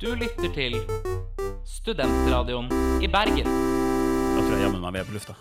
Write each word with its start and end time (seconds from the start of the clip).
Du 0.00 0.08
lytter 0.18 0.50
til 0.50 0.74
Studentradioen 1.68 2.66
i 3.04 3.08
Bergen. 3.10 3.46
Da 3.46 4.42
tror 4.42 4.52
jeg 4.56 4.64
jammen 4.64 4.82
meg 4.82 4.96
vi 4.96 5.00
er 5.00 5.06
på 5.06 5.14
lufta. 5.14 5.34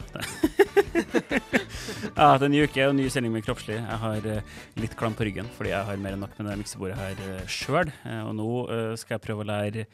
jeg 2.03 2.19
har 2.19 2.35
hatt 2.35 2.45
en 2.45 2.53
ny 2.53 2.61
uke 2.67 2.85
og 2.85 2.93
ny 2.97 3.07
sending 3.09 3.33
med 3.33 3.45
Kroppslig. 3.47 3.79
Jeg 3.79 3.99
har 4.03 4.27
eh, 4.29 4.55
litt 4.77 4.93
klam 4.99 5.17
på 5.17 5.25
ryggen 5.25 5.49
fordi 5.57 5.73
jeg 5.73 5.89
har 5.89 6.01
mer 6.05 6.13
enn 6.13 6.21
nok 6.21 6.37
med 6.37 6.51
det 6.51 6.57
miksebordet 6.61 6.99
her 7.01 7.23
uh, 7.25 7.43
sjøl. 7.49 7.93
og 8.27 8.33
nå 8.37 8.49
eh, 8.77 8.93
skal 9.01 9.17
jeg 9.17 9.25
prøve 9.25 9.41
å 9.45 9.49
lære 9.49 9.87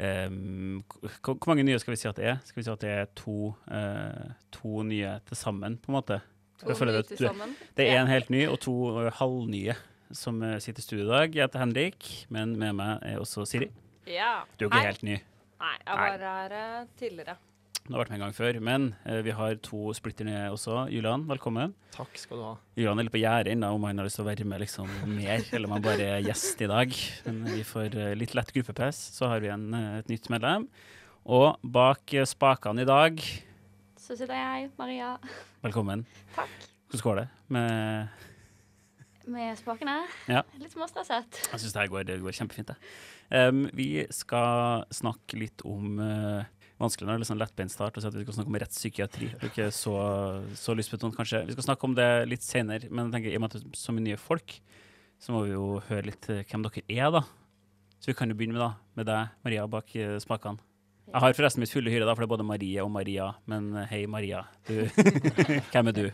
um, 0.00 0.80
Hvor 1.20 1.50
mange 1.52 1.68
nye 1.68 1.80
skal 1.82 1.92
vi 1.92 2.00
si 2.00 2.08
at 2.08 2.20
det 2.20 2.30
er? 2.32 2.44
Skal 2.48 2.62
vi 2.62 2.66
si 2.66 2.72
at 2.72 2.84
det 2.86 2.94
er 3.02 3.10
to, 3.20 3.52
uh, 3.68 4.30
to 4.54 4.86
nye 4.88 5.18
til 5.28 5.44
sammen, 5.44 5.76
på 5.76 5.92
en 5.92 6.00
måte? 6.00 6.22
To 6.62 6.72
nye 6.86 7.02
til 7.04 7.18
sammen. 7.18 7.56
Det 7.76 7.90
er 7.90 8.00
en 8.00 8.08
helt 8.08 8.30
ny 8.32 8.46
og 8.48 8.60
to 8.64 8.74
eh, 9.02 9.12
halvnye 9.20 9.74
som 10.16 10.40
eh, 10.42 10.58
sitter 10.62 10.82
i 10.82 10.86
studio 10.86 11.06
i 11.06 11.10
dag. 11.12 11.34
Jeg 11.34 11.46
heter 11.48 11.62
Henrik, 11.64 12.10
men 12.34 12.54
med 12.60 12.76
meg 12.78 13.02
er 13.06 13.22
også 13.22 13.46
Siri. 13.48 13.70
Ja. 14.10 14.44
Du 14.58 14.66
er 14.66 14.70
ikke 14.70 14.80
Hei. 14.82 14.92
helt 14.92 15.02
ny. 15.06 15.18
Nei, 15.64 15.74
jeg 15.80 15.90
Nei. 15.98 16.06
var 16.08 16.24
her 16.28 16.56
eh, 16.60 16.86
tidligere. 17.00 17.36
Du 17.84 17.90
har 17.92 18.00
vært 18.00 18.14
med 18.14 18.16
en 18.16 18.22
gang 18.24 18.32
før, 18.32 18.56
men 18.64 18.84
eh, 19.04 19.18
vi 19.26 19.32
har 19.36 19.58
to 19.60 19.90
splitter 19.92 20.24
nye 20.24 20.46
også. 20.54 20.86
Julian, 20.88 21.26
velkommen. 21.28 21.74
Takk 21.92 22.16
skal 22.16 22.38
du 22.40 22.44
ha. 22.46 22.52
Julian 22.80 22.96
er 23.02 23.04
litt 23.04 23.12
på 23.12 23.20
gjerdet 23.20 23.52
ennå 23.52 23.68
om 23.76 23.84
han 23.84 24.00
har 24.00 24.08
lyst 24.08 24.16
til 24.16 24.24
å 24.24 24.28
være 24.30 24.46
med 24.48 24.62
liksom 24.64 24.88
mer, 25.18 25.44
eller 25.52 25.68
om 25.68 25.74
han 25.76 25.84
bare 25.84 26.06
er 26.14 26.24
gjest 26.24 26.62
i 26.64 26.70
dag. 26.70 26.94
Men 27.26 27.42
vi 27.52 27.60
får 27.68 27.98
eh, 28.00 28.14
litt 28.16 28.32
lett 28.38 28.54
gruppepress, 28.56 29.02
så 29.18 29.28
har 29.34 29.44
vi 29.44 29.52
en, 29.52 29.66
eh, 29.76 29.98
et 30.00 30.08
nytt 30.08 30.30
medlem. 30.32 30.64
Og 31.28 31.60
bak 31.76 32.16
eh, 32.16 32.24
spakene 32.28 32.86
i 32.86 32.88
dag, 32.88 33.20
Så 34.00 34.16
sitter 34.16 34.36
jeg, 34.36 34.70
Maria, 34.76 35.14
velkommen. 35.64 36.02
Takk. 36.34 36.50
Hvordan 36.92 37.04
går 37.04 37.20
det? 37.20 37.28
Med, 37.56 38.24
med 39.30 39.56
spakene. 39.58 40.00
Ja. 40.30 40.42
Litt 40.60 40.74
småstresset. 40.74 41.40
jeg 41.50 41.62
syns 41.62 41.76
det 41.76 41.86
går, 41.92 42.04
det 42.08 42.18
går 42.22 42.36
kjempefint. 42.36 42.72
det. 42.72 42.76
Um, 43.30 43.64
vi 43.72 44.04
skal 44.12 44.84
snakke 44.94 45.38
litt 45.40 45.64
om 45.66 45.96
uh, 45.98 46.44
Vanskelig 46.80 47.06
når 47.06 47.20
det 47.20 47.24
er 47.24 47.28
sånn 47.28 47.38
lettbeint 47.38 47.72
start 47.72 47.96
å 47.96 48.02
si 48.02 48.08
at 48.08 48.16
vi 48.16 48.24
skal 48.24 48.34
snakke 48.34 48.50
om 48.50 48.56
rettspsykiatri. 48.58 49.28
Det 49.30 49.46
er 49.46 49.52
ikke 49.52 49.68
så, 49.74 49.94
så 50.58 50.74
lystbetont, 50.74 51.14
kanskje. 51.14 51.44
Vi 51.46 51.54
skal 51.54 51.68
snakke 51.68 51.86
om 51.86 51.94
det 51.94 52.08
litt 52.26 52.42
senere, 52.42 52.90
men 52.90 53.06
jeg 53.06 53.14
tenker, 53.14 53.30
i 53.30 53.38
og 53.38 53.44
med 53.44 53.52
at 53.52 53.60
det 53.62 53.68
er 53.70 53.78
så 53.78 53.94
mye 53.94 54.06
nye 54.08 54.18
folk, 54.18 54.56
så 55.22 55.36
må 55.36 55.44
vi 55.44 55.52
jo 55.52 55.68
høre 55.86 56.08
litt 56.08 56.26
eh, 56.34 56.42
hvem 56.50 56.64
dere 56.66 56.82
er, 56.90 57.12
da. 57.14 57.22
Så 58.02 58.10
vi 58.10 58.16
kan 58.18 58.28
jo 58.28 58.36
begynne 58.40 58.58
med, 58.58 58.64
da, 58.64 58.72
med 58.98 59.08
deg, 59.08 59.36
Maria, 59.46 59.68
bak 59.70 59.94
uh, 59.94 60.16
spakene. 60.22 60.58
Jeg 61.12 61.22
har 61.22 61.36
forresten 61.38 61.62
mitt 61.62 61.70
fulle 61.70 61.92
hyre, 61.94 62.08
da, 62.08 62.16
for 62.16 62.24
det 62.24 62.26
er 62.26 62.32
både 62.34 62.48
Marie 62.48 62.82
og 62.82 62.90
Maria. 62.90 63.28
Men 63.46 63.70
hei, 63.92 64.02
Maria. 64.10 64.42
Du, 64.66 64.82
hvem 65.70 65.92
er 65.92 66.00
du? 66.00 66.08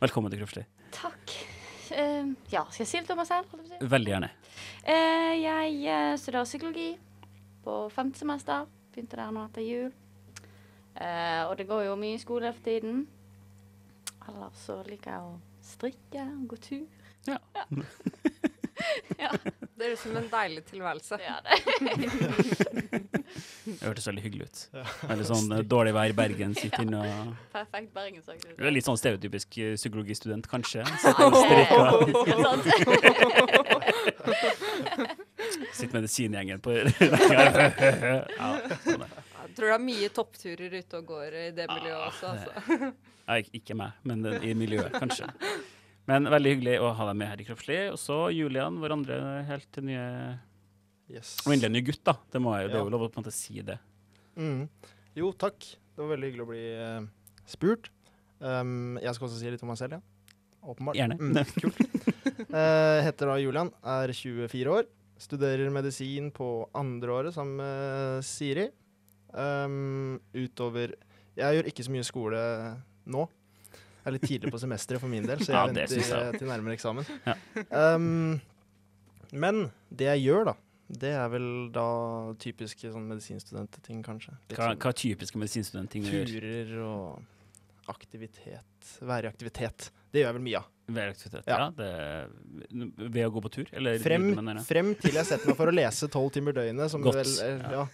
Velkommen 0.00 0.32
til 0.32 0.40
Kroppslig. 0.40 0.64
Takk. 0.96 1.36
Eh, 1.92 2.32
ja, 2.52 2.64
skal 2.70 2.82
jeg 2.82 2.90
si 2.90 3.00
litt 3.00 3.10
om 3.14 3.20
meg 3.20 3.28
selv? 3.28 3.52
Veldig 3.80 4.12
gjerne. 4.12 4.30
Eh, 4.82 5.34
jeg 5.42 5.76
eh, 5.92 6.14
studerer 6.18 6.48
psykologi 6.48 6.88
på 7.66 7.76
femte 7.94 8.18
semester. 8.22 8.66
Begynte 8.94 9.20
der 9.20 9.34
nå 9.34 9.44
etter 9.46 9.66
jul. 9.66 9.92
Eh, 10.96 11.42
og 11.44 11.56
det 11.58 11.68
går 11.68 11.86
jo 11.88 11.98
mye 12.00 12.18
skole 12.22 12.52
for 12.56 12.64
tiden. 12.64 13.04
Ellers 14.26 14.66
så 14.66 14.80
liker 14.88 15.12
jeg 15.12 15.30
å 15.30 15.36
strikke 15.66 16.26
og 16.32 16.48
gå 16.50 16.60
tur. 16.70 16.86
Ja. 17.26 17.38
ja. 17.54 17.66
Det 19.76 19.84
høres 19.90 20.00
ut 20.00 20.06
som 20.06 20.16
en 20.16 20.28
deilig 20.32 20.62
tilværelse. 20.70 21.16
ja 21.20 21.36
det. 21.44 21.52
Det 23.66 23.82
hørtes 23.82 24.06
veldig 24.08 24.22
hyggelig 24.24 24.46
ut. 24.48 24.60
Veldig 25.10 25.26
sånn 25.28 25.52
eh, 25.52 25.60
dårlig 25.68 25.92
vær 25.96 26.08
i 26.12 26.14
Bergen, 26.16 26.54
sitter 26.56 26.82
inne 26.86 26.98
og 27.02 27.10
Perfekt 27.56 27.90
bergensaktivitet. 27.96 28.56
Du 28.56 28.62
er 28.64 28.70
litt 28.72 28.86
sånn 28.86 28.96
stereotypisk 29.00 29.48
eh, 29.60 29.74
psykologistudent, 29.76 30.46
kanskje. 30.50 30.84
Sitter 31.02 31.24
og 31.26 31.32
strikker. 31.42 31.84
Sitter 35.76 35.94
medisinegjengen 35.98 36.58
på 36.64 36.70
ja, 36.72 36.80
sånn. 38.86 39.04
Jeg 39.06 39.50
tror 39.58 39.66
det 39.68 39.74
er 39.76 39.82
mye 39.84 40.08
toppturer 40.14 40.70
ute 40.80 40.94
og 41.00 41.04
går 41.12 41.30
i 41.36 41.38
det 41.56 41.66
miljøet 41.70 42.02
også. 42.08 42.24
Altså. 42.32 42.50
Nei, 43.26 43.40
ikke 43.58 43.74
meg, 43.78 43.90
men 44.06 44.18
i 44.40 44.54
miljøet, 44.56 44.92
kanskje. 44.96 45.26
Men 46.06 46.28
veldig 46.30 46.52
hyggelig 46.54 46.76
å 46.82 46.92
ha 46.94 47.06
deg 47.08 47.16
med 47.18 47.32
her 47.32 47.40
i 47.42 47.46
Kroppslig. 47.48 47.80
Og 47.90 47.98
så 47.98 48.18
Julian, 48.34 48.78
vår 48.82 48.94
andre 48.94 49.22
helt 49.48 49.80
nye 49.84 50.04
Yes. 51.06 51.36
Og 51.46 51.52
endelig 51.54 51.68
en 51.68 51.76
ny 51.76 51.82
gutt, 51.86 52.02
da. 52.06 52.16
Det, 52.34 52.40
må 52.42 52.52
jeg, 52.58 52.70
det 52.72 52.80
er 52.80 52.82
jo 52.82 52.90
lov 52.90 53.04
å 53.06 53.10
på 53.14 53.20
en 53.20 53.22
måte 53.22 53.34
si 53.34 53.60
det. 53.62 53.76
Mm. 54.34 54.66
Jo, 55.14 55.30
takk. 55.38 55.58
Det 55.62 56.02
var 56.02 56.10
veldig 56.16 56.30
hyggelig 56.30 56.44
å 56.44 56.48
bli 56.50 56.62
uh, 56.80 57.36
spurt. 57.48 57.90
Um, 58.42 58.98
jeg 58.98 59.14
skal 59.16 59.28
også 59.28 59.38
si 59.38 59.52
litt 59.52 59.62
om 59.62 59.70
meg 59.70 59.78
selv, 59.80 60.00
ja. 60.00 60.34
Åpenbart. 60.66 60.98
Gjerne. 60.98 61.16
Mm, 61.20 61.38
kult. 61.62 61.78
uh, 62.50 62.98
heter 63.06 63.30
da 63.30 63.38
Julian, 63.38 63.70
er 63.86 64.12
24 64.18 64.74
år. 64.74 64.90
Studerer 65.22 65.70
medisin 65.72 66.32
på 66.34 66.50
andre 66.76 67.14
året 67.14 67.36
sammen 67.36 67.62
med 67.62 68.26
Siri. 68.26 68.66
Um, 69.30 70.18
utover 70.34 70.94
Jeg 71.36 71.56
gjør 71.56 71.66
ikke 71.70 71.84
så 71.86 71.92
mye 71.92 72.06
skole 72.06 72.42
nå. 73.14 73.24
Det 74.06 74.12
er 74.12 74.14
litt 74.20 74.26
tidlig 74.30 74.50
på 74.54 74.58
semesteret 74.62 75.02
for 75.02 75.10
min 75.10 75.24
del, 75.26 75.40
så 75.42 75.50
jeg 75.50 75.56
Ja, 75.56 75.64
venter 75.66 75.96
jeg. 75.98 76.06
eh, 76.14 76.36
til 76.38 76.46
nærmere 76.46 76.76
eksamen. 76.76 77.08
Ja. 77.26 77.34
Um, 77.96 78.36
men 79.34 79.64
det 79.90 80.06
jeg 80.12 80.20
gjør, 80.28 80.44
da, 80.52 80.54
det 81.02 81.10
er 81.18 81.26
vel 81.32 81.48
da 81.74 81.86
typiske 82.38 82.92
sånn 82.92 83.08
medisinstudentting, 83.10 84.04
kanskje. 84.06 84.36
Litt 84.46 84.60
Hva, 84.60 84.68
sånn 84.70 84.78
hva 84.84 84.92
typiske 84.94 85.40
medisinstudentting 85.42 86.06
du 86.06 86.12
gjør? 86.12 86.30
turer 86.30 86.70
og 86.86 87.90
aktivitet. 87.90 88.92
Være 89.02 89.26
i 89.26 89.32
aktivitet. 89.32 89.88
Det 90.14 90.22
gjør 90.22 90.30
jeg 90.30 90.36
vel 90.38 90.44
mye 90.46 90.60
av. 90.60 90.70
Ved 90.86 91.10
aktivitet? 91.10 91.50
Ja. 91.50 91.58
Ja. 91.58 91.66
det, 91.74 93.10
ved 93.10 93.26
å 93.26 93.32
gå 93.34 93.42
på 93.42 93.50
tur? 93.58 93.66
Eller 93.74 93.98
Frem, 93.98 94.28
frem 94.68 94.92
til 95.02 95.18
jeg 95.18 95.26
setter 95.26 95.50
meg 95.50 95.58
for 95.58 95.66
å 95.66 95.74
lese 95.74 96.06
tolv 96.14 96.30
timer 96.38 96.54
døgnet, 96.54 96.90
som, 96.94 97.02
vel, 97.02 97.34
er, 97.42 97.58
ja, 97.74 97.84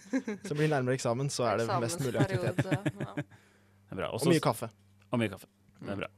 som 0.45 0.61
blir 0.61 0.69
nærmere 0.69 0.93
eksamen, 0.99 1.33
så 1.33 1.49
er 1.49 1.63
det 1.63 1.81
mest 1.81 2.05
mulig 2.05 2.21
aktivitet. 2.21 2.69
Ja. 3.01 3.17
Det 3.17 3.97
er 3.97 4.01
bra. 4.03 4.13
Og 4.13 4.29
mye 4.29 4.45
kaffe. 4.45 4.69
Og 5.09 5.17
mye 5.21 5.33
kaffe. 5.33 5.49
Det 5.83 5.93
er 5.95 5.99
bra. 6.03 6.09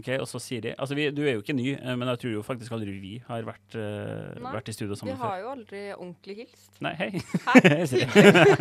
Ok, 0.00 0.08
Og 0.22 0.26
så 0.30 0.40
Siri. 0.40 0.72
Altså, 0.78 0.96
vi, 0.96 1.10
du 1.12 1.20
er 1.26 1.34
jo 1.36 1.42
ikke 1.42 1.54
ny, 1.54 1.66
eh, 1.76 1.96
men 2.00 2.08
jeg 2.14 2.20
tror 2.22 2.32
jo 2.38 2.42
faktisk 2.46 2.72
aldri 2.72 2.94
vi 3.02 3.12
har 3.26 3.44
vært, 3.44 3.74
uh, 3.76 4.32
Nei, 4.40 4.52
vært 4.56 4.70
i 4.72 4.74
studio 4.74 4.96
sammen 4.96 5.12
Vi 5.12 5.20
har 5.20 5.34
før. 5.34 5.42
jo 5.42 5.50
aldri 5.52 5.82
ordentlig 5.92 6.36
hilst, 6.40 6.78
Nei, 6.80 6.94
hei. 6.96 7.10
Hei. 7.44 7.74
Siri. 7.90 8.06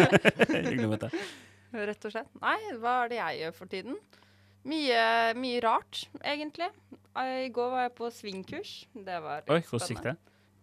Hyggelig 0.51 0.89
å 0.89 0.91
møte 0.91 1.07
deg. 1.11 1.29
rett 1.87 2.09
og 2.09 2.13
slett. 2.17 2.33
Nei, 2.43 2.57
hva 2.83 2.97
er 3.05 3.13
det 3.13 3.21
jeg 3.21 3.39
gjør 3.45 3.55
for 3.61 3.71
tiden? 3.71 3.95
Mye, 4.67 5.05
mye 5.41 5.61
rart, 5.63 6.03
egentlig. 6.21 6.67
I 7.17 7.47
går 7.55 7.71
var 7.73 7.87
jeg 7.87 7.95
på 7.97 8.11
svingkurs. 8.13 8.73
Det 8.93 9.17
var 9.23 9.47
Oi, 9.49 9.61
hvordan 9.65 9.89
gikk 9.95 10.03
det? 10.05 10.15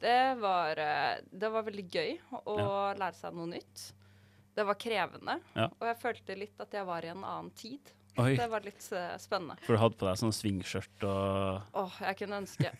Det 0.04 0.18
var, 0.38 0.78
eh, 0.78 1.14
det 1.32 1.48
var 1.50 1.64
veldig 1.66 1.86
gøy 1.90 2.12
å 2.44 2.58
lære 2.94 3.16
seg 3.18 3.34
noe 3.34 3.48
nytt. 3.56 3.88
Det 4.54 4.66
var 4.66 4.76
krevende, 4.78 5.40
Ja. 5.56 5.66
og 5.72 5.84
jeg 5.88 5.98
følte 6.02 6.36
litt 6.38 6.60
at 6.62 6.72
jeg 6.76 6.86
var 6.86 7.02
i 7.06 7.10
en 7.10 7.24
annen 7.24 7.50
tid. 7.58 7.90
Oi, 8.18 8.32
Det 8.38 8.48
var 8.50 8.64
litt 8.66 8.84
uh, 8.90 9.14
spennende. 9.20 9.58
for 9.64 9.76
du 9.76 9.82
hadde 9.82 9.98
på 10.00 10.08
deg 10.08 10.18
sånn 10.18 10.34
svingskjørt 10.34 11.04
og 11.06 11.78
Åh, 11.78 12.00
jeg 12.08 12.18
kunne 12.22 12.40
ønske. 12.42 12.72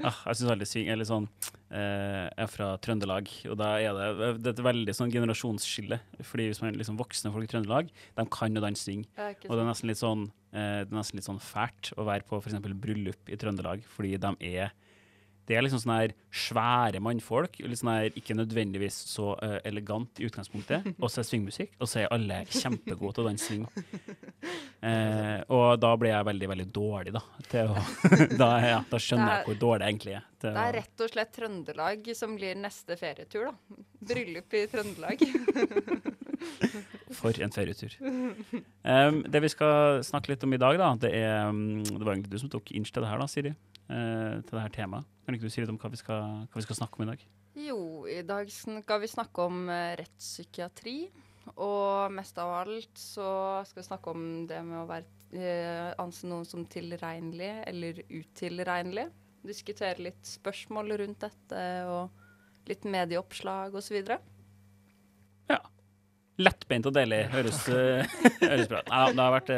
ah, 0.08 0.18
Jeg 0.26 0.38
syns 0.38 0.50
veldig 0.50 0.68
sving 0.68 0.90
eller 0.92 1.08
sånn 1.08 1.26
eh, 1.70 2.26
Jeg 2.26 2.44
er 2.44 2.50
fra 2.50 2.68
Trøndelag, 2.82 3.30
og 3.50 3.56
da 3.60 3.70
er 3.78 3.96
det, 3.96 4.30
det 4.40 4.50
er 4.50 4.56
et 4.56 4.64
veldig 4.66 4.94
sånn 4.96 5.12
generasjonsskille. 5.14 6.00
Fordi 6.26 6.50
hvis 6.50 6.62
man 6.62 6.72
er 6.72 6.80
liksom 6.80 6.98
voksne 7.00 7.32
folk 7.34 7.46
i 7.46 7.52
Trøndelag, 7.52 7.90
de 8.18 8.26
kan 8.32 8.56
jo 8.56 8.64
danse 8.64 8.86
swing. 8.86 9.04
Er 9.20 9.36
Og 9.48 9.54
det 9.54 9.62
er 9.62 9.70
nesten 9.70 9.90
litt 9.90 10.00
sånn, 10.00 10.28
eh, 10.52 10.82
det 10.84 10.90
er 10.90 11.00
nesten 11.00 11.20
litt 11.20 11.28
sånn 11.28 11.42
fælt 11.44 11.92
å 11.96 12.06
være 12.08 12.26
på 12.28 12.40
f.eks. 12.40 12.58
bryllup 12.82 13.30
i 13.30 13.38
Trøndelag, 13.40 13.84
fordi 13.96 14.16
de 14.20 14.34
er 14.54 14.74
det 15.50 15.56
er 15.58 15.64
liksom 15.66 15.80
sånne 15.82 15.98
her 15.98 16.12
svære 16.30 17.00
mannfolk, 17.02 17.56
litt 17.64 17.80
sånn 17.80 17.90
her, 17.90 18.12
ikke 18.14 18.36
nødvendigvis 18.38 19.00
så 19.10 19.32
uh, 19.40 19.56
elegant 19.66 20.20
i 20.22 20.28
utgangspunktet, 20.28 20.86
og 21.02 21.10
så 21.10 21.18
er 21.18 21.24
det 21.24 21.30
swingmusikk, 21.32 21.72
og 21.80 21.90
så 21.90 22.04
er 22.04 22.12
alle 22.14 22.44
kjempegode 22.46 23.16
til 23.16 23.24
å 23.24 23.26
danse 23.26 23.48
swing. 23.48 23.66
Uh, 24.80 25.42
og 25.50 25.66
da 25.82 25.90
blir 25.98 26.14
jeg 26.14 26.28
veldig, 26.30 26.50
veldig 26.54 26.68
dårlig, 26.78 27.16
da. 27.18 27.24
Til 27.50 27.74
å, 27.74 27.82
da, 28.44 28.50
ja, 28.62 28.78
da 28.92 29.02
skjønner 29.02 29.26
er, 29.26 29.34
jeg 29.34 29.48
hvor 29.50 29.60
dårlig 29.66 29.82
jeg 29.82 29.96
egentlig 29.96 30.16
er. 30.20 30.30
til 30.38 30.54
Det 30.54 30.64
er 30.68 30.78
rett 30.78 31.04
og 31.04 31.12
slett 31.16 31.34
Trøndelag 31.40 32.10
som 32.22 32.38
blir 32.38 32.62
neste 32.62 33.00
ferietur, 33.00 33.50
da. 33.50 33.84
Bryllup 34.12 34.54
i 34.54 34.64
Trøndelag. 34.70 35.26
For 37.20 37.36
en 37.42 37.52
ferietur. 37.52 37.96
Um, 38.00 39.20
det 39.28 39.42
vi 39.44 39.50
skal 39.52 40.04
snakke 40.06 40.32
litt 40.32 40.44
om 40.46 40.54
i 40.56 40.60
dag, 40.60 40.78
da, 40.80 40.92
det 41.02 41.10
er 41.16 41.50
um, 41.50 41.82
Det 41.84 42.00
var 42.00 42.14
egentlig 42.14 42.32
du 42.32 42.42
som 42.42 42.52
tok 42.52 42.72
inch 42.76 42.92
til 42.94 43.04
det 43.04 43.10
her, 43.10 43.20
da, 43.20 43.28
Siri. 43.30 43.52
Uh, 43.90 44.40
til 44.46 44.54
det 44.54 44.64
her 44.64 44.74
temaet. 44.74 45.08
Kan 45.26 45.36
ikke 45.36 45.50
du 45.50 45.52
si 45.52 45.62
litt 45.62 45.72
om 45.72 45.78
hva 45.80 45.90
vi 45.92 46.00
skal, 46.00 46.44
hva 46.46 46.58
vi 46.58 46.66
skal 46.66 46.78
snakke 46.80 46.98
om 46.98 47.04
i 47.06 47.10
dag? 47.12 47.26
Jo, 47.60 47.80
i 48.06 48.20
dag 48.26 48.48
skal 48.50 49.02
vi 49.02 49.10
snakke 49.10 49.44
om 49.46 49.64
eh, 49.70 49.96
rettspsykiatri. 49.98 50.94
Og 51.60 52.12
mest 52.14 52.38
av 52.38 52.52
alt 52.60 53.00
så 53.00 53.28
skal 53.66 53.80
vi 53.80 53.86
snakke 53.88 54.12
om 54.12 54.24
det 54.50 54.60
med 54.66 54.82
å 54.82 54.88
være 54.88 55.08
eh, 55.34 55.90
anse 56.02 56.28
noen 56.30 56.46
som 56.46 56.66
tilregnelig 56.70 57.50
eller 57.70 58.02
utilregnelig. 58.06 59.08
Diskutere 59.46 60.04
litt 60.04 60.22
spørsmål 60.28 60.94
rundt 61.00 61.24
dette 61.24 61.64
og 61.90 62.68
litt 62.70 62.84
medieoppslag 62.86 63.74
osv. 63.74 63.98
Lettbeint 66.40 66.86
og 66.88 66.94
deilig 66.96 67.24
høres, 67.34 67.58
eh, 67.68 68.14
høres 68.50 68.70
bra 68.70 68.80
ut. 68.80 68.88
Nei, 68.92 69.02
det 69.12 69.24
har 69.26 69.34
vært 69.34 69.52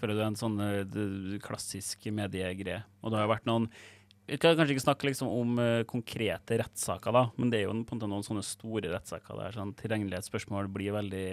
føler 0.00 0.16
du 0.16 0.22
en 0.24 0.38
sånn 0.38 0.56
eh, 0.64 1.36
klassisk 1.44 2.08
mediegreie. 2.14 2.82
Og 3.02 3.12
det 3.12 3.20
har 3.20 3.30
vært 3.30 3.48
noen 3.48 3.68
Vi 4.26 4.40
kan 4.42 4.56
kanskje 4.58 4.74
ikke 4.74 4.86
snakke 4.88 5.06
liksom 5.06 5.30
om 5.30 5.58
eh, 5.62 5.84
konkrete 5.88 6.58
rettssaker, 6.58 7.14
da, 7.14 7.26
men 7.36 7.52
det 7.52 7.60
er 7.60 7.68
jo 7.68 7.76
på 7.76 7.94
en 7.94 8.00
måte 8.00 8.10
noen 8.10 8.26
sånne 8.26 8.44
store 8.46 8.90
rettssaker 8.90 9.38
der 9.38 9.54
sånn 9.54 9.74
tilgjengelighetsspørsmål 9.78 10.72
blir 10.74 10.96
veldig 10.96 11.26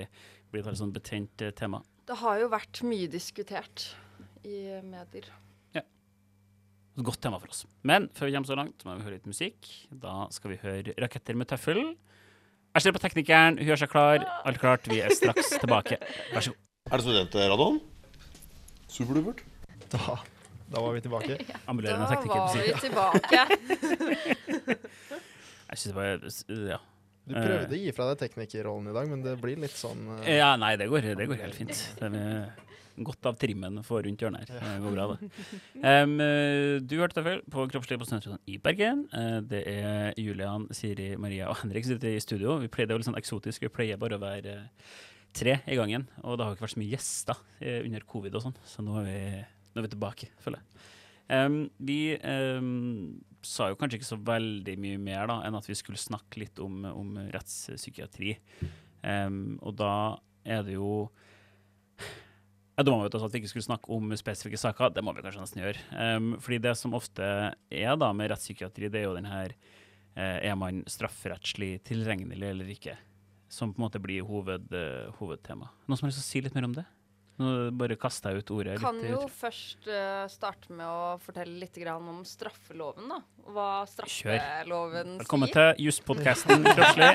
blir 0.54 0.68
et 0.70 0.78
sånn 0.78 0.94
betent 0.94 1.48
tema. 1.58 1.80
Det 2.06 2.20
har 2.20 2.44
jo 2.44 2.52
vært 2.54 2.84
mye 2.86 3.08
diskutert 3.10 3.88
i 4.46 4.68
medier. 4.86 5.32
Et 6.94 7.02
godt 7.02 7.24
tema 7.26 7.40
for 7.42 7.50
oss. 7.50 7.64
Men 7.82 8.06
før 8.14 8.30
vi 8.30 8.36
kommer 8.36 8.50
så 8.52 8.58
langt, 8.60 8.84
må 8.86 8.94
vi 9.00 9.06
høre 9.08 9.18
litt 9.18 9.30
musikk. 9.30 9.66
Da 9.90 10.28
skal 10.30 10.54
vi 10.54 10.60
høre 10.62 10.94
'Raketter 10.94 11.34
med 11.34 11.50
tøffel'. 11.50 11.96
Jeg 12.74 12.82
ser 12.82 12.94
på 12.96 13.02
teknikeren, 13.04 13.60
hun 13.62 13.68
gjør 13.70 13.84
seg 13.84 13.90
klar. 13.92 14.24
Alt 14.50 14.58
klart, 14.62 14.88
vi 14.90 14.98
er 15.06 15.14
straks 15.14 15.52
tilbake. 15.62 16.00
Vær 16.34 16.42
så 16.42 16.54
god. 16.54 16.62
Er 16.90 17.00
det 17.00 17.06
studentradioen? 17.06 17.76
Superdupert. 18.90 19.44
Da, 19.94 20.16
da 20.74 20.82
var 20.82 20.96
vi 20.96 21.04
tilbake. 21.06 21.38
Da 21.52 21.60
Ambulerende 21.70 22.08
tekniker 22.10 22.40
Da 22.40 22.48
var 22.50 22.56
vi 22.58 22.74
tilbake. 22.82 23.42
Jeg 25.70 25.78
synes 25.78 25.86
det 25.86 25.96
var 26.00 26.18
Ja. 26.74 26.80
Du 27.24 27.38
prøvde 27.38 27.78
å 27.78 27.80
gi 27.80 27.92
fra 27.96 28.10
deg 28.10 28.20
teknikerrollen 28.26 28.90
i 28.92 28.94
dag, 28.98 29.08
men 29.08 29.22
det 29.24 29.38
blir 29.40 29.62
litt 29.62 29.78
sånn 29.80 30.02
uh... 30.10 30.26
ja 30.28 30.50
nei, 30.60 30.74
det 30.82 30.90
går, 30.92 31.14
det 31.16 31.28
går 31.30 31.40
helt 31.40 31.56
fint. 31.56 31.78
Det 32.02 32.10
er 32.10 32.50
godt 33.02 33.26
av 33.30 33.38
trimmen 33.42 33.82
for 33.86 34.06
rundt 34.06 34.22
hjørnet 34.22 34.50
her. 34.50 34.60
Det 34.62 34.82
går 34.84 34.96
bra, 34.96 35.08
det. 35.14 35.30
Eh, 35.94 36.06
du 36.84 36.96
hørte 37.00 37.18
Tøffel 37.18 37.42
på 37.52 37.66
Kroppslig 37.72 37.98
på 38.02 38.08
Studentradioen 38.08 38.42
i 38.50 38.60
Bergen. 38.62 39.06
Uh, 39.14 39.40
det 39.46 39.64
er 39.70 40.14
Julian, 40.20 40.68
Siri, 40.76 41.14
Maria 41.20 41.50
og 41.52 41.58
Henrik 41.64 41.88
som 41.88 41.96
sitter 41.96 42.14
i 42.14 42.22
studio. 42.24 42.60
Vi 42.62 42.70
det 42.70 42.86
er 42.86 42.96
jo 42.96 43.02
litt 43.02 43.10
sånn 43.10 43.20
eksotisk. 43.20 43.66
Vi 43.66 43.74
pleier 43.74 44.00
bare 44.02 44.20
å 44.20 44.24
være 44.24 44.56
eh, 44.60 44.96
tre 45.34 45.60
i 45.66 45.78
gangen. 45.80 46.08
Og 46.24 46.38
det 46.38 46.46
har 46.46 46.56
ikke 46.56 46.68
vært 46.68 46.76
så 46.76 46.82
mye 46.84 46.94
gjester 46.94 47.40
uh, 47.40 47.80
under 47.82 48.08
covid 48.10 48.38
og 48.38 48.46
sånn, 48.48 48.58
så 48.68 48.86
nå 48.86 49.00
er 49.02 49.08
vi, 49.10 49.22
nå 49.74 49.82
er 49.82 49.88
vi 49.88 49.94
tilbake, 49.96 50.30
føler 50.44 50.62
jeg. 50.62 50.90
Um, 51.34 51.60
vi 51.80 52.18
um, 52.20 53.22
sa 53.48 53.70
jo 53.72 53.78
kanskje 53.80 54.02
ikke 54.02 54.10
så 54.12 54.20
veldig 54.20 54.76
mye 54.84 55.00
mer 55.02 55.30
da, 55.32 55.40
enn 55.48 55.58
at 55.58 55.70
vi 55.70 55.78
skulle 55.80 56.02
snakke 56.02 56.44
litt 56.44 56.60
om, 56.62 56.84
om 56.92 57.16
rettspsykiatri. 57.34 58.36
Um, 59.04 59.58
og 59.64 59.78
da 59.80 59.94
er 60.44 60.66
det 60.68 60.76
jo 60.78 61.08
ja, 62.74 62.84
Da 62.84 62.92
må 62.92 63.04
vi 63.04 63.10
jo 63.12 63.22
at 63.26 63.34
vi 63.34 63.42
ikke 63.44 63.52
skulle 63.52 63.68
snakke 63.68 63.94
om 63.94 64.14
spesifikke 64.18 64.58
saker. 64.58 64.94
Det 64.96 65.04
må 65.06 65.14
vi 65.14 65.24
kanskje 65.26 65.44
nesten 65.44 65.62
gjøre. 65.62 65.84
Um, 65.94 66.34
fordi 66.42 66.62
det 66.64 66.76
som 66.80 66.96
ofte 66.98 67.26
er 67.54 67.98
da 68.02 68.12
med 68.18 68.32
rettspsykiatri, 68.34 68.90
det 68.90 69.04
er 69.04 69.08
jo 69.08 69.18
den 69.18 69.30
her 69.30 69.54
eh, 70.16 70.40
Er 70.50 70.56
man 70.58 70.84
strafferettslig 70.90 71.84
tilregnelig 71.86 72.50
eller 72.50 72.70
ikke? 72.74 72.98
Som 73.54 73.74
på 73.74 73.82
en 73.82 73.86
måte 73.86 74.02
blir 74.02 74.26
hoved, 74.26 74.74
eh, 74.74 75.14
hovedtema. 75.20 75.70
Noen 75.86 76.00
som 76.00 76.08
har 76.08 76.14
lyst 76.14 76.24
til 76.24 76.26
å 76.26 76.32
si 76.32 76.44
litt 76.48 76.58
mer 76.58 76.70
om 76.70 76.78
det? 76.78 76.86
Nå 77.42 77.50
bare 77.74 77.96
kaster 77.98 78.36
jeg 78.36 78.44
ut 78.44 78.52
ordet. 78.54 78.76
Kan 78.82 79.00
litt, 79.02 79.10
jo 79.10 79.24
først 79.26 79.88
uh, 79.90 80.26
starte 80.30 80.70
med 80.70 80.86
å 80.86 81.16
fortelle 81.22 81.56
litt 81.64 81.78
grann 81.82 82.06
om 82.12 82.20
straffeloven, 82.28 83.10
da. 83.10 83.18
Hva 83.56 83.70
straffeloven 83.90 85.18
Velkommen 85.24 85.50
sier. 85.50 85.74
til 85.74 85.88
Juspodkasten 85.88 86.62
plutselig. 86.68 87.10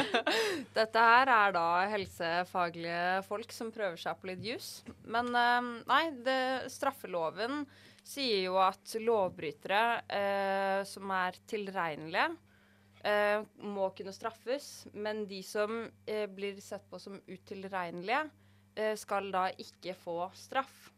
Dette 0.78 1.06
her 1.08 1.32
er 1.34 1.56
da 1.56 1.66
helsefaglige 1.90 3.02
folk 3.26 3.50
som 3.52 3.72
prøver 3.74 3.98
seg 4.00 4.20
på 4.20 4.30
litt 4.30 4.46
juss. 4.46 4.70
Men 5.10 5.32
uh, 5.34 5.72
nei, 5.90 6.04
det, 6.22 6.40
straffeloven 6.70 7.64
sier 8.06 8.46
jo 8.46 8.54
at 8.62 8.94
lovbrytere 9.02 9.82
uh, 10.06 10.78
som 10.88 11.10
er 11.24 11.42
tilregnelige, 11.50 12.30
må 13.64 13.86
kunne 13.96 14.12
straffes. 14.12 14.84
Men 14.92 15.22
de 15.24 15.38
som 15.40 15.86
blir 16.36 16.58
sett 16.60 16.82
på 16.92 16.98
som 17.00 17.14
utilregnelige, 17.32 18.26
skal 19.00 19.30
da 19.34 19.48
ikke 19.60 19.94
få 19.98 20.16
straff. 20.36 20.90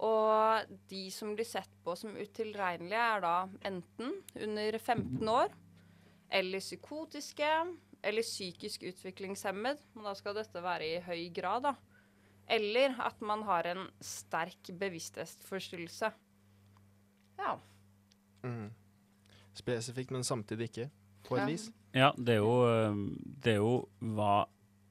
Og 0.00 0.70
de 0.88 1.02
som 1.12 1.34
blir 1.36 1.44
sett 1.44 1.72
på 1.84 1.92
som 1.98 2.14
utilregnelige, 2.16 3.02
er 3.16 3.20
da 3.20 3.34
enten 3.68 4.14
under 4.40 4.78
15 4.78 5.28
år 5.28 5.52
eller 6.32 6.62
psykotiske 6.62 7.50
eller 8.02 8.24
psykisk 8.24 8.86
utviklingshemmed. 8.88 9.82
Men 9.94 10.08
da 10.08 10.14
skal 10.16 10.38
dette 10.38 10.62
være 10.64 10.86
i 10.88 11.00
høy 11.04 11.26
grad, 11.36 11.66
da. 11.68 11.74
Eller 12.50 12.96
at 13.04 13.20
man 13.22 13.44
har 13.46 13.68
en 13.74 13.84
sterk 14.02 14.72
bevissthetsforstyrrelse. 14.80 16.12
Ja. 17.40 17.58
mm. 18.42 18.70
Spesifikt, 19.60 20.10
men 20.14 20.24
samtidig 20.24 20.70
ikke, 20.70 20.88
på 21.26 21.36
et 21.36 21.40
Ja. 21.42 21.46
vis. 21.46 21.68
Ja, 21.94 22.10
det 22.16 22.34
er 22.34 22.40
jo, 22.40 23.12
det 23.44 23.52
er 23.52 23.56
jo 23.60 23.88
hva 24.00 24.46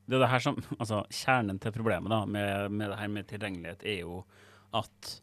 Det 0.09 0.17
er 0.17 0.25
det 0.25 0.31
her 0.31 0.43
som 0.43 0.59
Altså, 0.81 1.03
kjernen 1.13 1.61
til 1.61 1.75
problemet 1.75 2.11
da, 2.11 2.23
med, 2.25 2.73
med 2.73 2.93
det 2.93 2.99
her 2.99 3.11
med 3.13 3.29
tilgjengelighet 3.29 3.85
er 3.87 3.99
jo 4.03 4.21
at 4.75 5.15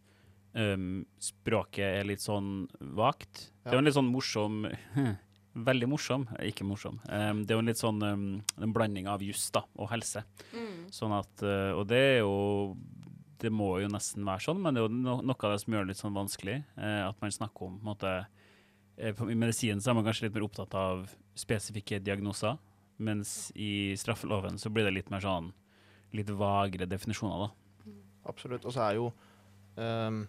um, 0.56 1.04
språket 1.22 2.00
er 2.00 2.08
litt 2.08 2.24
sånn 2.24 2.66
vagt. 2.96 3.48
Det 3.62 3.72
er 3.72 3.78
jo 3.78 3.84
en 3.84 3.88
litt 3.88 3.98
sånn 3.98 4.12
morsom 4.12 4.66
Veldig 5.56 5.86
morsom, 5.88 6.26
ikke 6.44 6.66
morsom. 6.68 6.98
Um, 7.08 7.38
det 7.46 7.54
er 7.54 7.56
jo 7.56 7.62
en 7.62 7.70
litt 7.70 7.80
sånn 7.80 8.02
um, 8.04 8.24
en 8.60 8.72
blanding 8.76 9.06
av 9.08 9.22
juss 9.24 9.46
da, 9.54 9.62
og 9.80 9.88
helse. 9.88 10.20
Mm. 10.52 10.90
Sånn 10.92 11.14
at 11.16 11.44
uh, 11.46 11.72
Og 11.78 11.86
det 11.88 12.00
er 12.10 12.18
jo 12.18 12.76
Det 13.40 13.48
må 13.48 13.70
jo 13.80 13.88
nesten 13.88 14.26
være 14.28 14.44
sånn, 14.44 14.60
men 14.60 14.76
det 14.76 14.82
er 14.82 14.84
jo 14.84 14.92
no 14.92 15.14
noe 15.24 15.48
av 15.48 15.54
det 15.54 15.62
som 15.62 15.72
gjør 15.72 15.86
det 15.86 15.94
litt 15.94 16.02
sånn 16.02 16.18
vanskelig. 16.18 16.58
Uh, 16.76 17.06
at 17.08 17.24
man 17.24 17.32
snakker 17.32 17.70
om 17.70 17.78
på 17.78 17.86
en 17.86 17.88
måte 17.88 18.12
uh, 18.20 19.24
I 19.32 19.38
medisinen 19.38 19.80
så 19.80 19.94
er 19.94 19.96
man 19.96 20.04
kanskje 20.04 20.28
litt 20.28 20.36
mer 20.36 20.44
opptatt 20.44 20.76
av 20.76 21.08
spesifikke 21.36 22.02
diagnoser, 22.04 22.60
mens 22.98 23.52
i 23.54 23.94
straffeloven 23.98 24.58
så 24.58 24.70
blir 24.72 24.84
det 24.88 24.94
litt 24.94 25.10
mer 25.10 25.20
sånn 25.24 25.52
litt 26.16 26.30
vagere 26.32 26.86
definisjoner, 26.88 27.46
da. 27.46 27.92
Absolutt. 28.30 28.64
Og 28.66 28.72
så 28.74 28.82
er 28.86 28.94
jo 28.98 29.10
um, 29.76 30.22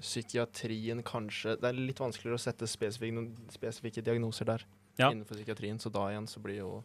psykiatrien 0.00 1.02
kanskje 1.06 1.56
Det 1.60 1.68
er 1.68 1.78
litt 1.78 1.98
vanskeligere 2.00 2.38
å 2.38 2.42
sette 2.42 2.68
spesifikke, 2.70 3.24
spesifikke 3.52 4.04
diagnoser 4.06 4.46
der 4.48 4.64
Ja. 4.98 5.10
innenfor 5.10 5.36
psykiatrien. 5.36 5.78
Så 5.78 5.90
da 5.92 6.08
igjen 6.10 6.26
så 6.28 6.40
blir 6.42 6.58
jo 6.62 6.84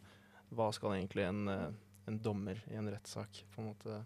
Hva 0.54 0.72
skal 0.74 0.92
egentlig 0.98 1.24
en, 1.28 1.48
eh, 1.50 1.72
en 2.08 2.20
dommer 2.20 2.58
i 2.70 2.76
en 2.76 2.90
rettssak 2.92 3.44
på 3.56 3.62
en 3.62 3.70
måte 3.74 4.06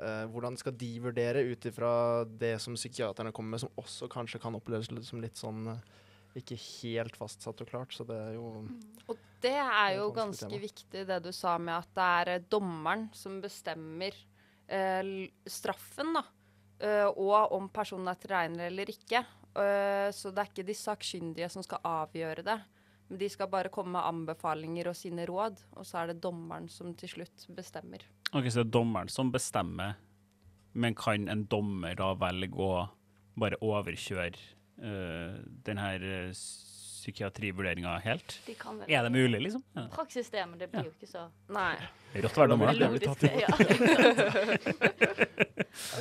eh, 0.00 0.26
Hvordan 0.28 0.56
skal 0.56 0.72
de 0.72 0.98
vurdere 1.00 1.42
ut 1.50 1.60
ifra 1.66 2.24
det 2.24 2.60
som 2.60 2.74
psykiaterne 2.74 3.32
kommer 3.32 3.50
med, 3.50 3.60
som 3.60 3.70
også 3.76 4.08
kanskje 4.08 4.40
kan 4.40 4.54
oppleves 4.54 4.88
som 5.06 5.20
litt 5.20 5.36
sånn 5.36 5.66
eh, 5.68 5.78
ikke 6.36 6.56
helt 6.82 7.16
fastsatt 7.16 7.60
og 7.64 7.68
klart. 7.70 7.92
Så 7.96 8.04
det 8.06 8.16
er 8.16 8.34
jo 8.36 8.68
Og 9.08 9.16
det 9.40 9.54
er 9.56 9.96
jo 9.96 10.10
ganske 10.12 10.48
tema. 10.48 10.60
viktig, 10.60 11.06
det 11.06 11.22
du 11.24 11.30
sa 11.32 11.56
med 11.58 11.74
at 11.74 11.88
det 11.94 12.08
er 12.20 12.28
eh, 12.36 12.44
dommeren 12.50 13.08
som 13.14 13.40
bestemmer 13.40 14.12
eh, 14.68 15.28
straffen, 15.46 16.12
da. 16.18 16.24
Eh, 16.80 17.06
og 17.06 17.52
om 17.52 17.68
personen 17.68 18.08
er 18.08 18.18
tilregnelig 18.20 18.66
eller 18.66 18.90
ikke. 18.92 19.24
Eh, 19.58 20.10
så 20.14 20.30
det 20.30 20.42
er 20.44 20.50
ikke 20.52 20.66
de 20.68 20.74
sakkyndige 20.74 21.48
som 21.50 21.62
skal 21.62 21.80
avgjøre 21.84 22.44
det. 22.46 22.58
Men 23.08 23.18
de 23.18 23.28
skal 23.32 23.48
bare 23.48 23.70
komme 23.72 23.94
med 23.96 24.04
anbefalinger 24.04 24.90
og 24.90 24.96
sine 24.98 25.24
råd, 25.26 25.62
og 25.80 25.86
så 25.88 26.02
er 26.02 26.10
det 26.12 26.20
dommeren 26.20 26.68
som 26.68 26.92
til 26.94 27.08
slutt 27.08 27.46
bestemmer. 27.56 28.02
Ok, 28.34 28.50
Så 28.50 28.60
det 28.60 28.66
er 28.66 28.74
dommeren 28.76 29.08
som 29.08 29.30
bestemmer, 29.32 29.94
men 30.74 30.94
kan 30.94 31.24
en 31.32 31.46
dommer 31.48 31.94
da 31.96 32.10
velge 32.20 32.52
å 32.60 32.88
bare 33.38 33.56
overkjøre 33.64 34.36
uh, 34.82 35.38
den 35.66 35.78
her 35.78 36.02
uh, 36.02 36.30
psykiatrivurderinga 36.32 37.96
helt? 38.04 38.40
De 38.46 38.54
kan 38.58 38.78
vel 38.80 38.90
Er 38.90 39.02
det 39.06 39.10
mulig, 39.14 39.40
liksom? 39.42 39.62
Ja. 39.74 39.86
Praksis 39.92 40.30
det, 40.30 40.46
men 40.46 40.58
det 40.58 40.70
blir 40.72 40.80
Ja. 40.80 40.86
jo 40.86 40.92
ikke 40.96 41.06
så 41.10 41.26
Nei. 41.48 41.76
Rått 42.14 42.36
å 42.38 42.40
være 42.42 42.48
dommer, 42.52 42.66
da. 42.72 42.98
tatt, 42.98 43.22
Ja. 43.38 43.48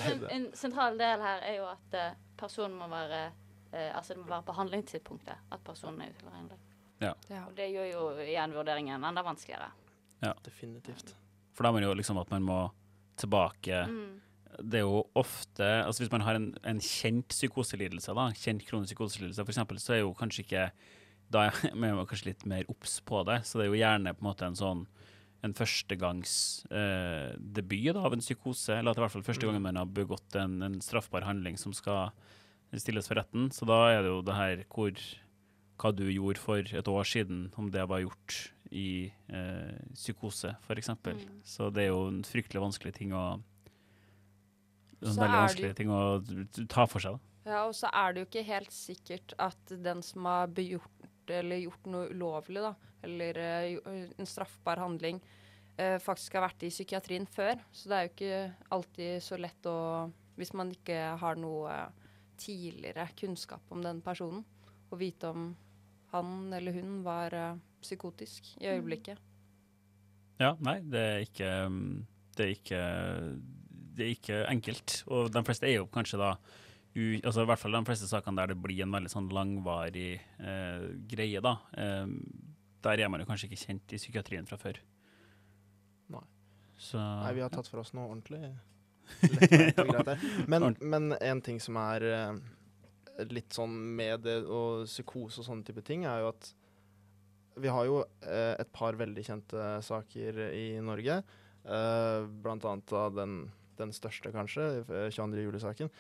en, 0.12 0.24
en 0.30 0.48
sentral 0.54 0.98
del 1.00 1.22
her 1.22 1.42
er 1.48 1.56
jo 1.60 1.68
at 1.70 1.98
uh, 2.00 2.16
personen 2.40 2.78
må 2.80 2.88
være 2.92 3.22
uh, 3.74 3.90
Altså 3.98 4.14
det 4.16 4.22
må 4.24 4.30
være 4.32 4.46
på 4.48 4.56
handlingstidspunktet 4.58 5.36
at 5.52 5.64
personen 5.68 6.02
er 6.02 6.14
utilregnelig. 6.16 6.58
Ja. 7.04 7.14
Og 7.46 7.54
det 7.58 7.68
gjør 7.70 7.88
jo 7.92 8.06
igjen 8.26 8.54
vurderingen 8.56 9.04
enda 9.06 9.22
vanskeligere. 9.24 9.70
Ja. 10.24 10.32
definitivt. 10.44 11.12
For 11.54 11.64
da 11.68 11.72
må 11.72 11.78
det 11.82 11.86
jo 11.90 11.94
liksom 11.98 12.18
at 12.18 12.32
man 12.34 12.42
må 12.48 12.62
tilbake 13.22 13.84
Mm. 13.88 14.22
Det 14.62 14.78
er 14.80 14.86
jo 14.86 15.00
ofte 15.18 15.66
altså 15.84 16.04
Hvis 16.04 16.14
man 16.14 16.26
har 16.26 16.36
en, 16.40 16.48
en 16.64 16.80
kjent 16.84 17.30
psykoselidelse, 17.34 18.12
da, 18.18 18.26
kjent 18.38 18.66
kronisk 18.68 18.90
psykoselidelse 18.94 19.42
f.eks., 19.44 19.84
så 19.84 19.92
er 19.96 20.02
jo 20.04 20.18
kanskje 20.18 20.44
ikke 20.46 20.64
Da 21.34 21.38
er 21.48 21.52
man 21.82 22.08
kanskje 22.08 22.30
litt 22.32 22.44
mer 22.48 22.64
obs 22.72 22.94
på 23.06 23.18
det. 23.28 23.40
Så 23.46 23.54
det 23.60 23.66
er 23.66 23.72
jo 23.74 23.82
gjerne 23.82 24.16
på 24.16 24.22
en 24.24 24.32
måte 24.32 24.48
en 24.48 24.60
sånn 24.60 24.82
en 25.46 25.54
førstegangsdebut 25.54 27.94
eh, 27.94 28.00
av 28.02 28.14
en 28.16 28.24
psykose, 28.24 28.74
eller 28.74 28.90
at 28.90 28.96
det 28.98 29.02
i 29.02 29.06
hvert 29.06 29.14
fall 29.14 29.28
første 29.28 29.46
gangen 29.46 29.68
man 29.68 29.78
har 29.78 29.86
begått 29.86 30.32
en, 30.40 30.54
en 30.66 30.82
straffbar 30.82 31.28
handling 31.28 31.56
som 31.62 31.72
skal 31.78 32.10
stilles 32.76 33.08
for 33.08 33.16
retten. 33.20 33.52
Så 33.54 33.66
da 33.70 33.78
er 33.94 34.02
det 34.02 34.12
jo 34.12 34.22
det 34.26 34.38
her 34.38 34.64
hvor 34.74 34.92
hva 35.78 35.92
du 35.94 36.08
gjorde 36.10 36.42
for 36.42 36.58
et 36.58 36.90
år 36.90 37.06
siden, 37.06 37.52
om 37.58 37.70
det 37.74 37.86
var 37.90 38.02
gjort 38.02 38.38
i 38.74 39.12
eh, 39.30 39.78
psykose, 39.94 40.56
f.eks. 40.66 40.90
Mm. 41.06 41.22
Så 41.46 41.70
det 41.74 41.86
er 41.86 41.92
jo 41.92 42.08
en 42.10 42.24
fryktelig 42.28 42.64
vanskelig 42.64 42.94
ting 42.98 43.14
å 43.16 43.38
Så 45.02 45.14
veldig 45.14 45.40
vanskelige 45.40 45.42
vanskelig 45.42 45.76
ting 45.78 45.92
å 45.94 46.68
ta 46.74 46.86
for 46.90 47.04
seg. 47.04 47.18
Da. 47.18 47.52
Ja, 47.52 47.64
og 47.70 47.76
så 47.78 47.92
er 47.96 48.14
det 48.14 48.24
jo 48.24 48.28
ikke 48.28 48.48
helt 48.48 48.74
sikkert 48.76 49.36
at 49.40 49.74
den 49.84 50.02
som 50.04 50.26
har 50.28 50.50
begjort 50.52 51.32
eller 51.32 51.60
gjort 51.60 51.90
noe 51.92 52.08
ulovlig, 52.12 52.64
da, 52.64 52.74
eller 53.04 53.40
eh, 53.44 53.78
en 54.18 54.30
straffbar 54.30 54.80
handling, 54.80 55.20
eh, 55.76 55.98
faktisk 56.04 56.38
har 56.38 56.48
vært 56.48 56.66
i 56.68 56.72
psykiatrien 56.72 57.28
før. 57.30 57.60
Så 57.72 57.92
det 57.92 57.98
er 57.98 58.08
jo 58.08 58.14
ikke 58.14 58.42
alltid 58.78 59.24
så 59.24 59.40
lett 59.42 59.70
å 59.70 59.78
Hvis 60.38 60.54
man 60.54 60.70
ikke 60.70 61.18
har 61.18 61.40
noe 61.42 61.72
eh, 61.74 62.10
tidligere 62.38 63.08
kunnskap 63.18 63.72
om 63.74 63.82
den 63.82 64.02
personen. 64.06 64.46
å 64.90 64.96
vite 64.96 65.28
om 65.28 65.50
han 66.14 66.54
eller 66.54 66.72
hun 66.72 67.02
var 67.04 67.34
eh, 67.34 67.58
psykotisk 67.82 68.54
i 68.62 68.70
øyeblikket. 68.72 69.20
Ja, 70.40 70.54
nei, 70.64 70.80
det 70.86 71.02
er 71.02 71.24
ikke 71.26 71.50
um, 71.66 72.06
Det 72.38 72.46
er 72.46 72.54
ikke, 72.54 72.82
det 73.98 74.06
er 74.06 74.16
ikke 74.16 74.40
enkelt. 74.52 75.02
Og 75.12 75.32
de 75.34 75.44
fleste 75.48 75.70
er 75.70 75.80
jo 75.80 75.90
kanskje 75.92 76.20
da 76.22 76.36
u, 76.98 77.04
altså 77.22 77.44
I 77.44 77.50
hvert 77.50 77.62
fall 77.62 77.76
de 77.78 77.84
fleste 77.86 78.10
sakene 78.10 78.42
der 78.42 78.54
det 78.54 78.62
blir 78.62 78.82
en 78.86 78.94
veldig 78.96 79.12
sånn 79.12 79.30
langvarig 79.34 80.16
eh, 80.18 80.86
greie, 81.10 81.42
da. 81.44 81.58
Eh, 81.78 82.06
der 82.88 83.04
er 83.04 83.12
man 83.12 83.22
jo 83.22 83.28
kanskje 83.30 83.50
ikke 83.50 83.66
kjent 83.66 83.94
i 83.94 84.00
psykiatrien 84.02 84.48
fra 84.50 84.58
før. 84.62 84.80
Nei. 86.14 86.24
Så 86.78 87.02
Nei, 87.02 87.34
vi 87.38 87.44
har 87.46 87.54
tatt 87.54 87.70
for 87.70 87.82
oss 87.84 87.94
noe 87.98 88.10
ordentlig. 88.10 88.42
Men, 90.52 90.74
men 90.84 91.14
en 91.24 91.40
ting 91.40 91.62
som 91.64 91.78
er 91.80 92.04
eh, 92.04 92.40
litt 93.32 93.56
sånn 93.56 93.72
med 93.96 94.26
det 94.26 94.42
og 94.44 94.84
psykose 94.84 95.40
og 95.40 95.48
sånne 95.48 95.64
type 95.64 95.84
ting, 95.88 96.04
er 96.04 96.26
jo 96.26 96.32
at 96.34 96.50
vi 97.58 97.72
har 97.72 97.88
jo 97.88 98.02
eh, 98.22 98.54
et 98.60 98.72
par 98.76 98.98
veldig 99.00 99.24
kjente 99.26 99.70
saker 99.88 100.42
i 100.52 100.66
Norge. 100.84 101.22
Eh, 101.68 102.28
blant 102.44 102.68
annet 102.70 102.94
av 102.96 103.16
den, 103.18 103.40
den 103.80 103.94
største, 103.96 104.32
kanskje, 104.34 104.68
eh, 104.86 105.10
22. 105.14 105.44
juli-saken. 105.48 105.92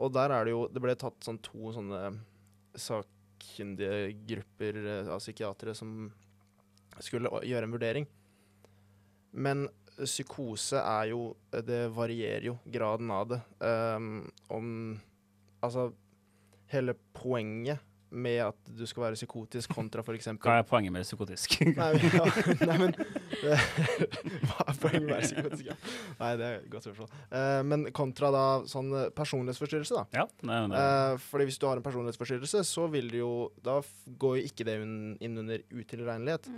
Og 0.00 0.12
der 0.14 0.30
er 0.30 0.44
det 0.44 0.54
jo 0.54 0.68
Det 0.68 0.82
ble 0.82 0.94
tatt 0.94 1.18
sånn 1.24 1.40
to 1.42 1.72
sånne 1.74 2.20
sakkyndige 2.78 4.14
grupper 4.26 4.80
eh, 4.80 5.10
av 5.10 5.20
psykiatere 5.22 5.74
som 5.74 6.12
skulle 7.00 7.30
gjøre 7.46 7.68
en 7.68 7.74
vurdering. 7.74 8.06
Men 9.32 9.68
psykose 10.00 10.80
er 10.80 11.10
jo 11.10 11.36
Det 11.50 11.90
varierer 11.92 12.46
jo 12.50 12.58
graden 12.64 13.10
av 13.10 13.28
det. 13.28 13.40
Um, 13.60 14.30
om 14.48 15.00
Altså 15.62 15.90
Hele 16.70 16.94
poenget 17.12 17.80
med 18.10 18.40
at 18.42 18.70
du 18.74 18.82
skal 18.90 19.04
være 19.04 19.16
psykotisk 19.18 19.70
kontra 19.76 20.02
f.eks. 20.02 20.26
hva 20.42 20.56
er 20.58 20.64
poenget 20.66 20.92
med 20.94 21.04
psykotisk? 21.06 21.56
Nei, 21.78 21.90
men- 21.94 22.16
ja, 22.16 22.26
nei, 22.66 22.78
men 22.82 22.94
Hva 24.50 24.66
er 24.66 24.78
poenget 24.82 25.04
med 25.04 25.10
å 25.10 25.14
være 25.14 25.28
psykotisk? 25.28 25.68
Ja. 25.70 25.76
Nei, 26.20 26.30
det 26.40 26.48
er 26.48 26.56
et 26.60 26.68
godt 26.72 26.88
spørsmål. 26.88 27.12
Uh, 27.30 27.60
men 27.70 27.86
kontra 27.96 28.30
da 28.34 28.44
sånn 28.70 28.90
eh, 28.96 29.08
personlighetsforstyrrelse, 29.16 29.96
da. 30.00 30.04
ja, 30.22 30.26
nei, 30.46 30.58
nei. 30.72 30.82
Eh, 30.82 31.14
fordi 31.30 31.46
hvis 31.50 31.58
du 31.62 31.66
har 31.68 31.78
en 31.80 31.86
personlighetsforstyrrelse, 31.86 32.62
så 32.68 32.86
vil 32.92 33.10
det 33.12 33.22
jo 33.22 33.30
Da 33.64 33.78
f- 33.84 34.04
går 34.20 34.38
jo 34.40 34.50
ikke 34.50 34.66
det 34.68 34.76
inn 34.82 35.38
under 35.44 35.62
utilregnelighet. 35.70 36.50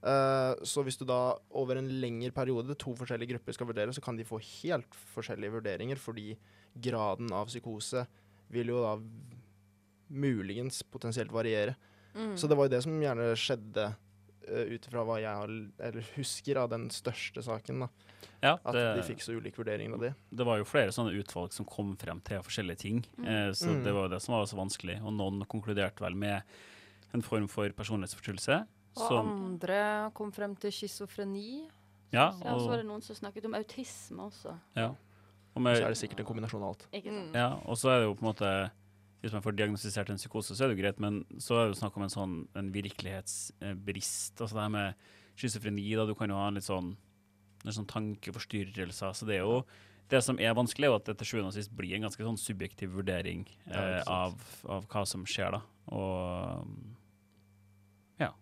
Eh, 0.00 0.52
så 0.64 0.84
hvis 0.86 0.96
du 1.00 1.04
da 1.08 1.20
over 1.60 1.76
en 1.80 1.90
lengre 2.00 2.32
periode, 2.36 2.76
to 2.80 2.94
forskjellige 2.96 3.34
grupper 3.34 3.56
skal 3.58 3.68
vurdere, 3.68 3.92
så 3.96 4.00
kan 4.04 4.16
de 4.16 4.24
få 4.28 4.38
helt 4.62 4.96
forskjellige 5.14 5.58
vurderinger, 5.58 6.00
fordi 6.00 6.34
graden 6.80 7.32
av 7.36 7.50
psykose 7.50 8.06
vil 8.50 8.72
jo 8.72 8.80
da 8.82 8.94
muligens 10.10 10.82
potensielt 10.82 11.32
variere. 11.32 11.76
Mm. 12.14 12.36
Så 12.36 12.48
det 12.50 12.56
var 12.58 12.66
jo 12.66 12.74
det 12.74 12.82
som 12.82 12.96
gjerne 13.00 13.28
skjedde 13.38 13.84
uh, 14.50 14.64
ut 14.74 14.86
ifra 14.88 15.04
hva 15.06 15.18
jeg 15.22 15.30
har, 15.40 15.52
eller 15.86 16.06
husker 16.16 16.58
av 16.58 16.70
den 16.72 16.88
største 16.90 17.42
saken. 17.46 17.84
da. 17.84 17.88
ja, 18.42 18.54
At 18.64 18.74
det, 18.74 18.84
de 18.98 19.04
fikk 19.06 19.22
så 19.22 19.36
ulik 19.38 19.56
vurdering 19.60 19.94
av 19.94 20.00
det. 20.00 20.14
det 20.34 20.46
var 20.46 20.58
jo 20.58 20.64
flere 20.66 20.90
sånne 20.92 21.14
utvalg 21.20 21.52
som 21.54 21.64
kom 21.70 21.94
frem 22.00 22.20
til 22.26 22.42
forskjellige 22.42 22.78
ting. 22.82 23.04
Eh, 23.22 23.52
så 23.54 23.70
Mm. 23.70 23.84
det 23.84 23.92
var 23.94 24.08
jo 24.08 24.14
det 24.16 24.22
som 24.22 24.34
var 24.34 24.46
så 24.50 24.56
vanskelig. 24.58 24.98
Og 25.04 25.12
noen 25.14 25.44
konkluderte 25.46 26.00
vel 26.02 26.14
med 26.14 26.42
en 27.14 27.22
form 27.22 27.46
for 27.48 27.68
personlighetsforstyrrelse. 27.70 28.66
Og 28.96 29.06
Som, 29.08 29.28
andre 29.54 30.10
kom 30.14 30.32
frem 30.32 30.56
til 30.56 30.70
schizofreni. 30.72 31.68
ja, 32.12 32.32
Ja, 32.42 32.54
og 32.54 32.60
så 32.60 32.68
var 32.68 32.76
det 32.78 32.86
noen 32.86 33.02
som 33.02 33.14
snakket 33.14 33.44
om 33.46 33.54
autisme 33.54 34.18
også. 34.26 34.58
ja. 34.76 34.94
Og 35.54 35.62
Så 35.62 35.82
er 35.84 35.88
det 35.88 35.98
sikkert 35.98 36.20
en 36.20 36.26
kombinasjon 36.26 36.62
av 36.62 36.68
alt. 36.68 36.86
Ikke 36.92 37.10
sant? 37.10 37.32
Mm. 37.32 37.34
Ja, 37.34 37.48
og 37.66 37.76
så 37.76 37.88
er 37.90 37.98
det 38.00 38.06
jo 38.06 38.14
på 38.14 38.22
en 38.22 38.32
måte 38.34 38.70
Hvis 39.20 39.34
man 39.36 39.42
får 39.44 39.56
diagnostisert 39.58 40.08
en 40.12 40.16
psykose, 40.20 40.54
så 40.56 40.64
er 40.64 40.70
det 40.70 40.78
jo 40.78 40.82
greit, 40.82 41.00
men 41.02 41.20
så 41.36 41.58
er 41.58 41.66
det 41.68 41.74
jo 41.74 41.80
snakk 41.82 41.96
om 41.98 42.06
en 42.06 42.12
sånn 42.12 42.34
en 42.56 42.70
virkelighetsbrist. 42.72 44.40
Altså 44.40 44.56
det 44.56 44.62
her 44.64 44.72
med 44.72 45.06
schizofreni, 45.40 45.86
da 45.98 46.06
du 46.08 46.14
kan 46.16 46.32
jo 46.32 46.38
ha 46.40 46.46
en 46.48 46.56
litt 46.56 46.66
sånn, 46.66 46.94
en 47.66 47.76
sånn 47.76 47.88
tankeforstyrrelser. 47.90 49.12
Så 49.16 49.28
det 49.28 49.40
er 49.40 49.44
jo 49.46 49.62
Det 50.10 50.18
som 50.26 50.40
er 50.42 50.56
vanskelig, 50.58 50.88
er 50.88 50.90
jo 50.90 50.96
at 50.98 51.06
det 51.06 51.12
til 51.20 51.28
sjuende 51.28 51.52
og 51.52 51.54
sist 51.54 51.70
blir 51.70 51.92
en 51.94 52.02
ganske 52.08 52.24
sånn 52.26 52.38
subjektiv 52.40 52.96
vurdering 52.96 53.44
eh, 53.70 54.00
av, 54.10 54.32
av 54.66 54.88
hva 54.90 55.04
som 55.06 55.22
skjer, 55.22 55.54
da. 55.54 55.60
Og 55.94 56.66
ja. 58.18 58.32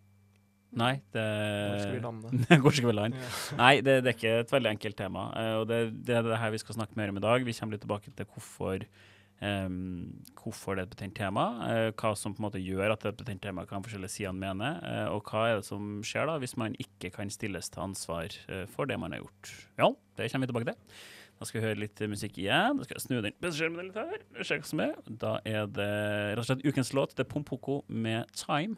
Nei, 0.81 0.95
det 1.13 1.27
Hvor 1.29 1.83
skal 1.83 1.93
vi 1.99 2.01
lande? 2.07 2.33
Hvor 2.65 2.73
skal 2.79 2.89
vi 2.89 2.95
lande? 2.97 3.21
Ja. 3.21 3.59
Nei, 3.61 3.75
det, 3.85 3.99
det 4.01 4.15
er 4.15 4.17
ikke 4.17 4.33
et 4.47 4.55
veldig 4.57 4.73
enkelt 4.73 4.97
tema. 4.97 5.27
eh, 5.43 5.55
og 5.61 5.69
det, 5.69 5.83
det 6.09 6.17
er 6.17 6.25
det 6.31 6.41
her 6.41 6.55
vi 6.57 6.63
skal 6.65 6.79
snakke 6.79 6.97
mer 6.97 7.13
om 7.13 7.21
i 7.21 7.25
dag. 7.27 7.45
Vi 7.45 7.57
kommer 7.59 7.77
litt 7.77 7.85
tilbake 7.85 8.17
til 8.17 8.31
hvorfor, 8.33 8.89
em, 9.45 10.23
hvorfor 10.39 10.77
det 10.77 10.83
er 10.83 10.89
et 10.89 10.95
betent 10.97 11.17
tema. 11.19 11.47
uh, 11.63 11.91
hva 11.93 12.15
som 12.17 12.35
på 12.35 12.43
en 12.43 12.49
måte 12.49 12.63
gjør 12.63 12.95
at 12.95 13.03
det 13.03 13.11
er 13.11 13.15
et 13.17 13.23
betent 13.23 13.43
tema, 13.43 13.67
hva 13.67 13.79
de 13.79 13.89
forskjellige 13.89 14.17
sidene 14.17 14.43
mener. 14.43 14.81
uh, 14.83 15.15
og 15.15 15.31
hva 15.31 15.47
er 15.49 15.61
det 15.61 15.69
som 15.69 16.01
skjer 16.07 16.27
da 16.31 16.39
hvis 16.43 16.57
man 16.61 16.75
ikke 16.79 17.13
kan 17.15 17.31
stilles 17.31 17.71
til 17.71 17.85
ansvar 17.87 18.35
uh, 18.51 18.67
for 18.71 18.91
det 18.91 18.99
man 19.01 19.15
har 19.15 19.25
gjort. 19.25 19.55
Ja, 19.79 19.93
det 20.19 20.33
kommer 20.33 20.47
vi 20.47 20.53
tilbake 20.53 20.73
til. 20.73 20.99
Da 21.39 21.47
skal 21.47 21.61
vi 21.61 21.67
høre 21.69 21.79
litt 21.79 22.01
musikk 22.11 22.39
igjen. 22.43 22.79
Da 22.79 22.85
skal 22.85 22.99
jeg 22.99 23.05
snu 23.05 23.19
den 23.23 23.53
skjermen 23.55 23.91
litt 23.93 23.99
her. 23.99 24.23
Se 24.43 24.59
hva 24.59 24.67
som 24.67 24.81
er. 24.83 24.97
Da 25.07 25.37
er 25.47 25.69
det 25.71 25.91
rett 26.35 26.43
og 26.43 26.49
slett 26.49 26.65
ukens 26.67 26.91
låt. 26.99 27.15
Det 27.15 27.23
er 27.23 27.31
Pompoko 27.31 27.85
med 27.87 28.27
'Time'. 28.35 28.75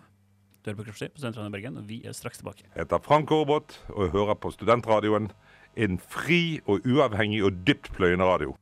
Du 0.61 0.69
hører 0.69 0.77
på 0.77 0.85
Kroppslig 0.91 1.09
på 1.15 1.23
Studentradioen 1.23 1.49
i 1.49 1.57
Bergen, 1.57 1.77
og 1.81 1.89
vi 1.89 2.03
er 2.05 2.13
straks 2.13 2.43
tilbake. 2.43 2.67
Jeg 2.75 2.83
heter 2.83 3.01
Frank 3.01 3.31
Aarbot 3.33 3.79
og 3.89 4.03
jeg 4.05 4.13
hører 4.13 4.37
på 4.37 4.51
Studentradioen. 4.53 5.31
En 5.77 5.99
fri 5.99 6.61
og 6.67 6.85
uavhengig 6.85 7.41
og 7.45 7.63
dyptpløyende 7.65 8.25
radio. 8.29 8.53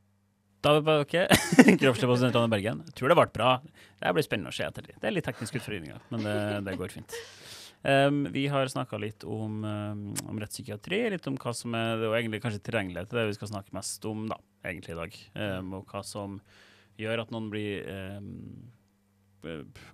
Da 0.59 0.73
er 0.73 0.81
vi 0.81 0.87
tilbake. 0.87 1.21
Kroppslig 1.79 2.07
på 2.09 2.15
Studentradioen 2.19 2.49
i 2.49 2.51
Bergen. 2.51 2.79
Jeg 2.89 2.95
tror 2.99 3.11
det 3.11 3.15
ble 3.15 3.27
bra. 3.31 3.51
Det 4.01 4.09
blir 4.15 4.25
spennende 4.25 4.51
å 4.51 4.55
se 4.55 4.65
etter. 4.65 4.89
Det 4.91 5.07
er 5.07 5.13
litt 5.15 5.27
teknisk 5.27 5.55
utfordringer, 5.55 6.01
men 6.11 6.25
det, 6.25 6.39
det 6.67 6.73
går 6.79 6.91
fint. 6.91 7.15
Um, 7.79 8.25
vi 8.33 8.43
har 8.51 8.67
snakka 8.67 8.99
litt 8.99 9.23
om, 9.23 9.61
um, 9.63 10.01
om 10.27 10.41
rettspsykiatri, 10.41 10.99
litt 11.13 11.29
om 11.31 11.37
hva 11.39 11.53
som 11.55 11.77
er 11.79 12.03
er 12.03 12.17
egentlig 12.17 12.41
kanskje 12.43 12.59
tilgjengelighet 12.67 13.07
til 13.07 13.21
det 13.21 13.29
vi 13.29 13.37
skal 13.37 13.51
snakke 13.53 13.77
mest 13.77 14.09
om 14.09 14.25
da, 14.27 14.35
egentlig 14.67 14.97
i 14.97 14.99
dag. 14.99 15.15
Um, 15.39 15.71
og 15.79 15.93
hva 15.93 16.03
som 16.03 16.41
gjør 16.99 17.23
at 17.23 17.31
noen 17.31 17.47
blir 17.53 17.87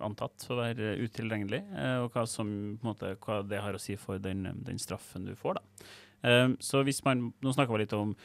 antatt 0.02 0.42
for 0.42 0.56
å 0.56 0.64
være 0.64 0.96
utilregnelig, 0.98 1.60
eh, 1.78 2.00
og 2.02 2.10
hva, 2.14 2.24
som, 2.26 2.48
måte, 2.82 3.12
hva 3.22 3.40
det 3.46 3.60
har 3.62 3.76
å 3.76 3.82
si 3.82 3.94
for 4.00 4.18
den, 4.18 4.48
den 4.66 4.80
straffen 4.82 5.28
du 5.28 5.36
får. 5.38 5.60
da. 5.60 5.86
Um, 6.26 6.56
så 6.58 6.80
hvis 6.82 7.04
man, 7.06 7.28
Nå 7.38 7.52
snakka 7.54 7.76
vi 7.76 7.84
litt 7.84 7.92
om 7.94 8.16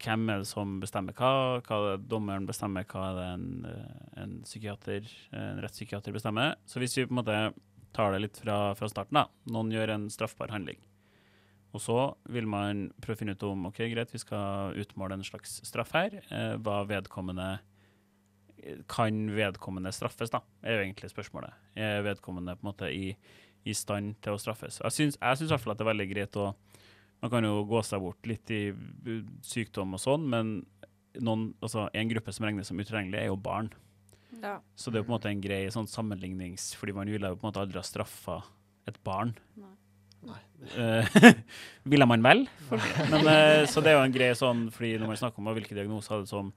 hvem 0.00 0.28
er 0.32 0.40
det 0.40 0.48
som 0.48 0.78
bestemmer 0.80 1.16
hva, 1.18 1.60
hva 1.66 1.78
det 1.84 2.06
dommeren 2.08 2.46
bestemmer, 2.48 2.86
hva 2.88 3.08
er 3.10 3.16
det 3.18 3.26
en, 3.34 3.48
eh, 3.68 4.20
en 4.22 4.34
psykiater, 4.44 5.08
en 5.36 5.60
rettspsykiater 5.64 6.14
bestemmer. 6.14 6.54
Så 6.68 6.80
hvis 6.80 6.96
vi 6.98 7.06
på 7.08 7.14
en 7.14 7.20
måte 7.20 7.38
tar 7.96 8.14
det 8.14 8.20
litt 8.22 8.38
fra, 8.38 8.74
fra 8.78 8.88
starten, 8.92 9.18
da. 9.18 9.26
Noen 9.50 9.72
gjør 9.74 9.94
en 9.96 10.06
straffbar 10.12 10.52
handling. 10.54 10.78
Og 11.74 11.82
så 11.82 11.96
vil 12.34 12.48
man 12.50 12.88
prøve 13.02 13.18
å 13.18 13.20
finne 13.20 13.34
ut 13.38 13.46
om 13.46 13.68
ok, 13.70 13.82
greit, 13.92 14.12
vi 14.14 14.22
skal 14.22 14.78
utmåle 14.80 15.18
en 15.18 15.26
slags 15.26 15.60
straff 15.66 15.92
her. 15.96 16.20
Eh, 16.28 16.54
hva 16.62 16.82
vedkommende 16.88 17.58
Kan 18.92 19.30
vedkommende 19.32 19.88
straffes, 19.96 20.28
da, 20.28 20.42
er 20.60 20.76
jo 20.76 20.82
egentlig 20.84 21.08
spørsmålet. 21.08 21.54
Er 21.80 22.02
vedkommende 22.04 22.58
på 22.58 22.66
en 22.66 22.68
måte 22.68 22.90
i, 22.92 23.14
i 23.64 23.72
stand 23.72 24.18
til 24.20 24.36
å 24.36 24.40
straffes? 24.40 24.82
Jeg 24.84 24.92
syns 25.16 25.16
i 25.16 25.48
hvert 25.48 25.62
fall 25.62 25.72
at 25.72 25.80
det 25.80 25.86
er 25.86 25.92
veldig 25.94 26.08
greit 26.10 26.36
å 26.36 26.50
Man 27.20 27.32
kan 27.32 27.44
jo 27.44 27.64
gå 27.68 27.82
seg 27.84 28.02
bort 28.02 28.28
litt 28.28 28.50
i 28.54 28.62
uh, 28.72 29.16
sykdom 29.44 29.96
og 29.96 30.02
sånn, 30.02 30.26
men 30.32 30.54
noen, 31.18 31.50
altså, 31.60 31.88
en 31.96 32.10
gruppe 32.12 32.32
som 32.32 32.46
regnes 32.46 32.70
som 32.70 32.80
utilregnelig, 32.80 33.18
er 33.20 33.30
jo 33.30 33.38
barn. 33.40 33.70
Ja. 34.40 34.58
Så 34.78 34.90
det 34.90 35.00
er 35.00 35.02
jo 35.02 35.08
på 35.08 35.12
en 35.12 35.18
måte 35.18 35.32
en 35.32 35.42
grei 35.42 35.64
sånn 35.72 35.88
sammenlignings... 35.90 36.70
Fordi 36.78 36.94
man 36.96 37.10
ville 37.10 37.32
jo 37.32 37.36
på 37.36 37.44
en 37.44 37.50
måte 37.50 37.62
aldri 37.64 37.80
ha 37.80 37.84
straffa 37.84 38.38
et 38.88 38.96
barn. 39.04 39.34
Nei. 39.60 39.74
Nei. 40.30 40.40
Eh, 40.76 41.20
ville 41.92 42.08
man 42.08 42.24
vel? 42.24 42.44
Men, 42.70 43.26
uh, 43.26 43.66
så 43.68 43.82
det 43.84 43.92
er 43.92 43.98
jo 43.98 44.06
en 44.06 44.16
grei 44.16 44.32
sånn, 44.36 44.66
fordi 44.74 44.94
når 45.00 45.12
man 45.12 45.20
snakker 45.20 45.42
om 45.42 45.52
hvilke 45.56 45.76
diagnoser 45.76 46.16
er 46.16 46.24
det 46.24 46.32
som, 46.32 46.50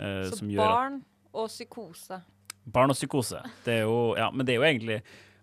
uh, 0.00 0.24
Så 0.28 0.42
som 0.42 0.50
gjør 0.52 0.64
at 0.64 0.74
barn 0.74 0.98
og 1.38 1.48
psykose. 1.52 2.20
Barn 2.68 2.92
og 2.92 2.98
psykose. 2.98 3.40
Det 3.64 3.80
er 3.80 3.86
jo, 3.88 3.98
ja, 4.18 4.28
men 4.32 4.44
det 4.44 4.54
er 4.54 4.60
jo 4.60 4.68
egentlig 4.68 4.98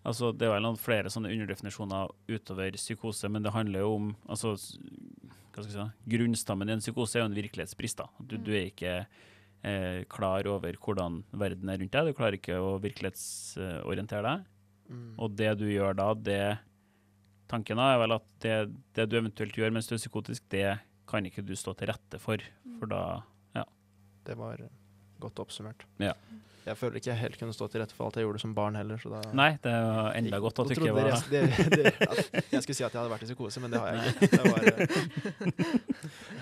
altså 0.06 0.32
Det 0.36 0.48
er 0.48 0.56
vel 0.56 0.78
flere 0.80 1.12
sånne 1.12 1.32
underdefinisjoner 1.34 2.12
utover 2.30 2.78
psykose, 2.80 3.30
men 3.32 3.46
det 3.46 3.54
handler 3.56 3.86
jo 3.86 3.94
om 3.98 4.10
altså, 4.30 4.56
hva 4.56 5.64
skal 5.64 5.72
jeg 5.72 5.76
si, 5.76 6.10
Grunnstammen 6.16 6.70
i 6.70 6.76
en 6.76 6.84
psykose 6.84 7.18
er 7.20 7.26
jo 7.26 7.30
en 7.32 7.38
virkelighetsbrist. 7.38 8.02
da. 8.04 8.10
Du, 8.20 8.38
du 8.38 8.52
er 8.54 8.70
ikke 8.70 8.96
eh, 9.02 10.04
klar 10.12 10.48
over 10.52 10.78
hvordan 10.82 11.24
verden 11.32 11.72
er 11.72 11.82
rundt 11.82 11.96
deg. 11.96 12.10
Du 12.12 12.18
klarer 12.18 12.40
ikke 12.40 12.60
å 12.62 12.76
virkelighetsorientere 12.84 14.26
deg. 14.26 14.50
Mm. 14.90 15.12
Og 15.18 15.38
det 15.40 15.52
du 15.62 15.68
gjør 15.72 15.98
da, 15.98 16.14
det 16.14 16.42
Tanken 17.46 17.78
da 17.78 17.92
er 17.94 18.00
vel 18.02 18.16
at 18.16 18.24
det, 18.42 18.54
det 18.98 19.04
du 19.06 19.20
eventuelt 19.20 19.54
gjør 19.54 19.74
mens 19.76 19.86
du 19.86 19.92
er 19.94 20.00
psykotisk, 20.02 20.48
det 20.50 20.80
kan 21.06 21.26
ikke 21.30 21.44
du 21.46 21.52
stå 21.54 21.76
til 21.78 21.92
rette 21.92 22.18
for. 22.18 22.42
For 22.80 22.90
da 22.90 23.04
Det 24.26 24.34
var 24.40 24.64
godt 25.22 25.44
oppsummert. 25.44 25.86
Ja. 26.02 26.16
Jeg 26.66 26.78
føler 26.80 26.98
ikke 26.98 27.12
jeg 27.12 27.20
helt 27.20 27.38
kunne 27.38 27.54
stå 27.54 27.68
til 27.70 27.82
rette 27.84 27.94
for 27.94 28.08
alt 28.08 28.18
jeg 28.18 28.26
gjorde 28.26 28.42
som 28.42 28.56
barn 28.58 28.78
heller. 28.80 28.98
Så 29.02 29.12
da 29.12 29.22
Nei, 29.38 29.52
det 29.62 29.74
var 29.74 30.10
enda 30.18 30.40
godt 30.42 30.62
at 30.64 30.72
du 30.72 30.74
ikke 30.76 30.96
var 30.96 31.12
det, 31.30 31.42
det, 31.72 31.92
jeg 32.52 32.66
skulle 32.66 32.78
si 32.80 32.86
at 32.88 32.96
jeg 32.96 33.00
hadde 33.00 33.12
vært 33.12 33.26
i 33.26 33.30
psykose, 33.30 33.62
men 33.64 33.76
det 33.76 33.82
har 33.84 33.94
jeg 33.94 34.14
ikke. 34.14 34.30
Det 34.34 34.42
var, 34.50 34.66
uh... 34.66 34.90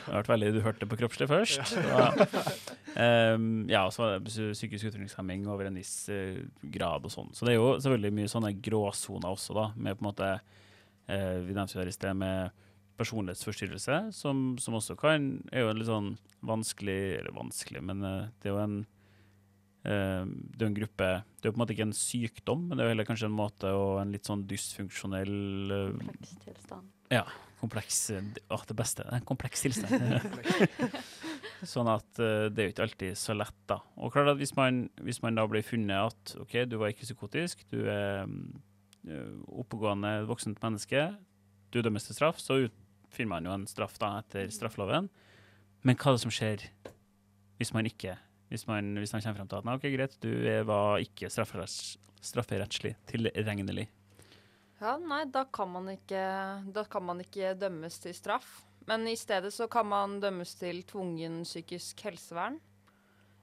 Har 0.07 0.17
vært 0.21 0.31
veldig, 0.33 0.51
Du 0.55 0.61
hørte 0.63 0.83
det 0.83 0.89
på 0.93 0.99
kroppslig 1.03 1.29
først. 1.31 1.75
Og, 1.83 2.23
um, 2.95 3.47
ja, 3.71 3.83
så 3.91 4.05
var 4.05 4.15
det 4.15 4.33
psykisk 4.55 4.89
utviklingshemming 4.89 5.47
over 5.51 5.67
en 5.67 5.79
viss 5.81 5.95
uh, 6.13 6.39
grad 6.75 7.07
og 7.07 7.13
sånn. 7.13 7.31
Så 7.35 7.47
det 7.47 7.55
er 7.55 7.59
jo 7.59 7.69
selvfølgelig 7.77 8.17
mye 8.21 8.31
sånne 8.31 8.55
gråsoner 8.63 9.31
også, 9.35 9.57
da, 9.59 9.69
med 9.75 9.99
på 9.99 10.05
en 10.05 10.11
måte 10.13 10.33
uh, 10.39 11.37
Vi 11.43 11.55
nevnte 11.55 11.75
jo 11.75 11.83
her 11.83 11.91
i 11.91 11.95
sted 11.95 12.15
med 12.19 12.63
personlighetsforstyrrelse, 12.97 13.99
som, 14.13 14.57
som 14.61 14.77
også 14.77 14.95
kan 14.99 15.41
er 15.51 15.65
jo 15.65 15.71
en 15.71 15.79
litt 15.79 15.89
sånn 15.89 16.11
vanskelig 16.45 16.99
Eller 17.19 17.35
vanskelig, 17.35 17.81
men 17.85 18.03
eh, 18.05 18.27
det 18.41 18.51
er 18.51 18.53
jo 18.53 18.61
en 18.63 18.79
eh, 18.83 18.89
det 19.83 20.63
er 20.63 20.69
en 20.69 20.75
gruppe 20.77 21.07
Det 21.41 21.49
er 21.49 21.51
på 21.51 21.57
en 21.57 21.61
måte 21.61 21.73
ikke 21.75 21.87
en 21.89 21.97
sykdom, 21.97 22.67
men 22.69 22.79
det 22.79 22.85
er 22.85 22.93
heller 22.93 23.07
kanskje 23.07 23.27
en 23.27 23.35
måte 23.35 23.71
og 23.75 23.97
en 23.99 24.13
litt 24.15 24.29
sånn 24.29 24.45
dysfunksjonell 24.47 25.73
eh, 25.75 25.89
Kompleks 25.97 26.37
tilstand. 26.45 26.93
kompleks 27.59 27.97
Å, 28.15 28.59
det 28.69 28.77
beste. 28.79 29.07
En 29.11 29.27
kompleks 29.27 29.65
tilstand. 29.65 30.23
sånn 31.73 31.91
at 31.91 32.23
eh, 32.23 32.47
det 32.47 32.63
er 32.63 32.69
jo 32.69 32.75
ikke 32.75 32.87
alltid 32.87 33.19
så 33.19 33.35
lett, 33.35 33.59
da. 33.71 33.81
Og 33.99 34.15
klart 34.15 34.31
at 34.33 34.39
hvis 34.39 34.55
man, 34.55 34.85
hvis 35.03 35.19
man 35.23 35.39
da 35.39 35.47
blir 35.51 35.67
funnet 35.67 36.13
at 36.13 36.35
OK, 36.39 36.61
du 36.71 36.79
var 36.79 36.95
ikke 36.95 37.07
psykotisk, 37.09 37.67
du 37.71 37.83
er 37.83 38.23
oppegående 39.51 40.21
voksent 40.29 40.61
menneske, 40.63 41.09
du 41.75 41.81
dømmes 41.83 42.05
til 42.07 42.15
straff, 42.15 42.39
så 42.39 42.61
ut, 42.65 42.75
finner 43.11 43.35
man 43.35 43.47
jo 43.47 43.55
en 43.55 43.65
straff 43.69 43.99
da 43.99 44.15
etter 44.21 44.47
straffeloven. 44.47 45.09
Men 45.83 45.99
hva 45.99 46.13
er 46.13 46.15
det 46.15 46.23
som 46.23 46.31
skjer 46.33 46.63
hvis 47.59 47.73
man 47.75 47.87
ikke 47.87 48.15
Hvis 48.53 48.67
man, 48.69 48.93
hvis 49.01 49.15
han 49.15 49.23
kommer 49.23 49.41
frem 49.41 49.49
til 49.49 49.59
at 49.59 49.65
nei, 49.65 49.75
OK, 49.79 49.87
greit, 49.95 50.17
du 50.21 50.31
var 50.69 51.01
ikke 51.01 51.31
strafferetts, 51.33 51.95
strafferettslig 52.21 52.93
tilregnelig. 53.09 53.87
Ja, 54.83 54.97
nei, 54.99 55.23
da 55.31 55.45
kan 55.49 55.71
man 55.71 55.87
ikke, 55.93 56.21
da 56.75 56.83
kan 56.91 57.05
man 57.07 57.23
ikke 57.23 57.55
dømmes 57.57 57.97
til 58.03 58.13
straff. 58.13 58.59
Men 58.85 59.07
i 59.07 59.15
stedet 59.15 59.53
så 59.55 59.69
kan 59.71 59.87
man 59.87 60.19
dømmes 60.19 60.55
til 60.59 60.81
tvungen 60.87 61.41
psykisk 61.47 62.03
helsevern 62.03 62.59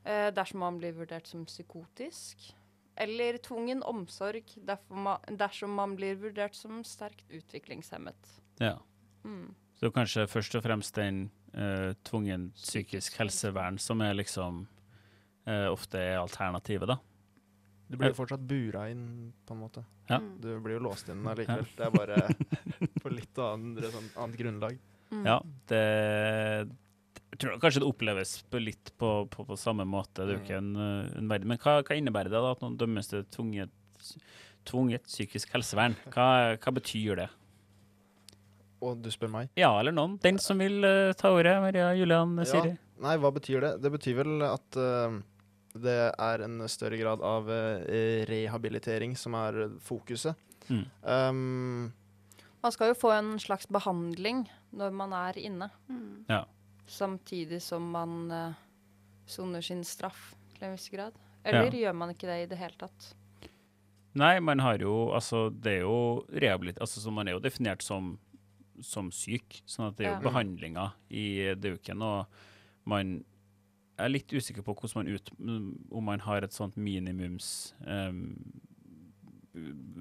eh, 0.04 0.28
dersom 0.36 0.60
man 0.60 0.80
blir 0.80 0.92
vurdert 0.98 1.30
som 1.30 1.46
psykotisk. 1.48 2.50
Eller 3.00 3.38
tvungen 3.40 3.82
omsorg 3.82 4.52
man, 4.92 5.16
dersom 5.40 5.72
man 5.78 5.96
blir 5.96 6.18
vurdert 6.20 6.54
som 6.58 6.82
sterkt 6.84 7.24
utviklingshemmet. 7.32 8.34
Ja. 8.60 8.76
Mm. 9.24 9.54
Så 9.80 9.88
kanskje 9.94 10.26
først 10.28 10.54
og 10.58 10.66
fremst 10.66 10.96
den 10.98 11.30
eh, 11.54 11.96
tvungen 12.04 12.50
psykisk 12.58 13.16
helsevern 13.16 13.80
som 13.80 14.04
er 14.04 14.18
liksom 14.18 14.66
ofte 15.70 16.00
er 16.00 16.18
alternativet, 16.20 16.90
da. 16.90 16.98
Du 17.90 17.96
blir 17.98 18.12
jo 18.12 18.20
fortsatt 18.20 18.42
bura 18.46 18.84
inn, 18.92 19.32
på 19.46 19.56
en 19.56 19.62
måte. 19.64 19.82
Ja. 20.06 20.20
Mm. 20.22 20.28
Du 20.42 20.50
blir 20.62 20.76
jo 20.76 20.84
låst 20.84 21.08
inn 21.10 21.24
allikevel. 21.26 21.66
Det 21.74 21.88
er 21.88 21.94
bare 21.94 22.20
på 23.02 23.10
litt 23.10 23.40
andre, 23.42 23.90
sånn, 23.90 24.12
annet 24.14 24.38
grunnlag. 24.38 24.78
Mm. 25.10 25.24
Ja, 25.26 25.40
det 25.72 25.82
jeg 27.30 27.38
tror 27.38 27.60
kanskje 27.62 27.80
det 27.82 27.88
oppleves 27.88 28.32
på 28.50 28.60
litt 28.60 28.90
på, 28.98 29.10
på, 29.30 29.44
på 29.46 29.56
samme 29.58 29.86
måte. 29.86 30.24
Det 30.26 30.32
er 30.32 30.36
jo 30.36 30.42
ikke 30.42 30.58
en, 30.58 30.70
eh, 30.76 31.10
en 31.20 31.30
verden. 31.30 31.50
Men 31.52 31.60
hva, 31.62 31.76
hva 31.86 31.98
innebærer 31.98 32.32
det 32.32 32.42
da 32.42 32.54
at 32.56 32.62
noen 32.64 32.78
dømmes 32.78 33.10
til 33.10 33.22
tvunget, 33.30 33.70
tvunget 34.68 35.06
psykisk 35.06 35.54
helsevern? 35.54 35.94
Hva, 36.10 36.26
hva 36.58 36.74
betyr 36.74 37.22
det? 37.22 37.28
Og 38.82 38.98
du 39.04 39.10
spør 39.12 39.30
meg? 39.32 39.50
Ja 39.60 39.70
eller 39.78 39.94
noen? 39.94 40.16
Den 40.24 40.40
som 40.42 40.60
vil 40.60 40.82
uh, 40.82 41.12
ta 41.18 41.30
ordet. 41.36 41.54
Maria 41.62 41.92
Julian 41.96 42.34
Ja. 42.40 42.48
Siri. 42.48 42.74
Nei, 43.00 43.16
hva 43.20 43.30
betyr 43.32 43.62
det? 43.64 43.72
Det 43.84 43.92
betyr 43.94 44.18
vel 44.18 44.44
at 44.44 44.76
eh, 44.76 45.20
det 45.74 46.14
er 46.18 46.42
en 46.44 46.58
større 46.68 46.96
grad 46.98 47.20
av 47.22 47.50
eh, 47.50 48.24
rehabilitering 48.26 49.16
som 49.16 49.34
er 49.38 49.68
fokuset. 49.80 50.34
Mm. 50.68 50.84
Um, 51.02 51.92
Man 52.62 52.72
skal 52.72 52.90
jo 52.92 52.98
få 52.98 53.12
en 53.16 53.38
slags 53.40 53.66
behandling 53.72 54.42
når 54.76 54.92
man 54.92 55.12
er 55.16 55.38
inne, 55.40 55.70
Mm. 55.88 56.26
samtidig 56.86 57.60
som 57.62 57.86
man 57.90 58.30
eh, 58.30 58.52
soner 59.26 59.60
sin 59.62 59.84
straff 59.84 60.34
til 60.56 60.66
en 60.68 60.72
viss 60.76 60.88
grad. 60.90 61.12
Eller 61.44 61.70
gjør 61.72 61.94
man 61.96 62.10
ikke 62.12 62.26
det 62.28 62.42
i 62.42 62.46
det 62.50 62.58
hele 62.58 62.76
tatt? 62.76 63.14
Nei, 64.14 64.40
man 64.40 64.58
har 64.58 64.78
jo 64.82 65.12
Altså, 65.14 65.48
det 65.54 65.78
er 65.78 65.80
jo 65.86 66.26
rehabilit... 66.34 66.78
Altså, 66.82 67.00
så 67.00 67.10
man 67.14 67.28
er 67.28 67.32
jo 67.38 67.40
definert 67.40 67.80
som, 67.82 68.18
som 68.82 69.10
syk, 69.14 69.62
sånn 69.70 69.88
at 69.88 69.96
det 69.96 70.06
er 70.06 70.10
jo 70.10 70.18
Ja. 70.18 70.24
behandlinga 70.30 70.92
i 71.10 71.54
Det 71.54 71.64
er 71.64 71.76
jo 71.76 71.80
ikke 71.80 71.96
noe 71.96 72.26
man 72.84 73.24
Jeg 74.00 74.08
er 74.08 74.14
litt 74.14 74.32
usikker 74.32 74.64
på 74.64 74.72
hvordan 74.72 75.02
man 75.02 75.12
ut, 75.12 75.30
om 75.92 76.04
man 76.08 76.22
har 76.24 76.46
et 76.46 76.54
sånt 76.56 76.78
minimums 76.80 77.74
um, 77.84 78.22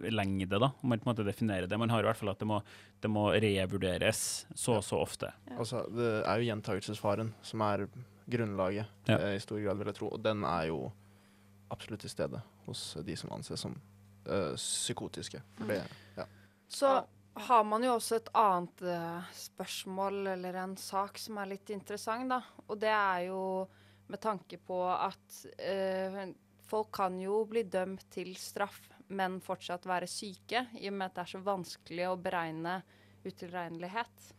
lengde, 0.07 0.59
da, 0.61 0.69
om 0.81 0.89
man 0.93 0.99
på 1.01 1.09
en 1.09 1.11
måte 1.11 1.25
definerer 1.27 1.67
det. 1.67 1.77
Man 1.81 1.89
har 1.91 2.03
i 2.03 2.07
hvert 2.07 2.19
fall 2.19 2.31
at 2.31 2.39
det 2.39 2.47
må, 2.47 2.61
det 3.01 3.09
må 3.11 3.25
revurderes 3.33 4.45
så 4.55 4.77
og 4.77 4.85
så 4.85 4.99
ofte. 5.01 5.31
altså, 5.57 5.83
det 5.91 6.09
er 6.21 6.39
jo 6.39 6.47
gjentagelsesfaren 6.51 7.33
som 7.43 7.63
er 7.65 7.87
grunnlaget, 8.29 8.85
Ja. 9.09 9.17
eh, 9.17 9.35
i 9.35 9.39
stor 9.43 9.59
grad, 9.59 9.77
vil 9.81 9.89
jeg 9.91 9.95
tro. 9.99 10.11
Og 10.13 10.21
den 10.23 10.43
er 10.45 10.67
jo 10.69 10.91
absolutt 11.73 12.01
til 12.05 12.13
stede 12.13 12.41
hos 12.67 12.97
de 13.05 13.15
som 13.17 13.31
anses 13.33 13.59
som 13.65 13.75
eh, 14.29 14.53
psykotiske. 14.55 15.41
For 15.57 15.65
det, 15.73 15.81
ja. 16.17 16.25
Så 16.69 16.93
har 17.49 17.63
man 17.65 17.83
jo 17.83 17.95
også 17.97 18.19
et 18.19 18.29
annet 18.37 18.81
eh, 18.85 19.33
spørsmål 19.33 20.27
eller 20.35 20.61
en 20.61 20.77
sak 20.77 21.17
som 21.17 21.37
er 21.41 21.55
litt 21.55 21.69
interessant, 21.73 22.29
da. 22.29 22.41
Og 22.69 22.79
det 22.79 22.93
er 22.93 23.27
jo 23.31 23.41
med 24.09 24.21
tanke 24.21 24.57
på 24.65 24.79
at 24.91 25.41
eh, 25.61 26.21
folk 26.69 26.91
kan 26.97 27.17
jo 27.21 27.43
bli 27.49 27.63
dømt 27.69 28.07
til 28.13 28.33
straff, 28.39 28.81
men 29.09 29.39
fortsatt 29.41 29.87
være 29.89 30.09
syke, 30.09 30.67
i 30.77 30.89
og 30.89 30.97
med 30.97 31.09
at 31.09 31.15
det 31.17 31.23
er 31.23 31.31
så 31.33 31.41
vanskelig 31.45 32.09
å 32.09 32.19
beregne 32.21 32.79
utilregnelighet. 33.25 34.29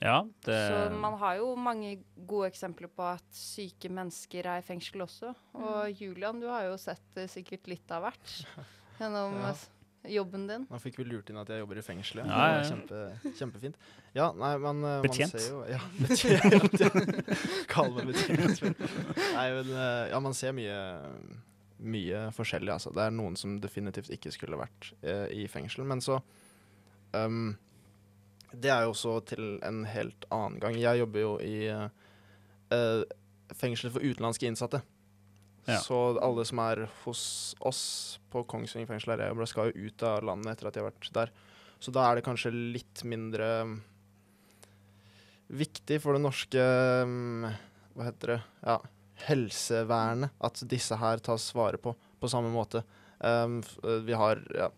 Ja, 0.00 0.22
det 0.46 0.56
Så 0.70 0.76
man 0.96 1.18
har 1.20 1.36
jo 1.36 1.50
mange 1.60 1.98
gode 2.16 2.48
eksempler 2.48 2.88
på 2.88 3.04
at 3.04 3.26
syke 3.36 3.90
mennesker 3.92 4.46
er 4.48 4.62
i 4.62 4.64
fengsel 4.64 5.04
også. 5.04 5.34
Og 5.60 5.90
Julian, 6.00 6.40
du 6.40 6.48
har 6.48 6.64
jo 6.70 6.78
sett 6.80 7.20
eh, 7.20 7.28
sikkert 7.28 7.68
litt 7.68 7.92
av 7.92 8.06
hvert 8.06 8.32
gjennom 9.00 9.36
Ja. 9.42 9.52
Jobben 10.08 10.46
din. 10.48 10.64
Nå 10.70 10.78
fikk 10.80 10.98
vi 11.00 11.04
lurt 11.04 11.30
inn 11.30 11.38
at 11.40 11.50
jeg 11.52 11.60
jobber 11.60 11.80
i 11.80 11.84
fengselet. 11.84 12.28
Ja, 12.28 12.40
ja, 12.48 12.58
ja. 12.60 12.66
Kjempe, 12.70 13.34
kjempefint. 13.36 13.78
Ja, 14.16 14.30
nei, 14.36 14.52
men 14.62 14.82
uh, 14.84 14.96
Betjent. 15.04 15.34
man 15.34 15.42
ser 15.42 15.50
jo 15.52 15.60
Ja, 15.68 15.80
betjent. 16.70 17.66
Kall 17.70 17.92
meg 17.96 18.12
betjent. 18.12 18.62
Nei, 19.36 19.46
men 19.58 19.72
uh, 19.74 20.04
ja, 20.10 20.20
man 20.24 20.36
ser 20.36 20.56
mye 20.56 20.76
mye 21.80 22.26
forskjellig, 22.36 22.72
altså. 22.74 22.92
Det 22.92 23.06
er 23.06 23.14
noen 23.16 23.38
som 23.40 23.56
definitivt 23.60 24.10
ikke 24.12 24.32
skulle 24.34 24.58
vært 24.60 24.92
uh, 25.04 25.26
i 25.32 25.46
fengsel. 25.48 25.86
Men 25.88 26.02
så 26.04 26.18
um, 27.16 27.54
Det 28.52 28.72
er 28.72 28.84
jo 28.84 28.92
også 28.92 29.18
til 29.32 29.54
en 29.64 29.84
helt 29.88 30.28
annen 30.28 30.60
gang. 30.60 30.76
Jeg 30.80 31.04
jobber 31.04 31.26
jo 31.26 31.34
i 31.44 31.72
fengsel 33.58 33.90
for 33.90 34.04
utenlandske 34.04 34.46
innsatte. 34.46 34.78
Ja. 35.68 35.78
Så 35.84 35.96
alle 36.22 36.44
som 36.48 36.60
er 36.64 36.86
hos 37.04 37.22
oss 37.68 37.82
på 38.32 38.42
Kongsvinger 38.48 38.88
fengsel 38.88 39.14
her 39.14 39.26
jeg 39.28 39.50
skal 39.50 39.70
jo 39.70 39.88
ut 39.88 40.04
av 40.06 40.24
landet 40.26 40.54
etter 40.54 40.70
at 40.70 40.76
de 40.76 40.82
har 40.82 40.90
vært 40.90 41.10
der. 41.16 41.32
Så 41.80 41.92
da 41.94 42.06
er 42.06 42.18
det 42.18 42.26
kanskje 42.26 42.52
litt 42.52 43.02
mindre 43.08 43.48
um, 43.64 43.74
viktig 45.48 46.00
for 46.02 46.16
det 46.16 46.24
norske 46.24 46.64
um, 47.04 47.48
Hva 47.96 48.08
heter 48.10 48.34
det? 48.34 48.40
Ja, 48.66 48.76
helsevernet 49.28 50.36
at 50.44 50.62
disse 50.68 50.96
her 51.00 51.22
tas 51.24 51.50
vare 51.56 51.80
på 51.80 51.96
på 52.20 52.28
samme 52.28 52.50
måte. 52.52 52.82
Um, 53.18 53.62
uh, 53.84 53.96
vi 54.04 54.12
har 54.12 54.42
ja, 54.52 54.68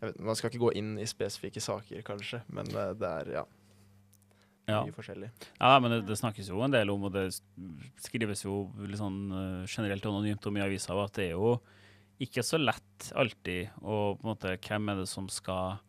vet, 0.00 0.18
Man 0.18 0.34
skal 0.38 0.50
ikke 0.50 0.64
gå 0.64 0.72
inn 0.78 0.96
i 0.98 1.06
spesifikke 1.06 1.62
saker, 1.62 2.02
kanskje, 2.06 2.42
men 2.50 2.66
uh, 2.74 2.90
det 2.98 3.10
er 3.22 3.30
ja, 3.36 3.44
ja. 4.72 4.82
mye 4.88 4.96
forskjellig. 4.96 5.30
Ja, 5.58 5.76
men 5.82 5.96
det, 5.96 6.00
det 6.08 6.18
snakkes 6.20 6.50
jo 6.52 6.62
en 6.64 6.74
del 6.74 6.90
om, 6.92 7.06
og 7.08 7.14
det 7.14 7.28
skrives 8.02 8.44
jo 8.46 8.64
litt 8.82 9.00
sånn 9.00 9.22
eh, 9.30 9.70
generelt 9.70 10.08
anonymt 10.10 10.50
om 10.50 10.58
i 10.58 10.64
avisa, 10.64 10.96
at 10.98 11.16
det 11.20 11.30
er 11.30 11.34
jo 11.36 11.56
ikke 12.22 12.44
så 12.46 12.60
lett 12.60 13.08
alltid 13.18 13.82
å 13.82 14.14
på 14.14 14.22
en 14.22 14.30
måte 14.34 14.54
Hvem 14.62 14.92
er 14.92 15.02
det 15.02 15.08
som 15.10 15.26
skal 15.32 15.80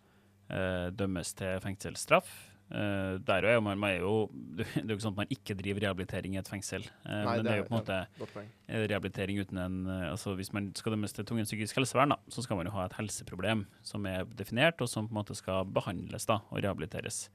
eh, 0.49 0.89
dømmes 0.95 1.35
til 1.37 1.61
fengselsstraff? 1.63 2.31
Eh, 2.73 3.19
der 3.21 3.45
er 3.45 3.57
jo 3.57 3.61
man, 3.61 3.77
man 3.77 3.91
er 3.91 3.99
jo, 4.01 4.31
det 4.57 4.65
er 4.65 4.87
jo 4.87 4.95
ikke 4.95 5.05
sånn 5.05 5.13
at 5.13 5.21
man 5.21 5.33
ikke 5.35 5.55
driver 5.59 5.83
rehabilitering 5.85 6.37
i 6.37 6.39
et 6.41 6.49
fengsel, 6.49 6.85
eh, 7.05 7.19
Nei, 7.27 7.35
men 7.35 7.45
det 7.45 7.51
er 7.51 7.59
jo 7.59 7.67
på 7.67 7.75
en 7.75 7.81
måte 7.81 7.97
eh, 7.99 8.85
rehabilitering 8.89 9.41
uten 9.43 9.59
en 9.61 9.75
eh, 9.85 10.05
altså 10.09 10.33
Hvis 10.39 10.53
man 10.55 10.71
skal 10.79 10.95
dømmes 10.95 11.13
til 11.13 11.27
tvungent 11.27 11.51
psykisk 11.51 11.77
helsevern, 11.77 12.15
da, 12.15 12.33
så 12.33 12.45
skal 12.45 12.57
man 12.57 12.69
jo 12.69 12.73
ha 12.77 12.87
et 12.87 12.95
helseproblem 12.97 13.65
som 13.85 14.07
er 14.09 14.25
definert, 14.39 14.81
og 14.81 14.89
som 14.89 15.09
på 15.09 15.13
en 15.13 15.21
måte 15.21 15.37
skal 15.37 15.69
behandles 15.69 16.25
da, 16.29 16.39
og 16.49 16.63
rehabiliteres. 16.63 17.27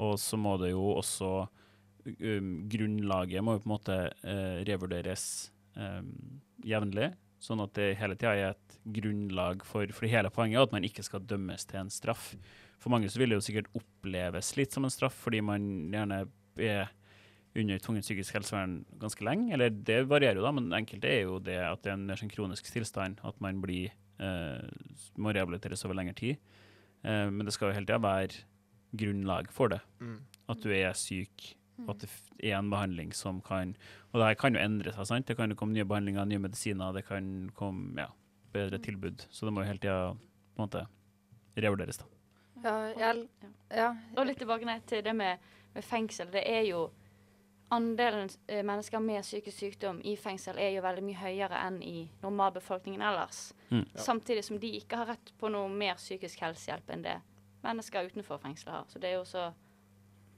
Og 0.00 0.16
så 0.20 0.38
må 0.40 0.56
det 0.60 0.72
jo 0.72 0.84
også 0.96 1.30
um, 1.44 2.52
Grunnlaget 2.70 3.44
må 3.44 3.56
jo 3.56 3.64
på 3.64 3.68
en 3.68 3.74
måte 3.74 3.98
uh, 4.24 4.60
revurderes 4.68 5.24
um, 5.76 6.40
jevnlig, 6.64 7.12
sånn 7.40 7.62
at 7.64 7.74
det 7.76 7.94
hele 8.00 8.16
tida 8.16 8.34
er 8.36 8.54
et 8.54 8.78
grunnlag 8.96 9.62
for 9.64 9.88
For 9.96 10.08
hele 10.08 10.32
poenget 10.32 10.60
er 10.60 10.68
at 10.68 10.74
man 10.76 10.86
ikke 10.88 11.04
skal 11.04 11.24
dømmes 11.24 11.66
til 11.68 11.82
en 11.82 11.92
straff. 11.92 12.32
For 12.80 12.92
mange 12.92 13.10
så 13.12 13.20
vil 13.20 13.32
det 13.32 13.40
jo 13.40 13.44
sikkert 13.44 13.70
oppleves 13.76 14.54
litt 14.56 14.72
som 14.72 14.86
en 14.88 14.92
straff, 14.92 15.16
fordi 15.26 15.42
man 15.44 15.66
gjerne 15.92 16.24
er 16.60 16.88
under 17.58 17.80
tvungent 17.82 18.06
psykisk 18.06 18.36
helsevern 18.38 18.80
ganske 19.00 19.24
lenge. 19.26 19.52
Eller 19.54 19.72
det 19.74 20.04
varierer 20.10 20.38
jo, 20.38 20.46
da, 20.46 20.52
men 20.54 20.70
enkelte 20.76 21.10
er 21.10 21.24
jo 21.26 21.40
det 21.42 21.58
at 21.64 21.82
det 21.84 21.92
er 21.92 21.98
en 21.98 22.06
mer 22.08 22.20
sånn 22.20 22.32
kronisk 22.32 22.70
tilstand, 22.70 23.20
at 23.26 23.40
man 23.42 23.60
blir 23.62 23.90
eh, 24.22 24.68
må 25.18 25.34
rehabiliteres 25.34 25.84
over 25.86 25.98
lengre 25.98 26.16
tid. 26.18 26.38
Eh, 27.02 27.26
men 27.32 27.44
det 27.46 27.56
skal 27.56 27.70
jo 27.70 27.78
hele 27.78 27.88
tida 27.88 28.00
være 28.04 28.44
grunnlag 28.92 29.50
for 29.54 29.72
det. 29.72 29.80
Mm. 30.00 30.20
At 30.50 30.62
du 30.64 30.72
er 30.74 30.94
syk 30.98 31.54
og 31.86 31.94
at 31.94 32.04
det 32.04 32.50
er 32.50 32.58
en 32.58 32.70
behandling 32.72 33.12
som 33.16 33.40
kan 33.40 33.74
Og 34.12 34.20
det 34.20 34.26
her 34.26 34.38
kan 34.38 34.56
jo 34.56 34.62
endre 34.62 34.92
seg, 34.92 35.06
sant? 35.06 35.28
Det 35.28 35.36
kan 35.38 35.50
jo 35.52 35.56
komme 35.56 35.76
nye 35.76 35.86
behandlinger, 35.86 36.26
nye 36.26 36.42
medisiner, 36.42 36.92
det 36.92 37.04
kan 37.06 37.50
komme 37.54 37.94
ja, 38.00 38.08
bedre 38.52 38.80
tilbud. 38.82 39.26
Så 39.30 39.46
det 39.46 39.54
må 39.54 39.62
jo 39.62 39.70
hele 39.70 39.82
tida 39.82 40.10
på 40.10 40.58
en 40.58 40.66
måte 40.66 40.86
revurderes, 41.56 42.00
da. 42.00 42.08
Ja, 42.64 42.74
jeg, 42.98 43.28
ja. 43.72 43.92
Og 44.16 44.26
litt 44.26 44.40
tilbake 44.42 44.66
ned 44.66 44.82
til 44.90 45.04
det 45.06 45.14
med, 45.16 45.38
med 45.74 45.86
fengsel. 45.86 46.28
Det 46.32 46.42
er 46.42 46.66
jo 46.68 46.88
Andelen 47.70 48.26
eh, 48.50 48.64
mennesker 48.66 48.98
med 48.98 49.22
psykisk 49.22 49.62
sykdom 49.62 50.00
i 50.02 50.16
fengsel 50.18 50.58
er 50.58 50.72
jo 50.74 50.82
veldig 50.82 51.04
mye 51.06 51.20
høyere 51.20 51.60
enn 51.68 51.76
i 51.86 52.08
normalbefolkningen 52.18 53.04
ellers. 53.06 53.52
Mm. 53.68 53.84
Ja. 53.84 54.00
Samtidig 54.02 54.42
som 54.42 54.58
de 54.58 54.72
ikke 54.80 54.98
har 54.98 55.12
rett 55.12 55.30
på 55.38 55.52
noe 55.54 55.70
mer 55.70 55.94
psykisk 56.00 56.42
helsehjelp 56.42 56.90
enn 56.90 57.04
det 57.06 57.20
mennesker 57.62 58.08
utenfor 58.10 58.40
fengselet 58.42 58.74
har. 58.74 58.88
Så 58.88 58.98
det 58.98 59.10
er 59.10 59.18
jo 59.18 59.24
også 59.24 59.46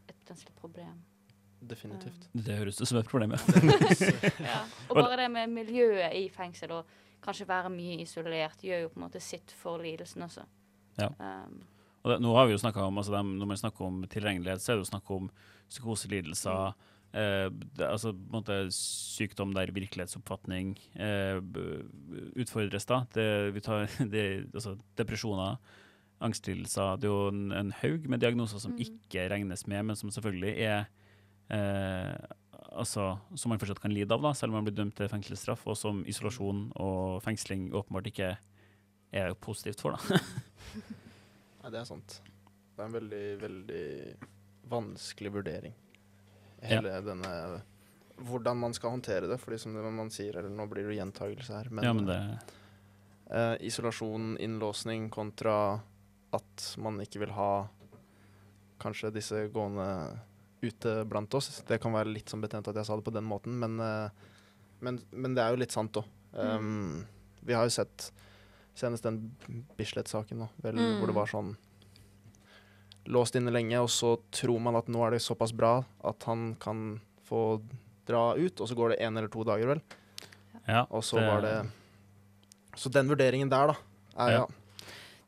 et 0.08 0.14
potensielt 0.16 0.56
problem. 0.58 1.00
Definitivt. 1.62 2.28
Det 2.32 2.56
høres 2.58 2.80
ut 2.80 2.88
som 2.88 2.98
et 2.98 3.08
problem, 3.08 3.36
ja. 3.36 4.58
Og 4.90 4.96
bare 4.98 5.20
det 5.20 5.28
med 5.30 5.52
miljøet 5.52 6.14
i 6.18 6.24
fengsel 6.32 6.74
og 6.74 6.96
kanskje 7.22 7.46
være 7.46 7.70
mye 7.70 8.00
isolert, 8.02 8.64
gjør 8.66 8.86
jo 8.86 8.88
på 8.90 8.98
en 8.98 9.04
måte 9.04 9.22
sitt 9.22 9.54
for 9.54 9.82
lidelsen 9.82 10.26
også. 10.26 10.42
Ja. 10.98 11.12
Um, 11.18 11.60
Og 12.02 12.10
det, 12.10 12.16
nå 12.24 12.32
har 12.34 12.48
vi 12.48 12.56
jo 12.56 12.58
snakket 12.58 12.82
om, 12.82 12.98
altså 12.98 13.14
dem, 13.14 13.36
Når 13.38 13.46
man 13.46 13.60
snakker 13.60 13.84
om 13.86 14.02
tilgjengelighet, 14.10 14.62
så 14.62 14.72
er 14.72 14.76
det 14.76 14.82
jo 14.82 14.90
snakk 14.90 15.10
om 15.14 15.30
psykoselidelser. 15.70 16.74
Eh, 17.12 17.46
det, 17.52 17.86
altså 17.86 18.10
på 18.12 18.18
en 18.18 18.40
måte 18.40 18.56
sykdom 18.72 19.52
der 19.54 19.70
virkelighetsoppfatning 19.70 20.74
eh, 20.96 21.38
utfordres. 22.40 22.88
da. 22.88 23.04
Det, 23.14 23.54
vi 23.54 23.60
tar, 23.60 23.86
det, 24.14 24.24
altså 24.54 24.76
depresjoner, 24.98 25.60
angstlidelser. 26.22 26.96
Det 27.00 27.08
er 27.08 27.12
jo 27.12 27.28
en, 27.32 27.52
en 27.52 27.72
haug 27.82 28.06
med 28.08 28.22
diagnoser 28.22 28.62
som 28.62 28.72
Mm. 28.72 28.80
ikke 28.86 29.28
regnes 29.32 29.66
med, 29.66 29.84
men 29.90 29.96
som 29.98 30.10
selvfølgelig 30.10 30.54
er 30.62 30.86
eh, 31.50 32.14
altså, 32.72 33.18
Som 33.34 33.50
man 33.52 33.58
fortsatt 33.60 33.80
kan 33.82 33.92
lide 33.92 34.14
av, 34.14 34.22
da, 34.22 34.32
selv 34.32 34.52
om 34.52 34.60
man 34.60 34.64
blir 34.68 34.76
dømt 34.76 34.96
til 34.96 35.08
fengselsstraff, 35.08 35.66
og 35.66 35.76
som 35.76 36.04
isolasjon 36.08 36.70
og 36.80 37.22
fengsling 37.22 37.70
åpenbart 37.72 38.06
ikke 38.08 38.36
er 39.12 39.34
positivt 39.34 39.82
for. 39.84 39.98
da. 39.98 40.18
Nei, 41.62 41.70
det 41.70 41.82
er 41.82 41.84
sant. 41.84 42.20
Det 42.72 42.80
er 42.80 42.88
en 42.88 42.96
veldig, 42.96 43.26
veldig 43.42 43.84
vanskelig 44.72 45.32
vurdering. 45.34 45.74
Hele 46.62 46.96
denne 47.04 47.62
Hvordan 48.22 48.56
man 48.60 48.74
skal 48.76 48.92
håndtere 48.94 49.26
det, 49.26 49.38
fordi 49.40 49.58
som 49.58 49.74
det 49.74 49.82
man 49.90 50.10
sier, 50.12 50.36
eller 50.38 50.52
nå 50.52 50.66
blir 50.70 50.86
det 50.86 50.94
gjentagelse 50.98 51.56
her, 51.56 51.70
men, 51.74 51.84
ja, 51.84 51.92
men 51.96 52.06
det, 52.06 52.18
eh, 53.32 53.54
isolasjon, 53.66 54.36
innlåsning 54.38 55.08
kontra 55.10 55.80
at 56.32 56.66
man 56.78 56.98
ikke 57.04 57.20
vil 57.20 57.32
ha 57.36 57.66
kanskje 58.82 59.12
disse 59.14 59.44
gående 59.54 59.86
ute 60.62 61.04
blant 61.10 61.34
oss. 61.34 61.62
Det 61.66 61.80
kan 61.82 61.92
være 61.94 62.12
litt 62.14 62.30
sånn 62.30 62.42
betent 62.42 62.68
at 62.70 62.76
jeg 62.78 62.86
sa 62.86 62.96
det 62.96 63.04
på 63.06 63.14
den 63.14 63.26
måten, 63.26 63.58
men, 63.58 63.78
eh, 63.80 64.10
men, 64.80 65.00
men 65.12 65.34
det 65.34 65.42
er 65.44 65.50
jo 65.54 65.60
litt 65.62 65.74
sant 65.74 65.98
òg. 66.00 66.06
Um, 66.32 67.04
vi 67.44 67.52
har 67.54 67.66
jo 67.68 67.74
sett 67.74 68.08
senest 68.74 69.04
den 69.04 69.18
Bislett-saken, 69.76 70.46
Mm. 70.62 70.98
hvor 71.00 71.06
det 71.10 71.14
var 71.18 71.26
sånn 71.28 71.56
låst 73.12 73.36
inne 73.36 73.50
lenge, 73.52 73.76
og 73.82 73.90
så 73.90 74.14
tror 74.30 74.60
man 74.62 74.76
at 74.78 74.86
nå 74.92 75.02
er 75.06 75.10
det 75.16 75.22
såpass 75.24 75.52
bra 75.52 75.80
at 76.06 76.22
han 76.28 76.54
kan 76.62 77.00
få 77.28 77.60
dra 78.06 78.34
ut, 78.38 78.60
og 78.60 78.68
så 78.70 78.74
går 78.78 78.94
det 78.94 79.00
én 79.02 79.18
eller 79.18 79.28
to 79.30 79.44
dager, 79.44 79.66
vel. 79.74 79.82
ja, 80.66 80.84
Og 80.90 81.02
så 81.02 81.18
var 81.20 81.40
det 81.42 81.70
Så 82.76 82.88
den 82.90 83.08
vurderingen 83.10 83.50
der, 83.50 83.66
da, 83.66 83.74
er 84.16 84.30
Ja. 84.30 84.38
ja, 84.38 84.46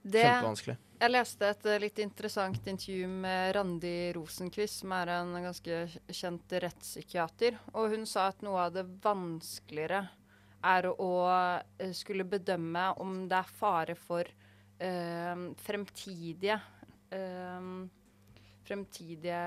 Det, 0.04 0.22
kjempevanskelig. 0.22 0.76
Jeg 1.04 1.12
leste 1.12 1.48
et 1.52 1.66
eh, 1.68 1.80
litt 1.82 1.98
interessant 2.00 2.68
intervju 2.70 3.08
med 3.08 3.52
Randi 3.56 4.12
Rosenquist, 4.16 4.80
som 4.82 4.94
er 4.96 5.12
en 5.18 5.34
ganske 5.44 5.80
kjent 6.08 6.54
rettspsykiater. 6.64 7.58
Og 7.76 7.92
hun 7.92 8.06
sa 8.08 8.30
at 8.30 8.44
noe 8.44 8.62
av 8.66 8.74
det 8.76 8.86
vanskeligere 9.04 10.00
er 10.64 10.88
å 10.92 11.10
eh, 11.78 11.92
skulle 11.96 12.24
bedømme 12.28 12.86
om 13.04 13.24
det 13.28 13.36
er 13.36 13.52
fare 13.58 13.98
for 13.98 14.28
eh, 14.78 15.44
fremtidige 15.66 16.58
eh, 17.12 17.68
Fremtidige 18.64 19.38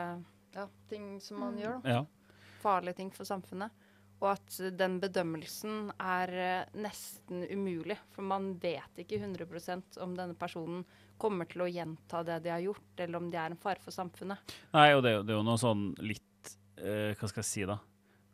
ja, 0.54 0.68
ting 0.92 1.16
som 1.26 1.40
man 1.42 1.56
gjør, 1.58 1.80
da. 1.82 1.96
ja. 1.96 2.42
farlige 2.62 3.00
ting 3.00 3.08
for 3.10 3.26
samfunnet. 3.26 3.74
Og 4.18 4.32
at 4.32 4.56
den 4.80 4.96
bedømmelsen 5.02 5.92
er 6.02 6.32
eh, 6.34 6.70
nesten 6.82 7.44
umulig. 7.54 8.00
For 8.16 8.26
man 8.26 8.56
vet 8.62 9.04
ikke 9.04 9.20
100 9.22 10.02
om 10.02 10.16
denne 10.18 10.34
personen 10.40 10.86
kommer 11.22 11.46
til 11.50 11.62
å 11.66 11.70
gjenta 11.70 12.24
det 12.26 12.40
de 12.46 12.50
har 12.54 12.64
gjort, 12.66 12.88
eller 12.98 13.18
om 13.22 13.30
de 13.34 13.38
er 13.38 13.54
en 13.54 13.60
fare 13.62 13.82
for 13.84 13.94
samfunnet. 13.94 14.56
Nei, 14.74 14.88
og 14.96 15.04
det, 15.06 15.12
er 15.12 15.16
jo- 15.20 15.24
det 15.28 15.34
er 15.36 15.40
jo 15.40 15.46
noe 15.46 15.62
sånn 15.62 15.86
litt 16.02 16.52
eh, 16.78 17.14
Hva 17.18 17.30
skal 17.30 17.44
jeg 17.44 17.52
si, 17.52 17.66
da? 17.70 17.78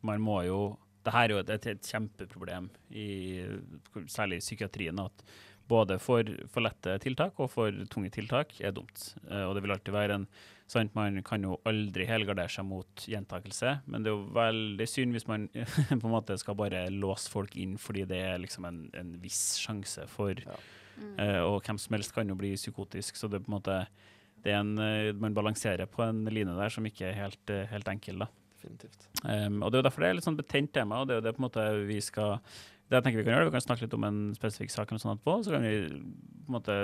Man 0.03 0.19
må 0.23 0.41
jo 0.47 0.77
Det 1.03 1.11
her 1.11 1.25
er 1.25 1.33
jo 1.35 1.39
et, 1.43 1.65
et 1.67 1.83
kjempeproblem, 1.91 2.69
i, 2.95 3.43
særlig 4.07 4.37
i 4.39 4.43
psykiatrien, 4.45 4.99
at 5.03 5.23
både 5.67 5.97
for, 5.99 6.23
for 6.51 6.63
lette 6.63 6.93
tiltak 7.03 7.39
og 7.43 7.49
for 7.51 7.75
tunge 7.91 8.11
tiltak 8.11 8.53
er 8.63 8.71
dumt. 8.75 9.09
Eh, 9.27 9.43
og 9.43 9.55
det 9.55 9.63
vil 9.65 9.73
alltid 9.75 9.95
være 9.95 10.15
en 10.21 10.27
sant, 10.71 10.93
Man 10.95 11.19
kan 11.25 11.43
jo 11.45 11.57
aldri 11.69 12.05
helgardere 12.09 12.51
seg 12.51 12.65
mot 12.65 13.05
gjentakelse, 13.09 13.75
men 13.85 14.03
det 14.03 14.11
er 14.11 14.15
jo 14.15 14.29
veldig 14.35 14.87
synd 14.89 15.17
hvis 15.17 15.27
man 15.29 15.49
på 16.01 16.01
en 16.01 16.13
måte 16.13 16.37
skal 16.41 16.57
bare 16.59 16.85
låse 16.93 17.31
folk 17.31 17.57
inn 17.59 17.77
fordi 17.81 18.07
det 18.09 18.21
er 18.31 18.41
liksom 18.41 18.69
en, 18.69 18.81
en 18.97 19.13
viss 19.21 19.59
sjanse 19.61 20.07
for 20.11 20.37
mm. 20.39 21.15
uh, 21.19 21.41
og 21.49 21.61
hvem 21.65 21.79
som 21.81 21.97
helst 21.97 22.15
kan 22.15 22.29
jo 22.29 22.39
bli 22.39 22.55
psykotisk, 22.57 23.19
så 23.19 23.29
det 23.29 23.41
er 23.41 23.45
på 23.45 23.53
en 23.53 23.59
måte 23.59 23.83
det 24.43 24.51
er 24.51 24.59
en, 24.59 24.77
eh, 24.79 25.13
Man 25.15 25.35
balanserer 25.35 25.87
på 25.87 26.03
en 26.03 26.25
line 26.27 26.55
der 26.57 26.69
som 26.73 26.83
ikke 26.83 27.07
er 27.07 27.13
helt, 27.15 27.49
eh, 27.49 27.65
helt 27.71 27.87
enkel. 27.87 28.19
da. 28.19 28.27
Definitivt. 28.57 29.07
Um, 29.23 29.63
og 29.63 29.71
Det 29.71 29.77
er 29.77 29.81
jo 29.81 29.87
derfor 29.89 30.01
det 30.01 30.09
er 30.09 30.13
litt 30.15 30.27
sånn 30.27 30.39
betent 30.39 30.73
tema. 30.73 30.99
og 30.99 31.07
det 31.07 31.15
er 31.15 31.21
jo 31.21 31.27
det 31.27 31.35
på 31.37 31.39
en 31.39 31.49
måte 31.49 31.87
vi 31.87 31.99
skal 32.01 32.41
det 32.89 32.99
jeg 32.99 33.03
tenker 33.03 33.23
Vi 33.23 33.23
kan 33.23 33.33
gjøre, 33.33 33.45
vi 33.49 33.55
kan 33.55 33.65
snakke 33.65 33.81
litt 33.85 33.93
om 33.93 34.03
en 34.03 34.35
spesifikk 34.35 34.71
sak, 34.71 34.91
eller 34.91 34.99
sånn 34.99 35.15
etterpå, 35.17 35.43
så 35.45 35.51
kan 35.55 35.63
vi 35.63 35.75
på 36.43 36.51
en 36.51 36.57
måte 36.57 36.75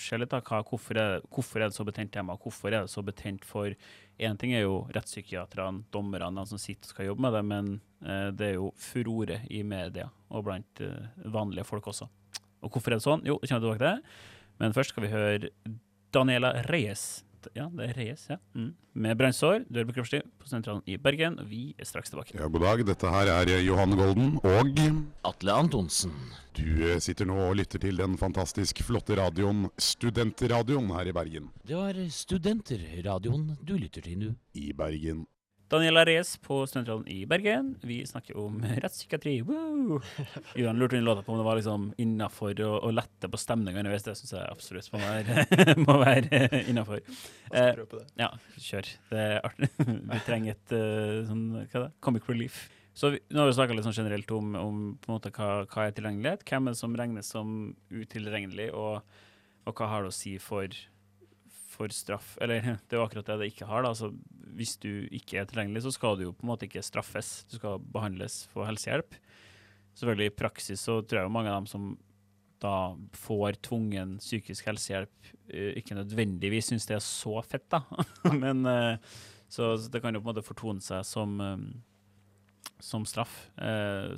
se 0.00 0.18
litt 0.18 0.32
av 0.36 0.42
hva, 0.46 0.62
hvorfor, 0.66 0.98
er, 1.00 1.24
hvorfor 1.32 1.62
er 1.62 1.70
det 1.70 1.76
så 1.76 1.86
betent 1.86 2.12
tema. 2.14 2.36
Hvorfor 2.40 2.72
er 2.72 2.84
det 2.84 2.92
så 2.92 3.04
betent 3.04 3.46
for 3.48 3.74
Én 4.14 4.36
ting 4.38 4.52
er 4.54 4.62
jo 4.62 4.84
rettspsykiaterne, 4.94 5.88
dommerne, 5.90 6.44
som 6.46 6.60
sitter 6.62 6.86
og 6.86 6.92
skal 6.92 7.08
jobbe 7.08 7.24
med 7.24 7.32
det, 7.34 7.40
men 7.50 7.70
eh, 8.06 8.28
det 8.30 8.46
er 8.46 8.52
jo 8.60 8.68
furore 8.78 9.40
i 9.50 9.64
media 9.66 10.06
og 10.30 10.44
blant 10.46 10.82
eh, 10.86 11.08
vanlige 11.34 11.66
folk 11.66 11.88
også. 11.90 12.06
Og 12.62 12.70
hvorfor 12.70 12.94
er 12.94 13.00
det 13.00 13.06
sånn? 13.08 13.24
Jo, 13.26 13.40
det 13.42 13.50
kommer 13.50 13.64
tilbake 13.64 13.82
til. 13.82 14.20
Men 14.62 14.76
først 14.76 14.94
skal 14.94 15.02
vi 15.02 15.10
høre 15.10 15.50
Daniela 16.14 16.52
Reyes. 16.70 17.24
Ja, 17.54 17.68
det 17.70 17.90
er 17.90 17.96
Reyes, 18.00 18.26
ja. 18.30 18.40
Mm. 18.58 18.72
Med 19.04 19.18
brannsår, 19.18 19.64
dør 19.70 19.88
på 19.88 19.96
kroppsliv 19.98 20.26
på 20.38 20.50
Sentralen 20.50 20.82
i 20.90 20.98
Bergen. 20.98 21.38
Og 21.42 21.48
vi 21.50 21.62
er 21.78 21.88
straks 21.88 22.12
tilbake. 22.12 22.36
Ja, 22.38 22.50
god 22.50 22.66
dag. 22.66 22.84
Dette 22.90 23.10
her 23.14 23.32
er 23.34 23.54
Johanne 23.62 23.84
Johan 23.84 23.96
Golden 23.98 24.36
og 24.40 25.28
Atle 25.28 25.52
Antonsen. 25.52 26.12
Du 26.56 26.64
eh, 26.86 27.00
sitter 27.02 27.26
nå 27.28 27.36
og 27.48 27.56
lytter 27.58 27.82
til 27.82 27.98
den 27.98 28.16
fantastisk 28.16 28.80
flotte 28.86 29.16
radioen 29.18 29.66
Studentradioen 29.76 30.88
her 30.94 31.10
i 31.10 31.14
Bergen. 31.16 31.50
Det 31.66 31.76
var 31.76 31.98
Studentradioen 32.08 33.56
du 33.60 33.74
lytter 33.76 34.04
til 34.06 34.18
nå. 34.20 34.32
I 34.54 34.72
Bergen. 34.72 35.26
Daniela 35.68 36.04
Rees 36.04 36.36
på 36.36 36.66
Studentradioen 36.66 37.08
i 37.08 37.26
Bergen. 37.26 37.74
Vi 37.80 38.06
snakker 38.06 38.36
om 38.36 38.58
rettspsykiatri. 38.62 39.40
Woo! 39.42 40.00
Johan 40.54 40.78
lurte 40.78 40.96
inn 40.96 41.04
låta 41.04 41.22
på 41.22 41.32
om 41.32 41.38
det 41.38 41.46
var 41.46 41.56
liksom 41.56 41.86
innafor 41.96 42.60
å, 42.60 42.72
å 42.84 42.90
lette 42.92 43.30
på 43.32 43.40
stemninga 43.40 43.80
underveis. 43.80 44.04
Det 44.04 44.14
syns 44.18 44.34
jeg 44.36 44.44
absolutt 44.44 44.92
må 44.92 45.00
være, 45.00 45.46
må 45.86 45.96
være 46.02 46.50
innafor. 46.68 47.00
Eh. 47.48 47.82
Ja, 48.20 48.30
kjør. 48.60 48.92
Det 49.08 49.24
er 49.24 49.40
artig. 49.48 49.70
Vi 50.12 50.22
trenger 50.28 50.58
et 50.58 50.76
eh, 50.76 51.24
sånn, 51.30 51.46
hva 51.56 51.64
er 51.64 51.86
det? 51.88 51.92
comic 52.04 52.28
relief. 52.28 52.66
Så 52.94 53.10
vi, 53.10 53.18
nå 53.34 53.42
har 53.42 53.48
vi 53.48 53.54
snakka 53.56 53.74
litt 53.74 53.86
sånn 53.88 53.96
generelt 53.96 54.30
om, 54.30 54.52
om 54.54 54.82
på 55.02 55.08
en 55.10 55.16
måte 55.16 55.32
hva, 55.34 55.64
hva 55.66 55.88
er 55.88 55.96
tilgjengelighet. 55.96 56.44
Hvem 56.46 56.68
er 56.68 56.76
det 56.76 56.78
som 56.78 56.92
regnes 56.94 57.30
som 57.32 57.48
utilregnelig, 57.90 58.68
og, 58.70 59.00
og 59.66 59.80
hva 59.80 59.88
har 59.90 60.04
det 60.04 60.12
å 60.12 60.14
si 60.14 60.36
for, 60.38 60.76
for 61.74 61.92
straff? 61.94 62.36
Eller 62.44 62.62
det 62.86 62.96
er 62.96 63.02
jo 63.02 63.04
akkurat 63.04 63.28
det 63.32 63.40
det 63.42 63.50
ikke 63.52 63.68
har. 63.70 63.84
da. 63.84 63.92
Altså, 63.92 64.12
hvis 64.54 64.76
du 64.82 65.06
ikke 65.10 65.42
er 65.42 65.50
tilgjengelig, 65.50 65.84
så 65.84 65.94
skal 65.94 66.18
du 66.18 66.28
jo 66.28 66.34
på 66.34 66.46
en 66.46 66.54
måte 66.54 66.68
ikke 66.68 66.84
straffes. 66.86 67.36
Du 67.50 67.58
skal 67.58 67.82
behandles, 67.94 68.44
få 68.54 68.66
helsehjelp. 68.68 69.18
Selvfølgelig 69.94 70.30
i 70.30 70.36
praksis 70.38 70.82
så 70.82 70.98
tror 71.02 71.20
jeg 71.22 71.28
jo 71.28 71.36
mange 71.36 71.52
av 71.52 71.62
dem 71.62 71.70
som 71.70 71.94
da 72.64 72.96
får 73.12 73.58
tvungen 73.66 74.16
psykisk 74.22 74.68
helsehjelp, 74.70 75.32
eh, 75.52 75.74
ikke 75.80 75.98
nødvendigvis 75.98 76.70
syns 76.70 76.86
det 76.88 76.96
er 76.96 77.04
så 77.04 77.40
fett, 77.44 77.66
da. 77.72 77.82
Men 78.42 78.64
eh, 78.70 78.94
så, 79.48 79.74
så 79.76 79.90
det 79.92 80.00
kan 80.02 80.16
jo 80.16 80.22
på 80.22 80.28
en 80.28 80.32
måte 80.32 80.46
fortone 80.46 80.84
seg 80.84 81.04
som, 81.06 81.36
eh, 81.44 82.70
som 82.80 83.04
straff, 83.08 83.34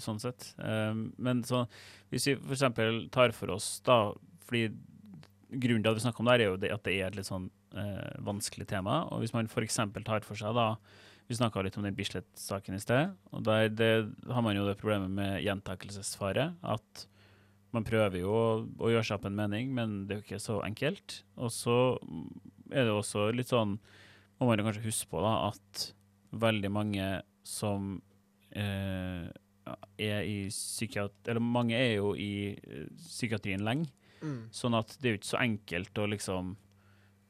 sånn 0.02 0.18
sett. 0.18 0.48
Men 0.58 1.42
så, 1.46 1.60
hvis 2.10 2.24
vi 2.26 2.32
f.eks. 2.34 2.64
tar 3.14 3.34
for 3.36 3.52
oss 3.54 3.68
da 3.86 3.98
fordi 4.46 4.70
Grunnen 5.62 5.84
til 5.84 5.92
at 5.92 5.98
vi 5.98 6.04
snakker 6.04 6.22
om 6.22 6.28
det, 6.28 6.36
her 6.36 6.44
er 6.44 6.50
jo 6.50 6.60
det 6.60 6.72
at 6.74 6.86
det 6.86 6.94
er 6.96 7.08
et 7.08 7.18
litt 7.18 7.28
sånn 7.28 7.50
eh, 7.76 8.14
vanskelig 8.26 8.68
tema. 8.70 9.02
Og 9.10 9.22
hvis 9.22 9.34
man 9.36 9.50
f.eks. 9.50 9.80
tar 10.06 10.26
for 10.26 10.38
seg 10.38 10.56
da 10.56 10.74
Vi 11.26 11.34
snakka 11.34 11.58
litt 11.66 11.74
om 11.74 11.82
den 11.82 11.96
Bislett-saken 11.96 12.76
i 12.76 12.78
sted. 12.78 13.10
og 13.34 13.42
Der 13.42 13.66
det, 13.68 14.06
har 14.30 14.42
man 14.46 14.54
jo 14.54 14.66
det 14.68 14.76
problemet 14.78 15.10
med 15.10 15.40
gjentakelsesfare. 15.42 16.52
At 16.62 17.06
man 17.74 17.82
prøver 17.82 18.20
jo 18.20 18.30
å, 18.30 18.44
å 18.78 18.90
gjøre 18.92 19.08
seg 19.08 19.18
opp 19.18 19.26
en 19.26 19.34
mening, 19.34 19.72
men 19.74 20.04
det 20.06 20.14
er 20.14 20.20
jo 20.20 20.26
ikke 20.28 20.44
så 20.44 20.60
enkelt. 20.62 21.24
Og 21.34 21.50
så 21.50 21.76
er 22.70 22.86
det 22.86 22.94
også 22.94 23.32
litt 23.34 23.50
sånn 23.50 23.78
Må 24.38 24.46
man 24.50 24.62
kanskje 24.62 24.84
huske 24.84 25.10
på 25.10 25.18
da, 25.24 25.48
at 25.48 25.88
veldig 26.36 26.70
mange 26.70 27.04
som 27.46 27.96
eh, 28.52 29.26
er 29.98 30.26
i 30.28 30.48
psykiat... 30.52 31.14
Eller 31.26 31.42
mange 31.42 31.76
er 31.78 31.96
jo 31.96 32.12
i 32.14 32.52
eh, 32.54 32.88
psykiatrien 33.08 33.64
lenge. 33.66 33.90
Mm. 34.26 34.38
Sånn 34.54 34.76
at 34.78 34.94
det 34.98 35.08
er 35.08 35.14
jo 35.14 35.20
ikke 35.20 35.34
så 35.34 35.42
enkelt 35.42 36.00
å 36.02 36.08
liksom 36.10 36.56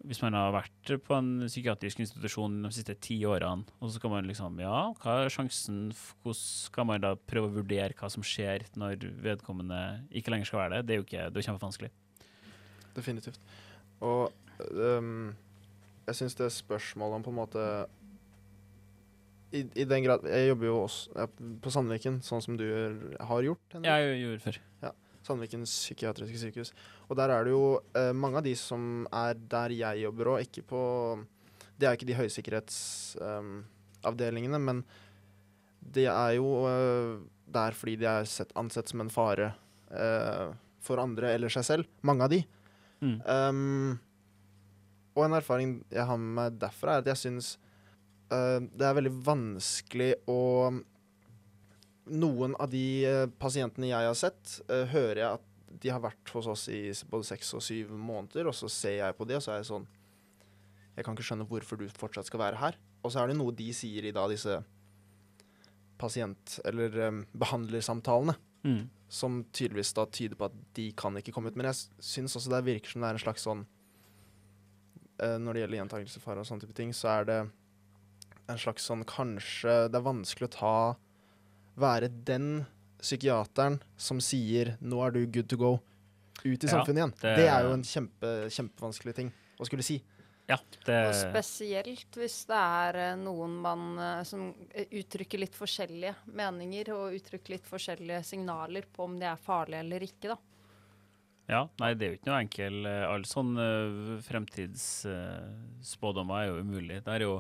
Hvis 0.06 0.20
man 0.22 0.36
har 0.38 0.52
vært 0.54 0.90
på 1.02 1.14
en 1.16 1.30
psykiatrisk 1.48 2.00
institusjon 2.04 2.60
de 2.62 2.70
siste 2.72 2.94
ti 3.02 3.16
årene, 3.26 3.66
og 3.80 3.88
så 3.88 3.98
skal 3.98 4.12
man 4.12 4.28
liksom 4.28 4.60
Ja, 4.62 4.92
hva 5.02 5.16
er 5.24 5.32
sjansen 5.34 5.90
Hvordan 5.92 6.38
skal 6.40 6.88
man 6.88 7.04
da 7.04 7.14
prøve 7.18 7.50
å 7.50 7.56
vurdere 7.58 7.96
hva 7.98 8.10
som 8.12 8.24
skjer 8.24 8.68
når 8.78 9.08
vedkommende 9.24 9.80
ikke 10.14 10.32
lenger 10.32 10.48
skal 10.48 10.62
være 10.62 10.78
det? 10.78 10.86
Det 10.86 10.94
er 10.94 11.02
jo 11.02 11.08
ikke, 11.08 11.26
det 11.32 11.42
er 11.42 11.48
kjempevanskelig. 11.50 11.92
Definitivt. 12.96 13.40
Og 14.04 14.32
um, 14.70 15.34
jeg 16.06 16.20
syns 16.20 16.38
det 16.38 16.52
spørsmålet 16.54 17.18
om 17.18 17.26
på 17.26 17.32
en 17.34 17.40
måte 17.40 17.62
i, 19.54 19.62
I 19.82 19.84
den 19.88 20.04
grad 20.04 20.26
Jeg 20.28 20.50
jobber 20.50 20.66
jo 20.66 20.78
også 20.84 21.26
på 21.62 21.72
Sandviken, 21.72 22.20
sånn 22.24 22.42
som 22.44 22.56
du 22.58 22.66
har 22.66 23.44
gjort. 23.46 23.76
Jeg 23.84 24.16
gjorde 24.20 24.42
før. 24.42 24.58
Sandvikens 25.26 25.72
psykiatriske 25.82 26.38
sykehus. 26.40 26.70
Og 27.10 27.14
der 27.18 27.28
er 27.34 27.40
det 27.46 27.52
jo 27.54 27.66
eh, 27.98 28.14
mange 28.16 28.38
av 28.40 28.44
de 28.46 28.54
som 28.58 28.82
er 29.10 29.32
der 29.36 29.70
jeg 29.74 30.02
jobber 30.04 30.26
òg, 30.36 30.40
ikke 30.46 30.62
på 30.70 30.80
Det 31.76 31.84
er 31.86 31.92
ikke 31.96 32.08
de 32.08 32.20
høysikkerhetsavdelingene, 32.20 34.58
men 34.62 34.78
de 35.92 36.04
er 36.08 36.32
jo 36.38 36.46
uh, 36.64 37.12
der 37.46 37.72
fordi 37.76 37.94
de 38.00 38.06
er 38.10 38.24
sett, 38.24 38.52
ansett 38.58 38.88
som 38.90 39.00
en 39.04 39.12
fare 39.12 39.48
uh, 39.92 40.48
for 40.82 40.98
andre 41.02 41.34
eller 41.36 41.48
seg 41.52 41.64
selv. 41.66 41.84
Mange 42.06 42.24
av 42.24 42.30
de. 42.32 42.40
Mm. 43.04 43.18
Um, 43.22 43.98
og 45.16 45.24
en 45.26 45.38
erfaring 45.38 45.70
jeg 45.92 46.04
har 46.08 46.18
med 46.20 46.34
meg 46.38 46.60
derfra, 46.60 46.96
er 46.96 47.00
at 47.04 47.10
jeg 47.12 47.22
syns 47.22 47.46
uh, 48.32 48.58
det 48.60 48.86
er 48.86 48.98
veldig 48.98 49.14
vanskelig 49.26 50.12
å 50.30 50.40
Noen 52.06 52.54
av 52.62 52.70
de 52.70 52.84
eh, 53.04 53.26
pasientene 53.42 53.88
jeg 53.90 54.06
har 54.06 54.14
sett, 54.18 54.60
eh, 54.70 54.84
hører 54.92 55.18
jeg 55.22 55.38
at 55.40 55.46
de 55.82 55.90
har 55.90 56.00
vært 56.00 56.30
hos 56.32 56.46
oss 56.48 56.68
i 56.72 56.80
både 57.10 57.26
seks 57.26 57.50
og 57.58 57.62
syv 57.66 57.90
måneder, 57.98 58.46
og 58.48 58.54
så 58.54 58.68
ser 58.70 59.00
jeg 59.00 59.16
på 59.18 59.26
det, 59.28 59.36
og 59.40 59.42
så 59.44 59.52
er 59.56 59.58
jeg 59.62 59.70
sånn 59.72 59.86
Jeg 60.96 61.04
kan 61.04 61.12
ikke 61.16 61.26
skjønne 61.28 61.44
hvorfor 61.50 61.76
du 61.76 61.88
fortsatt 61.92 62.24
skal 62.30 62.40
være 62.40 62.56
her. 62.56 62.76
Og 63.04 63.12
så 63.12 63.20
er 63.20 63.28
det 63.28 63.36
noe 63.36 63.52
de 63.52 63.66
sier 63.76 64.06
i 64.08 64.12
da 64.16 64.22
disse 64.30 64.54
pasient- 66.00 66.60
eller 66.64 66.96
um, 67.08 67.24
behandlersamtalene 67.36 68.36
Mm. 68.66 68.88
som 69.08 69.44
tydeligvis 69.52 69.92
da 69.94 70.06
tyder 70.10 70.34
på 70.34 70.46
at 70.48 70.54
de 70.74 70.88
kan 70.98 71.14
ikke 71.14 71.30
komme 71.30 71.52
ut. 71.52 71.56
Men 71.56 71.68
jeg 71.68 71.84
syns 72.02 72.34
også 72.34 72.50
det 72.50 72.64
virker 72.66 72.90
som 72.90 73.00
det 73.04 73.08
er 73.12 73.14
en 73.18 73.22
slags 73.22 73.44
sånn 73.46 73.60
uh, 75.22 75.36
Når 75.38 75.52
det 75.54 75.60
gjelder 75.62 75.78
gjentakelsesfare 75.82 76.40
og 76.42 76.48
sånne 76.48 76.64
type 76.64 76.74
ting, 76.74 76.90
så 76.96 77.12
er 77.20 77.28
det 77.28 77.36
en 78.48 78.58
slags 78.58 78.88
sånn 78.88 79.04
Kanskje 79.06 79.76
det 79.92 80.00
er 80.00 80.08
vanskelig 80.08 80.48
å 80.48 80.54
ta 80.56 80.74
Være 81.76 82.08
den 82.08 82.66
psykiateren 83.02 83.80
som 83.96 84.20
sier 84.20 84.76
'nå 84.80 85.06
er 85.06 85.10
du 85.12 85.26
good 85.26 85.48
to 85.48 85.56
go' 85.56 85.80
ut 86.44 86.64
i 86.64 86.66
Ja, 86.66 86.72
samfunnet 86.72 86.96
igjen. 86.96 87.12
det- 87.20 87.36
Det, 87.36 87.48
er 87.48 87.62
jo 87.62 87.72
en 87.72 87.82
kjempe, 87.82 88.48
kjempevanskelig 88.50 89.14
ting 89.14 89.32
å 89.60 89.64
skulle 89.66 89.82
si. 89.82 90.02
Ja, 90.48 90.56
det 90.86 91.08
Og 91.08 91.14
spesielt 91.14 92.10
hvis 92.14 92.46
det 92.46 92.56
er 92.56 92.96
eh, 92.96 93.16
noen 93.16 93.50
man 93.60 93.98
eh, 93.98 94.22
som 94.22 94.54
eh, 94.72 94.84
uttrykker 94.92 95.38
litt 95.40 95.54
forskjellige 95.58 96.14
meninger 96.32 96.88
og 96.94 97.12
uttrykker 97.18 97.48
litt 97.50 97.66
forskjellige 97.66 98.22
signaler 98.24 98.82
på 98.92 99.04
om 99.04 99.18
de 99.18 99.26
er 99.26 99.36
farlige 99.36 99.80
eller 99.80 100.00
ikke, 100.06 100.28
da. 100.28 100.36
Ja, 101.48 101.68
nei, 101.80 101.94
det 101.94 102.02
er 102.06 102.10
jo 102.10 102.16
ikke 102.18 102.26
noe 102.30 102.40
enkel 102.42 102.86
Alle 102.86 103.06
All 103.06 103.22
sånn 103.24 103.56
uh, 103.58 104.20
fremtidsspådommer 104.22 106.42
er 106.42 106.46
jo 106.50 106.60
umulig. 106.62 106.98
Det 107.04 107.12
er 107.14 107.20
jo 107.26 107.32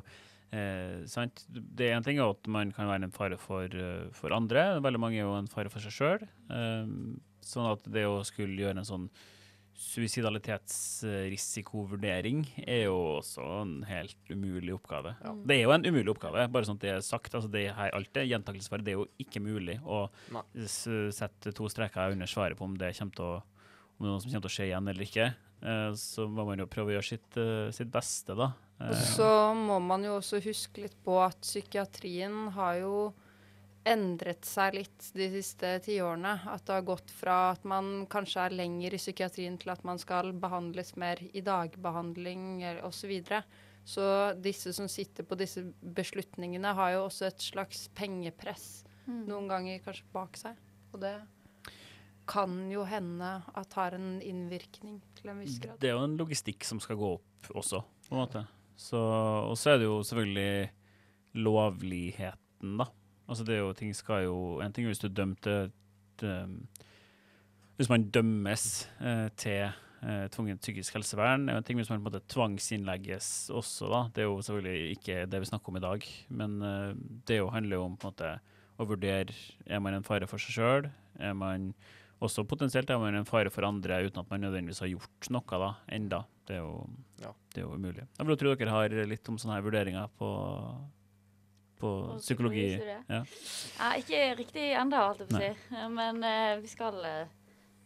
eh? 0.52 1.04
Det 1.76 1.86
er 1.88 1.94
en 1.96 2.04
ting 2.06 2.18
at 2.22 2.46
man 2.48 2.72
kan 2.74 2.88
være 2.90 3.04
en 3.08 3.12
fare 3.14 3.36
for, 3.40 3.64
eh, 3.64 4.08
for 4.16 4.30
andre. 4.36 4.80
Veldig 4.84 5.00
mange 5.02 5.16
er 5.18 5.24
jo 5.26 5.38
en 5.38 5.48
fare 5.50 5.70
for 5.72 5.80
seg 5.80 5.92
sjøl. 5.96 6.20
sånn 7.46 7.70
at 7.70 7.82
det 7.94 8.02
å 8.10 8.24
skulle 8.26 8.58
gjøre 8.58 8.78
en 8.82 8.88
sånn 8.88 9.06
suicidalitetsrisikovurdering 9.76 12.40
er 12.64 12.82
jo 12.88 12.96
også 13.20 13.44
en 13.60 13.74
helt 13.86 14.30
umulig 14.32 14.72
oppgave. 14.74 15.12
Det 15.46 15.54
er 15.58 15.62
jo 15.62 15.74
en 15.74 15.86
umulig 15.86 16.10
oppgave, 16.14 16.48
bare 16.50 16.64
sånn 16.66 16.78
at 16.80 16.86
det 16.86 16.92
er 16.94 17.00
sagt. 17.04 17.34
Altså 17.36 17.50
det 17.52 17.66
her, 17.76 17.90
alt 17.94 18.10
det 18.16 18.24
gjentakelsesfare, 18.30 18.82
det 18.82 18.92
er 18.94 18.98
jo 19.02 19.06
ikke 19.22 19.40
mulig 19.44 19.76
å 19.84 20.08
Nei. 20.34 20.42
sette 20.66 21.52
to 21.54 21.64
streker 21.70 22.10
under 22.16 22.26
svaret 22.26 22.56
på 22.58 22.64
om 22.66 22.74
det 22.80 22.96
kommer 22.98 23.14
til 23.14 23.26
å 23.28 23.42
om 23.96 24.04
det 24.04 24.10
er 24.10 24.12
noe 24.12 24.20
som 24.20 24.30
kommer 24.30 24.44
til 24.44 24.50
å 24.50 24.56
skje 24.56 24.68
igjen 24.68 24.88
eller 24.92 25.04
ikke. 25.06 25.26
Eh, 25.64 25.90
så 25.96 26.26
må 26.28 26.44
man 26.48 26.60
jo 26.60 26.68
prøve 26.68 26.92
å 26.92 26.96
gjøre 26.98 27.08
sitt, 27.08 27.38
eh, 27.40 27.72
sitt 27.72 27.88
beste, 27.92 28.36
da. 28.36 28.50
Og 28.80 28.90
Eh, 28.90 29.04
så 29.16 29.54
må 29.54 29.78
man 29.80 30.04
jo 30.04 30.18
også 30.18 30.40
huske 30.44 30.84
litt 30.84 30.96
på 31.04 31.16
at 31.24 31.38
psykiatrien 31.44 32.50
har 32.56 32.80
jo 32.82 32.96
endret 33.86 34.44
seg 34.44 34.74
litt 34.74 35.10
de 35.14 35.28
siste 35.36 35.76
tiårene. 35.84 36.34
At 36.50 36.66
det 36.66 36.74
har 36.74 36.88
gått 36.88 37.12
fra 37.14 37.52
at 37.52 37.64
man 37.64 38.06
kanskje 38.10 38.48
er 38.48 38.58
lenger 38.58 38.96
i 38.96 39.00
psykiatrien 39.00 39.56
til 39.62 39.72
at 39.72 39.84
man 39.86 40.00
skal 40.02 40.32
behandles 40.34 40.96
mer 40.98 41.22
i 41.32 41.44
dagbehandling 41.46 42.64
osv. 42.82 42.98
Så, 42.98 43.06
videre. 43.10 43.42
så 43.86 44.08
disse 44.42 44.74
som 44.74 44.90
sitter 44.90 45.24
på 45.24 45.38
disse 45.38 45.62
beslutningene, 45.80 46.74
har 46.74 46.96
jo 46.96 47.06
også 47.06 47.30
et 47.30 47.48
slags 47.52 47.86
pengepress 47.94 48.82
noen 49.06 49.46
ganger 49.46 49.78
kanskje 49.84 50.10
bak 50.10 50.36
seg. 50.40 50.58
Og 50.90 51.00
det 51.04 51.14
kan 52.26 52.58
jo 52.72 52.82
hende 52.82 53.28
at 53.54 53.78
har 53.78 53.94
en 53.94 54.16
innvirkning 54.18 54.98
til 55.14 55.30
en 55.30 55.38
viss 55.44 55.60
grad. 55.62 55.78
Det 55.78 55.92
er 55.92 55.94
jo 55.94 56.06
en 56.08 56.18
logistikk 56.18 56.66
som 56.66 56.82
skal 56.82 56.98
gå 56.98 57.12
opp 57.20 57.52
også, 57.54 57.84
på 58.08 58.16
en 58.16 58.24
måte. 58.24 58.42
Så, 58.76 59.00
og 59.00 59.56
så 59.58 59.72
er 59.72 59.80
det 59.80 59.88
jo 59.88 60.02
selvfølgelig 60.04 60.70
lovligheten, 61.36 62.76
da. 62.80 62.86
Altså 63.26 63.44
det 63.44 63.56
er 63.56 63.64
jo, 63.64 63.72
ting 63.74 63.90
skal 63.96 64.28
jo 64.28 64.60
En 64.62 64.72
ting 64.72 64.84
er 64.86 64.92
hvis 64.92 65.00
du 65.02 65.08
er 65.08 65.16
dømt 65.16 65.48
Hvis 67.76 67.88
man 67.90 68.04
dømmes 68.14 68.86
eh, 69.00 69.28
til 69.36 69.66
eh, 69.66 70.28
tvungent 70.32 70.62
psykisk 70.62 70.94
helsevern. 70.96 71.48
En 71.50 71.64
ting 71.64 71.76
hvis 71.76 71.90
man 71.90 72.00
på 72.00 72.06
en 72.06 72.12
måte 72.12 72.22
tvangsinnlegges 72.32 73.50
også, 73.52 73.90
da. 73.92 74.02
Det 74.14 74.22
er 74.22 74.30
jo 74.30 74.40
selvfølgelig 74.40 74.96
ikke 74.96 75.26
det 75.26 75.40
vi 75.42 75.50
snakker 75.50 75.72
om 75.72 75.76
i 75.76 75.84
dag, 75.84 76.06
men 76.28 76.62
eh, 76.62 76.94
det 77.28 77.40
jo 77.40 77.50
handler 77.52 77.76
jo 77.76 77.88
om 77.88 77.96
på 77.96 78.08
en 78.08 78.14
måte 78.14 78.32
å 78.76 78.88
vurdere 78.88 79.34
er 79.66 79.80
man 79.80 79.96
en 79.96 80.06
fare 80.06 80.28
for 80.28 80.40
seg 80.40 80.56
sjøl. 80.56 80.88
Er 81.20 81.36
man 81.36 81.70
også 82.24 82.46
potensielt 82.48 82.90
er 82.90 83.00
man 83.00 83.16
en 83.16 83.28
fare 83.28 83.52
for 83.52 83.66
andre 83.68 84.02
uten 84.06 84.22
at 84.22 84.30
man 84.32 84.44
nødvendigvis 84.44 84.82
har 84.84 84.92
gjort 84.92 85.30
noe 85.32 85.60
da, 85.62 85.70
enda. 85.92 86.24
Det 86.46 86.56
er 86.56 86.62
jo, 86.62 86.86
Ja. 87.20 87.32
det 87.54 87.60
er 87.60 87.64
jo 87.66 87.72
umulig. 87.74 88.04
Jeg 88.18 88.26
vil 88.26 88.36
tro 88.38 88.54
dere 88.54 88.70
har 88.70 88.88
litt 89.10 89.28
om 89.28 89.38
sånne 89.38 89.56
her 89.56 89.64
vurderinger 89.66 90.08
på, 90.18 90.28
på 91.80 91.90
På 92.12 92.18
psykologi. 92.18 92.68
Ja. 93.08 93.22
Ja, 93.78 93.90
ikke 93.98 94.20
riktig 94.38 94.68
ennå, 94.78 95.00
holdt 95.08 95.24
jeg 95.24 95.28
på 95.28 95.36
å 95.36 95.42
si. 95.42 95.88
Men 95.96 96.22
uh, 96.22 96.60
vi 96.62 96.70
skal 96.70 97.00
uh, 97.02 97.26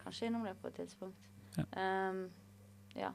kanskje 0.05 0.29
innom 0.29 0.45
det 0.45 0.57
på 0.61 0.69
et 0.69 0.75
tidspunkt. 0.83 1.29
Ja. 1.57 1.65
Um, 2.11 2.31
ja. 2.97 3.13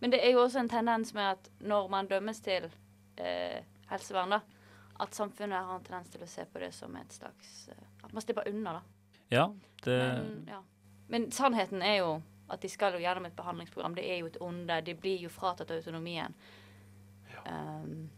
Men 0.00 0.12
det 0.12 0.20
er 0.26 0.34
jo 0.34 0.42
også 0.44 0.60
en 0.60 0.68
tendens 0.68 1.14
med 1.14 1.30
at 1.32 1.48
når 1.60 1.88
man 1.88 2.10
dømmes 2.10 2.40
til 2.44 2.68
uh, 2.68 3.58
helsevern, 3.88 4.36
da, 4.36 4.40
at 5.00 5.14
samfunnet 5.16 5.64
har 5.64 5.78
en 5.78 5.84
tendens 5.86 6.12
til 6.12 6.22
å 6.22 6.28
se 6.28 6.44
på 6.44 6.60
det 6.62 6.70
som 6.74 6.94
et 6.96 7.12
slags 7.12 7.68
At 8.04 8.12
man 8.12 8.22
slipper 8.22 8.46
unna, 8.50 8.76
da. 8.76 8.82
ja, 9.32 9.48
det 9.84 9.96
Men, 9.98 10.44
ja. 10.48 10.60
Men 11.08 11.30
sannheten 11.32 11.82
er 11.82 11.96
jo 11.98 12.12
at 12.52 12.60
de 12.60 12.68
skal 12.68 12.96
jo 12.96 13.00
gjennom 13.02 13.24
et 13.28 13.36
behandlingsprogram. 13.36 13.94
Det 13.96 14.04
er 14.10 14.20
jo 14.20 14.28
et 14.32 14.36
onde. 14.44 14.80
De 14.84 14.94
blir 14.98 15.24
jo 15.24 15.30
fratatt 15.32 15.72
autonomien. 15.74 16.34
Um, 17.44 18.10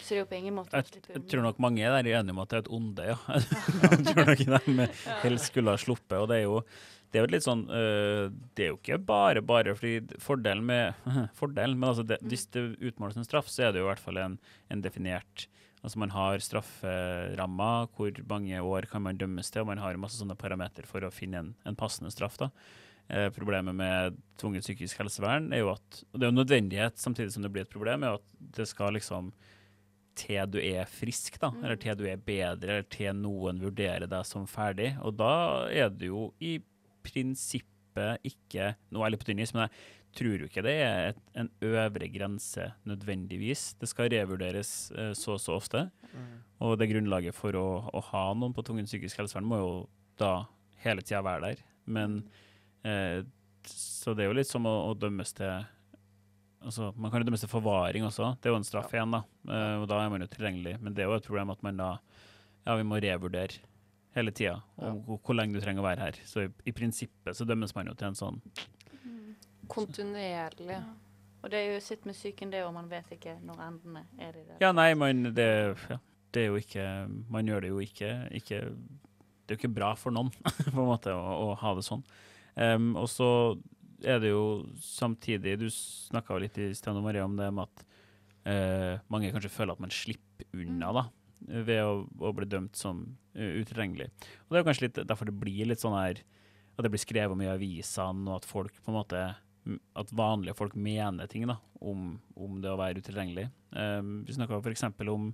så 0.00 0.14
det 0.14 0.16
er 0.16 0.22
jo 0.22 0.28
på 0.30 0.38
ingen 0.38 0.56
måte 0.56 0.78
jeg, 0.78 0.88
slippe 0.88 1.12
jeg 1.12 1.26
tror 1.30 1.44
nok 1.44 1.58
mange 1.62 1.82
er 1.84 1.92
der 1.92 2.08
enige 2.18 2.34
om 2.34 2.40
at 2.42 2.50
det 2.50 2.56
er 2.56 2.62
et 2.64 2.70
onde, 2.72 3.04
ja. 3.10 3.18
jeg 3.84 4.06
tror 4.08 4.30
nok 4.30 4.64
de 4.66 4.86
helst 5.24 5.50
skulle 5.50 5.74
ha 5.74 5.80
sluppet. 5.80 6.16
Og 6.18 6.30
det 6.30 6.40
er 6.40 6.48
jo 6.48 6.62
det 7.10 7.18
er 7.18 7.24
jo 7.24 7.30
litt 7.32 7.42
sånn 7.42 7.64
øh, 7.74 8.28
Det 8.54 8.64
er 8.64 8.68
jo 8.68 8.76
ikke 8.78 9.00
bare 9.02 9.40
bare 9.42 9.72
fordi 9.74 10.18
fordelen 10.22 10.62
med 10.68 11.08
Fordelen, 11.38 11.78
men 11.78 11.88
altså 11.90 12.04
det, 12.06 12.20
hvis 12.22 12.46
det 12.54 12.68
utmåles 12.78 13.18
en 13.18 13.26
straff, 13.26 13.50
så 13.50 13.66
er 13.66 13.74
det 13.74 13.82
jo 13.82 13.88
i 13.88 13.90
hvert 13.90 14.02
fall 14.02 14.20
en, 14.22 14.38
en 14.70 14.84
definert 14.84 15.48
Altså 15.80 15.96
Man 15.96 16.12
har 16.12 16.42
strafferammer, 16.44 17.88
hvor 17.96 18.18
mange 18.28 18.58
år 18.60 18.84
kan 18.90 19.00
man 19.00 19.16
dømmes 19.16 19.48
til, 19.48 19.62
og 19.62 19.70
man 19.70 19.80
har 19.80 19.96
masse 19.96 20.18
sånne 20.20 20.36
parametere 20.36 20.84
for 20.84 21.06
å 21.06 21.12
finne 21.14 21.40
en, 21.40 21.54
en 21.64 21.78
passende 21.78 22.12
straff. 22.12 22.36
da. 22.36 22.50
Eh, 23.10 23.30
problemet 23.34 23.74
med 23.74 24.18
tvungent 24.38 24.62
psykisk 24.62 25.00
helsevern 25.02 25.48
er 25.50 25.64
jo 25.64 25.72
at 25.72 26.02
og 26.12 26.20
Det 26.20 26.26
er 26.26 26.30
jo 26.30 26.36
nødvendighet 26.36 27.00
samtidig 27.00 27.32
som 27.34 27.42
det 27.42 27.50
blir 27.50 27.66
et 27.66 27.72
problem, 27.72 28.04
er 28.04 28.20
at 28.20 28.34
det 28.38 28.68
skal 28.70 28.94
liksom 28.94 29.32
til 30.20 30.42
du 30.52 30.58
er 30.60 30.84
frisk, 30.90 31.38
da, 31.40 31.50
eller 31.62 31.78
til 31.80 31.96
du 31.96 32.04
er 32.06 32.20
bedre, 32.20 32.76
eller 32.76 32.88
til 32.92 33.14
noen 33.16 33.60
vurderer 33.62 34.06
deg 34.10 34.26
som 34.28 34.46
ferdig. 34.46 34.92
Og 35.06 35.16
da 35.16 35.66
er 35.70 35.88
det 35.90 36.10
jo 36.10 36.28
i 36.38 36.58
prinsippet 37.06 37.66
ikke 38.22 38.74
Nå 38.92 39.00
er 39.00 39.08
jeg 39.08 39.12
litt 39.12 39.22
på 39.22 39.26
tynn 39.26 39.40
is, 39.42 39.52
men 39.56 39.64
jeg 39.64 40.18
tror 40.20 40.42
jo 40.42 40.46
ikke 40.46 40.62
det 40.62 40.74
er 40.84 41.08
et, 41.08 41.18
en 41.34 41.48
øvre 41.66 42.06
grense 42.12 42.68
nødvendigvis. 42.86 43.64
Det 43.80 43.88
skal 43.90 44.12
revurderes 44.12 44.92
eh, 44.94 45.10
så 45.18 45.34
og 45.34 45.42
så 45.42 45.56
ofte. 45.56 45.82
Og 46.62 46.76
det 46.78 46.90
grunnlaget 46.92 47.34
for 47.34 47.56
å, 47.58 47.66
å 47.90 48.04
ha 48.12 48.22
noen 48.38 48.54
på 48.54 48.62
tvungent 48.66 48.90
psykisk 48.90 49.18
helsevern 49.22 49.48
må 49.50 49.58
jo 49.58 49.74
da 50.20 50.44
hele 50.84 51.02
tida 51.02 51.24
være 51.26 51.50
der. 51.50 51.64
Men 51.90 52.22
eh, 52.86 53.20
Så 53.66 54.14
det 54.16 54.24
er 54.24 54.30
jo 54.30 54.38
litt 54.38 54.48
som 54.50 54.66
å, 54.68 54.74
å 54.88 54.94
dømmes 54.96 55.34
til 55.36 55.50
altså, 55.50 56.92
Man 56.96 57.10
kan 57.12 57.22
jo 57.22 57.28
dømmes 57.28 57.44
til 57.44 57.52
forvaring 57.52 58.06
også. 58.08 58.34
Det 58.40 58.50
er 58.50 58.54
jo 58.54 58.60
en 58.60 58.68
straff 58.68 58.94
igjen, 58.94 59.16
da. 59.16 59.24
Eh, 59.48 59.76
og 59.82 59.88
da 59.90 60.00
er 60.04 60.12
man 60.12 60.24
jo 60.24 60.30
tilgjengelig. 60.32 60.76
Men 60.80 60.96
det 60.96 61.04
er 61.04 61.10
jo 61.10 61.18
et 61.18 61.28
problem 61.28 61.52
at 61.56 61.66
man 61.66 61.80
da 61.80 61.90
Ja, 62.66 62.76
vi 62.76 62.84
må 62.84 63.00
revurdere 63.00 63.62
hele 64.16 64.32
tida 64.34 64.56
om 64.76 64.98
hvor, 65.06 65.20
hvor 65.22 65.36
lenge 65.38 65.54
du 65.54 65.62
trenger 65.62 65.84
å 65.84 65.86
være 65.86 66.08
her. 66.08 66.18
Så 66.26 66.44
i, 66.44 66.50
i 66.66 66.74
prinsippet 66.76 67.36
så 67.36 67.46
dømmes 67.48 67.74
man 67.76 67.88
jo 67.90 67.96
til 67.96 68.10
en 68.10 68.18
sånn 68.18 68.42
Kontinuerlig. 69.70 70.80
Og 71.40 71.52
det 71.52 71.60
er 71.60 71.74
jo 71.74 71.82
sitt 71.82 72.04
med 72.08 72.16
psyken, 72.16 72.50
det, 72.52 72.64
og 72.66 72.74
man 72.74 72.88
vet 72.90 73.12
ikke 73.14 73.36
når 73.46 73.60
endene 73.64 74.02
er 74.20 74.34
det. 74.36 74.56
Ja, 74.60 74.72
nei, 74.76 74.90
man 74.98 75.30
det, 75.36 75.46
ja, 75.88 76.00
det 76.34 76.42
er 76.42 76.50
jo 76.50 76.58
ikke 76.60 76.86
Man 77.32 77.48
gjør 77.48 77.64
det 77.64 77.70
jo 77.70 77.78
ikke, 77.84 78.10
ikke 78.36 78.58
Det 78.60 79.54
er 79.54 79.56
jo 79.56 79.60
ikke 79.62 79.72
bra 79.78 79.94
for 79.98 80.14
noen, 80.14 80.32
på 80.74 80.74
en 80.74 80.90
måte, 80.90 81.14
å, 81.14 81.38
å 81.46 81.54
ha 81.62 81.72
det 81.78 81.86
sånn. 81.86 82.04
Em, 82.60 82.90
og 82.98 83.08
så 83.08 83.28
er 84.04 84.20
det 84.22 84.32
jo 84.32 84.66
samtidig 84.80 85.58
Du 85.60 85.68
snakka 85.72 86.38
litt 86.40 86.58
i 86.60 86.70
sted 86.76 86.96
Maria 87.00 87.26
om 87.26 87.36
det 87.38 87.48
med 87.52 87.68
at 87.68 87.84
uh, 88.48 88.94
mange 89.12 89.30
kanskje 89.32 89.52
føler 89.52 89.76
at 89.76 89.82
man 89.82 89.92
slipper 89.92 90.48
unna 90.56 90.92
da, 90.96 91.04
ved 91.68 91.82
å, 91.84 91.94
å 92.20 92.32
bli 92.36 92.48
dømt 92.48 92.76
som 92.76 93.02
uh, 93.36 93.52
utilregnelig. 93.60 94.10
Og 94.44 94.52
det 94.52 94.58
er 94.58 94.64
jo 94.64 94.68
kanskje 94.70 94.86
litt 94.88 95.00
derfor 95.04 95.28
det 95.28 95.38
blir 95.40 95.68
litt 95.68 95.82
sånn 95.82 95.98
her 95.98 96.22
At 96.76 96.84
det 96.86 96.92
blir 96.92 97.02
skrevet 97.02 97.36
mye 97.36 97.50
i 97.50 97.56
avisene, 97.58 98.26
og 98.28 98.40
at 98.40 98.48
folk 98.48 98.76
på 98.80 98.92
en 98.92 99.00
måte 99.00 99.24
at 100.00 100.12
vanlige 100.16 100.56
folk 100.56 100.74
mener 100.74 101.28
ting 101.28 101.44
da, 101.48 101.58
om, 101.84 102.14
om 102.32 102.60
det 102.62 102.70
å 102.72 102.78
være 102.80 103.02
utilregnelig. 103.02 103.50
Um, 103.76 104.22
vi 104.26 104.34
snakka 104.34 104.58
f.eks. 104.60 104.86
om 105.04 105.30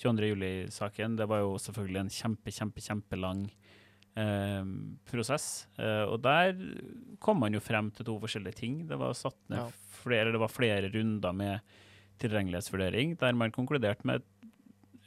22. 0.00 0.30
juli-saken. 0.30 1.18
Det 1.20 1.26
var 1.28 1.42
jo 1.42 1.56
selvfølgelig 1.60 2.00
en 2.00 2.12
kjempe, 2.12 2.54
kjempe, 2.56 2.84
kjempelang 2.84 3.44
um, 4.16 4.98
prosess. 5.08 5.66
Eh, 5.78 6.04
og 6.08 6.20
der 6.24 6.56
kom 7.22 7.40
man 7.42 7.56
jo 7.56 7.62
frem 7.62 7.90
til 7.94 8.08
to 8.08 8.16
forskjellige 8.22 8.60
ting. 8.62 8.78
Det 8.88 8.98
var 9.00 9.16
satt 9.16 9.38
Ja. 9.52 9.66
flere, 10.02 10.32
det 10.32 10.40
var 10.40 10.52
flere 10.52 10.90
runder 10.92 11.32
med 11.32 11.60
tilgjengelighetsvurdering 12.18 13.16
der 13.20 13.32
man 13.36 13.52
konkluderte 13.52 14.06
med 14.08 14.22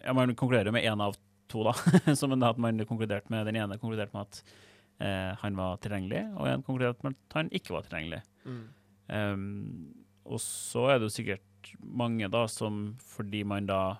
ja, 0.03 0.13
Man 0.13 0.35
konkluderer 0.35 0.71
med 0.71 0.83
én 0.83 1.01
av 1.01 1.15
to, 1.49 1.63
da. 1.63 1.73
Som 2.15 2.31
at 2.43 2.57
man 2.57 2.85
konkluderte 2.85 3.29
med 3.29 3.45
den 3.45 3.57
ene 3.57 3.77
konkluderte 3.77 4.13
med 4.13 4.27
at 4.27 4.43
eh, 5.01 5.35
han 5.41 5.57
var 5.57 5.79
tilgjengelig, 5.83 6.21
og 6.37 6.47
en 6.47 6.63
konkluderte 6.63 7.03
med 7.03 7.17
at 7.17 7.33
han 7.33 7.49
ikke 7.51 7.73
var 7.73 7.87
tilgjengelig. 7.87 8.21
Mm. 8.45 8.61
Um, 9.09 9.95
og 10.29 10.39
så 10.39 10.85
er 10.91 10.99
det 10.99 11.09
jo 11.09 11.15
sikkert 11.17 11.73
mange 11.81 12.29
da 12.29 12.45
som 12.47 12.95
fordi 13.01 13.41
man 13.43 13.65
da 13.65 13.97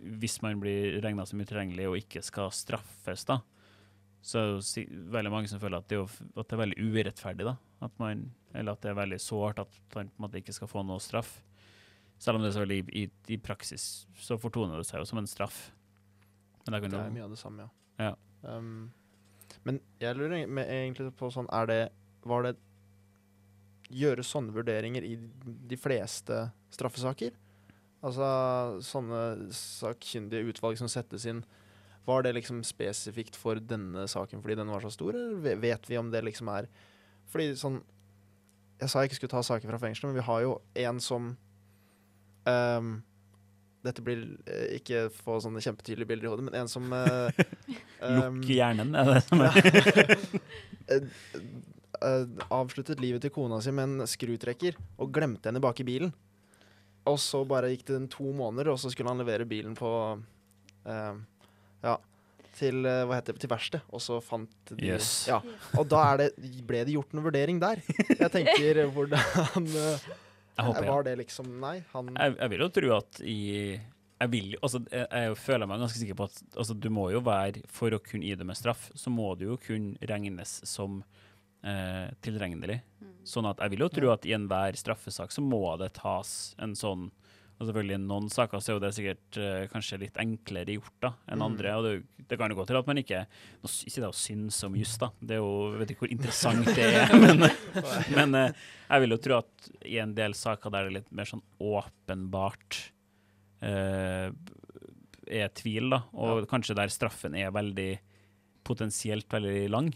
Hvis 0.00 0.38
man 0.40 0.56
blir 0.62 0.96
regna 1.04 1.26
som 1.28 1.40
utilgjengelig 1.42 1.86
og 1.86 1.98
ikke 1.98 2.22
skal 2.24 2.48
straffes, 2.56 3.26
da, 3.28 3.42
så 4.20 4.38
er 4.38 4.50
det 4.50 4.84
jo 4.84 5.02
veldig 5.14 5.32
mange 5.32 5.48
som 5.48 5.60
føler 5.62 5.80
at 5.80 5.88
det, 5.88 5.96
er, 5.96 6.02
jo, 6.04 6.28
at 6.36 6.48
det 6.48 6.56
er 6.56 6.62
veldig 6.62 6.86
urettferdig. 6.90 7.46
da, 7.48 7.56
at 7.80 7.98
man, 8.02 8.26
Eller 8.54 8.72
at 8.76 8.82
det 8.82 8.90
er 8.90 8.98
veldig 8.98 9.20
sårt 9.20 9.58
at 9.62 9.68
man 9.70 9.90
på 9.90 10.00
en 10.00 10.10
måte 10.26 10.40
ikke 10.42 10.52
skal 10.56 10.68
få 10.68 10.84
noe 10.84 11.00
straff. 11.00 11.38
Selv 12.20 12.36
om 12.36 12.44
det 12.44 12.52
selvfølgelig 12.52 12.80
i, 12.92 13.04
i, 13.04 13.34
i 13.34 13.38
praksis 13.40 14.06
så 14.20 14.36
fortoner 14.40 14.76
det 14.76 14.86
seg 14.88 15.00
jo 15.00 15.08
som 15.08 15.20
en 15.22 15.30
straff. 15.30 15.70
Men 16.66 16.76
det 16.76 16.90
Det 16.90 16.98
jo 16.98 17.04
er 17.04 17.14
mye 17.14 17.28
av 17.28 17.30
det 17.32 17.40
samme, 17.40 17.70
Ja. 18.00 18.14
Um, 18.42 18.90
men 19.64 19.80
jeg 20.00 20.16
lurer 20.16 20.38
egentlig 20.40 21.10
på 21.18 21.28
sånn 21.28 21.48
Er 21.52 21.66
det 21.68 21.80
Var 22.24 22.46
det 22.46 22.54
Gjøre 23.90 24.24
sånne 24.24 24.54
vurderinger 24.54 25.04
i 25.04 25.16
de 25.44 25.76
fleste 25.76 26.52
straffesaker? 26.72 27.34
Altså 28.06 28.28
sånne 28.86 29.50
sakkyndige 29.52 30.46
utvalg 30.52 30.78
som 30.78 30.88
settes 30.88 31.26
inn. 31.28 31.42
Var 32.06 32.22
det 32.22 32.32
liksom 32.38 32.62
spesifikt 32.64 33.36
for 33.36 33.60
denne 33.60 34.06
saken 34.08 34.42
fordi 34.42 34.56
den 34.60 34.72
var 34.72 34.82
så 34.84 34.90
stor, 34.92 35.14
eller 35.14 35.60
vet 35.60 35.90
vi 35.90 35.98
om 36.00 36.10
det 36.12 36.24
liksom 36.26 36.48
er 36.52 36.70
Fordi 37.30 37.52
sånn 37.60 37.80
Jeg 38.80 38.88
sa 38.88 39.02
jeg 39.02 39.10
ikke 39.10 39.20
skulle 39.20 39.36
ta 39.36 39.42
saker 39.44 39.68
fra 39.68 39.80
fengselet, 39.82 40.10
men 40.10 40.20
vi 40.20 40.26
har 40.26 40.42
jo 40.46 40.56
en 40.86 41.00
som 41.04 41.30
um, 42.48 42.92
Dette 43.84 44.04
blir 44.04 44.24
eh, 44.44 44.76
ikke 44.76 45.06
få 45.22 45.38
sånne 45.40 45.62
kjempetydelige 45.64 46.08
bilder 46.08 46.28
i 46.28 46.32
hodet, 46.32 46.46
men 46.48 46.56
en 46.60 46.68
som 46.68 46.88
uh, 46.92 47.32
um, 48.04 48.40
Lukk 48.40 48.50
hjernen, 48.52 48.92
er 48.92 49.14
det 49.14 49.22
som 49.24 49.40
er 49.44 49.56
eh, 52.04 52.26
avsluttet 52.52 53.00
livet 53.00 53.24
til 53.24 53.32
kona 53.32 53.60
si 53.64 53.72
med 53.72 53.88
en 53.88 54.10
skrutrekker 54.10 54.76
og 55.00 55.12
glemte 55.14 55.48
henne 55.48 55.62
bak 55.64 55.80
i 55.80 55.88
bilen. 55.88 56.12
Og 57.08 57.16
så 57.22 57.40
bare 57.48 57.70
gikk 57.72 57.86
det 57.88 57.96
en 57.96 58.10
to 58.12 58.28
måneder, 58.36 58.72
og 58.72 58.80
så 58.80 58.92
skulle 58.92 59.12
han 59.12 59.20
levere 59.22 59.48
bilen 59.48 59.72
på 59.78 59.90
eh, 60.84 61.14
Ja, 61.84 61.96
til 62.58 62.84
eh, 62.88 63.02
hva 63.08 63.18
heter 63.18 63.36
det, 63.36 63.42
til 63.44 63.52
verksted. 63.52 63.84
Og 63.94 64.02
så 64.04 64.18
fant 64.24 64.72
de 64.72 64.90
Yes. 64.90 65.28
Ja. 65.30 65.40
Og 65.78 65.86
da 65.90 66.02
er 66.12 66.24
det, 66.24 66.28
ble 66.66 66.82
det 66.86 66.96
gjort 66.96 67.14
noen 67.14 67.28
vurdering 67.30 67.62
der. 67.62 67.80
Jeg 68.10 68.32
tenker 68.34 68.82
eh, 68.84 68.90
hvordan 68.90 69.70
eh, 69.70 70.10
Jeg 70.58 70.66
håper 70.66 70.84
ja. 70.84 70.92
Var 70.92 71.08
det 71.08 71.16
liksom 71.22 71.48
Nei, 71.62 71.78
han 71.94 72.12
Jeg, 72.16 72.36
jeg 72.36 72.52
vil 72.52 72.66
jo 72.66 72.70
tro 72.80 72.92
at 72.98 73.22
i 73.24 73.38
jeg, 74.20 74.28
vil, 74.34 74.50
altså, 74.60 74.82
jeg, 74.92 75.06
jeg 75.08 75.36
føler 75.40 75.68
meg 75.70 75.80
ganske 75.80 75.96
sikker 75.96 76.16
på 76.18 76.26
at 76.28 76.40
altså, 76.52 76.74
du 76.76 76.90
må 76.92 77.06
jo 77.08 77.22
være 77.24 77.62
For 77.72 77.96
å 77.96 78.02
kunne 78.04 78.28
idømme 78.28 78.52
straff, 78.58 78.90
så 78.92 79.12
må 79.12 79.30
du 79.40 79.46
jo 79.46 79.56
kunne 79.62 79.96
regnes 80.10 80.58
som 80.68 81.00
eh, 81.64 82.10
tilregnelig. 82.24 82.82
Sånn 83.24 83.48
at 83.48 83.62
jeg 83.64 83.72
vil 83.74 83.86
jo 83.86 83.90
tro 83.92 84.12
at 84.12 84.26
i 84.28 84.34
enhver 84.36 84.76
straffesak 84.76 85.32
så 85.32 85.44
må 85.44 85.62
det 85.80 85.94
tas 85.96 86.52
en 86.60 86.76
sånn 86.76 87.08
og 87.60 87.68
selvfølgelig 87.68 87.96
I 87.98 88.00
noen 88.02 88.28
saker 88.32 88.62
så 88.62 88.70
er 88.72 88.76
jo 88.78 88.82
det 88.82 88.90
sikkert 88.96 89.38
uh, 89.38 89.64
kanskje 89.68 89.98
litt 90.00 90.16
enklere 90.22 90.78
gjort 90.78 90.94
da 91.04 91.10
enn 91.28 91.40
Mm. 91.40 91.44
andre. 91.44 91.74
og 91.76 91.84
det, 91.84 92.24
det 92.30 92.38
kan 92.40 92.52
jo 92.52 92.56
gå 92.56 92.64
til 92.70 92.78
at 92.80 92.86
man 92.88 93.00
ikke 93.02 93.20
nå 93.60 93.70
Ikke 93.84 94.00
det 94.00 94.08
å 94.08 94.16
synes 94.16 94.62
om 94.64 94.78
juss, 94.80 94.94
da. 95.02 95.10
Det 95.20 95.36
er 95.36 95.42
jo, 95.42 95.50
jeg 95.74 95.82
vet 95.82 95.92
ikke 95.92 96.06
hvor 96.06 96.14
interessant 96.14 96.70
det 96.72 96.86
er. 96.88 97.12
men 97.24 97.44
men 98.16 98.38
uh, 98.38 98.62
jeg 98.88 99.04
vil 99.04 99.14
jo 99.14 99.20
tro 99.28 99.38
at 99.42 99.70
i 99.84 99.98
en 100.00 100.14
del 100.16 100.34
saker 100.34 100.72
der 100.72 100.88
det 100.88 100.90
er 100.90 100.98
litt 101.00 101.12
mer 101.12 101.28
sånn 101.28 101.44
åpenbart 101.60 102.80
uh, 103.62 104.32
er 105.30 105.52
tvil, 105.54 105.92
da, 105.92 106.00
og 106.16 106.48
kanskje 106.50 106.74
der 106.74 106.90
straffen 106.90 107.36
er 107.38 107.52
veldig 107.54 107.90
potensielt 108.66 109.28
veldig 109.30 109.68
lang. 109.70 109.92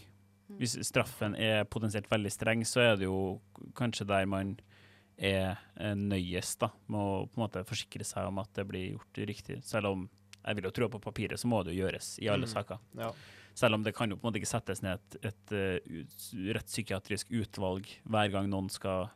Hvis 0.59 0.77
straffen 0.85 1.33
er 1.35 1.65
potensielt 1.65 2.07
veldig 2.11 2.31
streng, 2.31 2.61
så 2.67 2.83
er 2.83 2.99
det 3.01 3.07
jo 3.09 3.41
kanskje 3.75 4.05
der 4.07 4.27
man 4.29 4.53
er 5.17 5.57
eh, 5.79 5.93
nøyest 5.95 6.59
da, 6.59 6.69
med 6.87 6.99
å 6.99 7.25
på 7.29 7.37
en 7.39 7.43
måte 7.45 7.63
forsikre 7.67 8.03
seg 8.07 8.27
om 8.27 8.39
at 8.43 8.49
det 8.57 8.65
blir 8.67 8.91
gjort 8.95 9.21
riktig. 9.29 9.61
Selv 9.63 9.87
om 9.93 10.09
jeg 10.45 10.55
vil 10.59 10.67
jo 10.67 10.71
tro 10.75 10.89
på 10.93 10.99
papiret, 11.01 11.39
så 11.41 11.47
må 11.49 11.63
det 11.65 11.73
jo 11.73 11.85
gjøres 11.85 12.17
i 12.21 12.27
alle 12.29 12.45
Mm. 12.45 12.53
saker. 12.53 12.77
Ja. 12.99 13.11
Selv 13.55 13.75
om 13.77 13.83
det 13.83 13.95
kan 13.95 14.09
jo 14.11 14.17
på 14.17 14.25
en 14.27 14.33
måte 14.33 14.41
ikke 14.41 14.51
settes 14.51 14.81
ned 14.83 14.99
et, 14.99 15.15
et 15.23 15.51
et, 15.55 15.85
ut- 15.87 16.55
rettspsykiatrisk 16.57 17.31
utvalg 17.31 17.87
hver 18.03 18.29
gang 18.33 18.49
noen 18.51 18.67
skal 18.69 19.07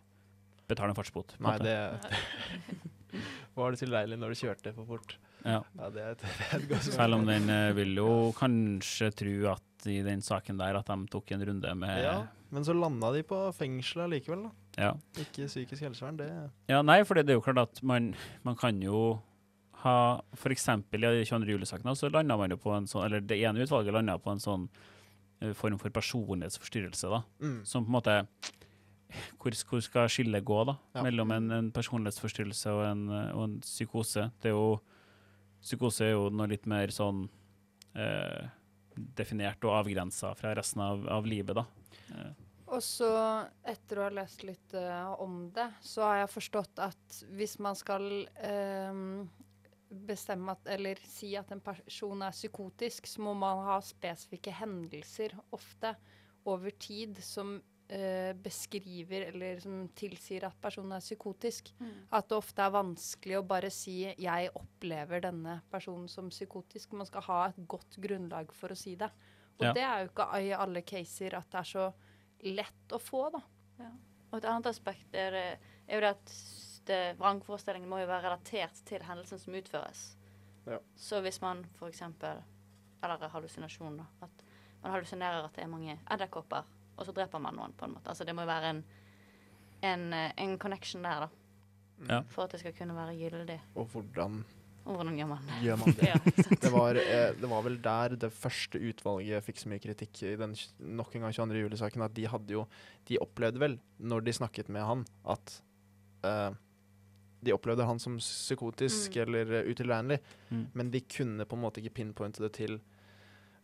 betale 0.69 0.89
en 0.93 0.95
fartsbot. 0.95 1.35
Nei, 1.39 1.57
måte. 1.57 1.63
det 1.63 2.79
Var 3.59 3.71
det 3.73 3.79
tilregnelig 3.81 4.19
når 4.21 4.31
du 4.33 4.39
kjørte 4.39 4.73
for 4.75 4.85
fort? 4.87 5.17
Ja. 5.43 5.61
Ja, 5.79 5.89
det 5.91 6.03
et, 6.13 6.23
det 6.23 6.47
er 6.51 6.77
et 6.77 6.83
Selv 6.93 7.15
om 7.17 7.25
den 7.27 7.49
eh, 7.51 7.71
vil 7.77 7.93
jo 7.97 8.09
kanskje 8.37 9.09
tro 9.15 9.35
at 9.53 9.87
i 9.87 10.01
den 10.03 10.19
saken 10.23 10.57
der 10.59 10.75
at 10.79 10.89
de 10.91 10.97
tok 11.11 11.31
en 11.31 11.45
runde 11.47 11.71
med 11.79 12.01
Ja, 12.03 12.17
men 12.51 12.65
så 12.67 12.73
landa 12.75 13.11
de 13.15 13.21
på 13.27 13.37
fengselet 13.55 14.11
likevel, 14.17 14.47
da. 14.49 14.51
Ja. 14.77 14.93
Ikke 15.19 15.47
psykisk 15.47 15.87
helsevern, 15.87 16.19
det 16.19 16.29
Ja, 16.69 16.83
nei, 16.85 17.01
for 17.07 17.17
det 17.17 17.33
er 17.33 17.39
jo 17.39 17.43
klart 17.43 17.61
at 17.61 17.81
man, 17.83 18.13
man 18.45 18.57
kan 18.59 18.77
jo 18.83 19.19
ha 19.83 20.21
eksempel 20.51 21.07
i 21.07 21.25
22. 21.25 21.55
juli-saken, 21.55 21.87
da, 21.87 21.95
så 21.95 22.11
landa 22.11 22.37
man 22.37 22.51
jo 22.51 22.59
på 22.59 22.73
en 22.75 22.87
sånn 22.89 23.05
Eller 23.07 23.23
det 23.23 23.39
ene 23.39 23.63
utvalget 23.63 23.95
landa 23.95 24.17
på 24.19 24.33
en 24.33 24.43
sånn 24.43 24.67
uh, 25.41 25.53
form 25.57 25.79
for 25.79 25.93
personlighetsforstyrrelse, 25.95 27.11
da. 27.11 27.23
Mm. 27.39 27.59
Som 27.67 27.87
på 27.87 27.93
en 27.93 27.97
måte 27.97 28.17
Hvor, 29.39 29.55
hvor 29.71 29.81
skal 29.81 30.11
skillet 30.11 30.45
gå, 30.45 30.61
da? 30.69 30.77
Ja. 30.95 31.03
Mellom 31.07 31.31
en, 31.35 31.51
en 31.55 31.73
personlighetsforstyrrelse 31.75 32.75
og 32.75 32.85
en, 32.85 33.03
og 33.33 33.43
en 33.47 33.59
psykose. 33.65 34.29
Det 34.41 34.51
er 34.51 34.57
jo 34.57 34.79
Psykose 35.59 36.05
er 36.05 36.13
jo 36.13 36.29
noe 36.31 36.47
litt 36.47 36.69
mer 36.71 36.87
sånn 36.95 37.25
uh, 37.99 38.43
definert 38.95 39.63
og 39.67 39.73
avgrensa 39.75 40.31
fra 40.39 40.53
resten 40.55 40.79
av, 40.83 41.03
av 41.11 41.27
livet, 41.27 41.57
da. 41.57 41.65
Eh, 42.15 42.29
Og 42.69 42.81
så, 42.85 43.09
etter 43.65 43.99
å 43.99 44.05
ha 44.05 44.13
lest 44.13 44.43
litt 44.45 44.73
uh, 44.77 45.15
om 45.23 45.47
det, 45.53 45.67
så 45.81 46.05
har 46.05 46.21
jeg 46.21 46.33
forstått 46.35 46.81
at 46.85 47.21
hvis 47.37 47.57
man 47.63 47.77
skal 47.77 48.05
um, 48.43 49.23
bestemme 49.89 50.53
at, 50.53 50.69
eller 50.75 51.01
si 51.09 51.31
at 51.39 51.49
en 51.53 51.63
person 51.65 52.21
er 52.25 52.35
psykotisk, 52.35 53.09
så 53.09 53.25
må 53.25 53.33
man 53.37 53.63
ha 53.65 53.79
spesifikke 53.81 54.53
hendelser 54.59 55.33
ofte 55.55 55.95
over 56.49 56.75
tid 56.77 57.17
som 57.25 57.55
uh, 57.57 58.31
beskriver 58.43 59.31
eller 59.31 59.63
som 59.63 59.81
tilsier 59.97 60.45
at 60.45 60.61
personen 60.61 60.93
er 60.99 61.01
psykotisk. 61.03 61.73
At 62.13 62.29
det 62.29 62.37
ofte 62.37 62.67
er 62.67 62.75
vanskelig 62.75 63.39
å 63.39 63.47
bare 63.49 63.73
si 63.73 64.03
'jeg 64.05 64.53
opplever 64.53 65.25
denne 65.25 65.61
personen 65.71 66.07
som 66.07 66.29
psykotisk'. 66.29 66.93
Man 66.93 67.09
skal 67.09 67.25
ha 67.25 67.41
et 67.47 67.67
godt 67.67 67.97
grunnlag 67.97 68.53
for 68.53 68.69
å 68.69 68.77
si 68.77 68.95
det. 68.95 69.09
Og 69.59 69.65
Ja. 69.65 69.73
det 69.73 69.83
er 69.83 69.99
jo 70.03 70.09
ikke 70.13 70.29
i 70.39 70.51
alle 70.53 70.81
caser 70.81 71.33
at 71.35 71.49
det 71.49 71.59
er 71.59 71.63
så 71.73 71.93
lett 72.45 72.95
å 72.95 72.99
få, 73.01 73.27
da. 73.33 73.41
Og 74.29 74.37
et 74.37 74.47
annet 74.47 74.69
aspekt 74.69 75.15
er, 75.17 75.35
er 75.35 75.95
jo 75.95 76.01
det 76.03 76.11
at 76.13 76.33
det, 76.89 76.99
vrangforestillingen 77.19 77.89
må 77.89 78.01
jo 78.01 78.09
være 78.09 78.27
relatert 78.27 78.81
til 78.89 79.03
hendelsen 79.05 79.41
som 79.41 79.57
utføres. 79.57 80.03
Ja. 80.69 80.79
Så 80.97 81.21
hvis 81.25 81.41
man 81.41 81.63
f.eks. 81.77 82.03
Eller 82.99 83.33
hallusinasjon, 83.33 84.01
da. 84.01 84.07
At 84.25 84.43
man 84.83 84.95
hallusinerer 84.95 85.45
at 85.45 85.55
det 85.55 85.65
er 85.65 85.71
mange 85.71 85.97
edderkopper, 86.11 86.67
og 86.97 87.05
så 87.07 87.15
dreper 87.15 87.41
man 87.41 87.57
noen, 87.57 87.75
på 87.77 87.87
en 87.87 87.95
måte. 87.95 88.11
Altså 88.11 88.27
det 88.27 88.35
må 88.35 88.43
jo 88.43 88.51
være 88.51 88.73
en, 88.73 88.81
en, 89.87 90.07
eh, 90.13 90.33
en 90.43 90.57
connection 90.59 91.05
der, 91.05 91.27
da. 91.27 91.35
Ja. 92.07 92.21
for 92.31 92.45
at 92.45 92.53
det 92.55 92.61
skal 92.61 92.71
kunne 92.77 92.95
være 92.95 93.17
gyldig. 93.19 93.57
Og 93.75 93.89
hvordan 93.91 94.43
Og 94.85 94.95
hvordan 94.95 95.17
gjør 95.19 95.27
man 95.29 95.43
det? 95.45 95.55
gjør 95.67 95.77
man 95.81 95.89
det? 95.99 96.07
Ja. 96.09 96.15
Det 96.63 96.71
var, 96.73 96.93
eh, 96.95 97.31
det 97.37 97.49
var 97.51 97.61
vel 97.65 97.77
der 97.83 98.09
det 98.23 98.31
første 98.33 98.77
utvalget 98.79 99.43
fikk 99.45 99.57
så 99.61 99.67
mye 99.69 99.79
kritikk 99.83 100.13
i 100.23 100.35
den 100.39 100.53
nok 100.97 101.11
en 101.15 101.21
gang 101.27 101.33
22. 101.35 101.59
juli-saken, 101.65 102.01
at 102.07 102.13
de 102.17 102.25
hadde 102.31 102.51
jo 102.55 102.63
De 103.09 103.17
opplevde 103.21 103.59
vel, 103.61 103.75
når 103.99 104.19
de 104.25 104.33
snakket 104.33 104.69
med 104.69 104.83
han, 104.87 105.05
at 105.29 105.61
eh, 106.25 106.51
De 107.45 107.53
opplevde 107.55 107.85
han 107.87 107.99
som 107.99 108.17
psykotisk 108.19 109.15
Mm. 109.15 109.21
eller 109.27 109.45
eh, 109.59 109.65
utilregnelig, 109.71 110.19
Mm. 110.51 110.65
men 110.73 110.91
de 110.91 110.99
kunne 111.01 111.45
på 111.45 111.55
en 111.55 111.61
måte 111.61 111.77
ikke 111.83 111.93
pinpointe 112.01 112.41
det 112.41 112.51
til 112.57 112.79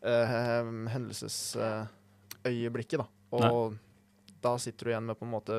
eh, 0.06 0.64
hendelsesøyeblikket, 0.94 3.00
da. 3.02 3.06
Og 3.36 3.74
da 4.44 4.54
sitter 4.62 4.86
du 4.86 4.90
igjen 4.94 5.06
med 5.10 5.18
på 5.20 5.26
en 5.26 5.32
måte 5.34 5.54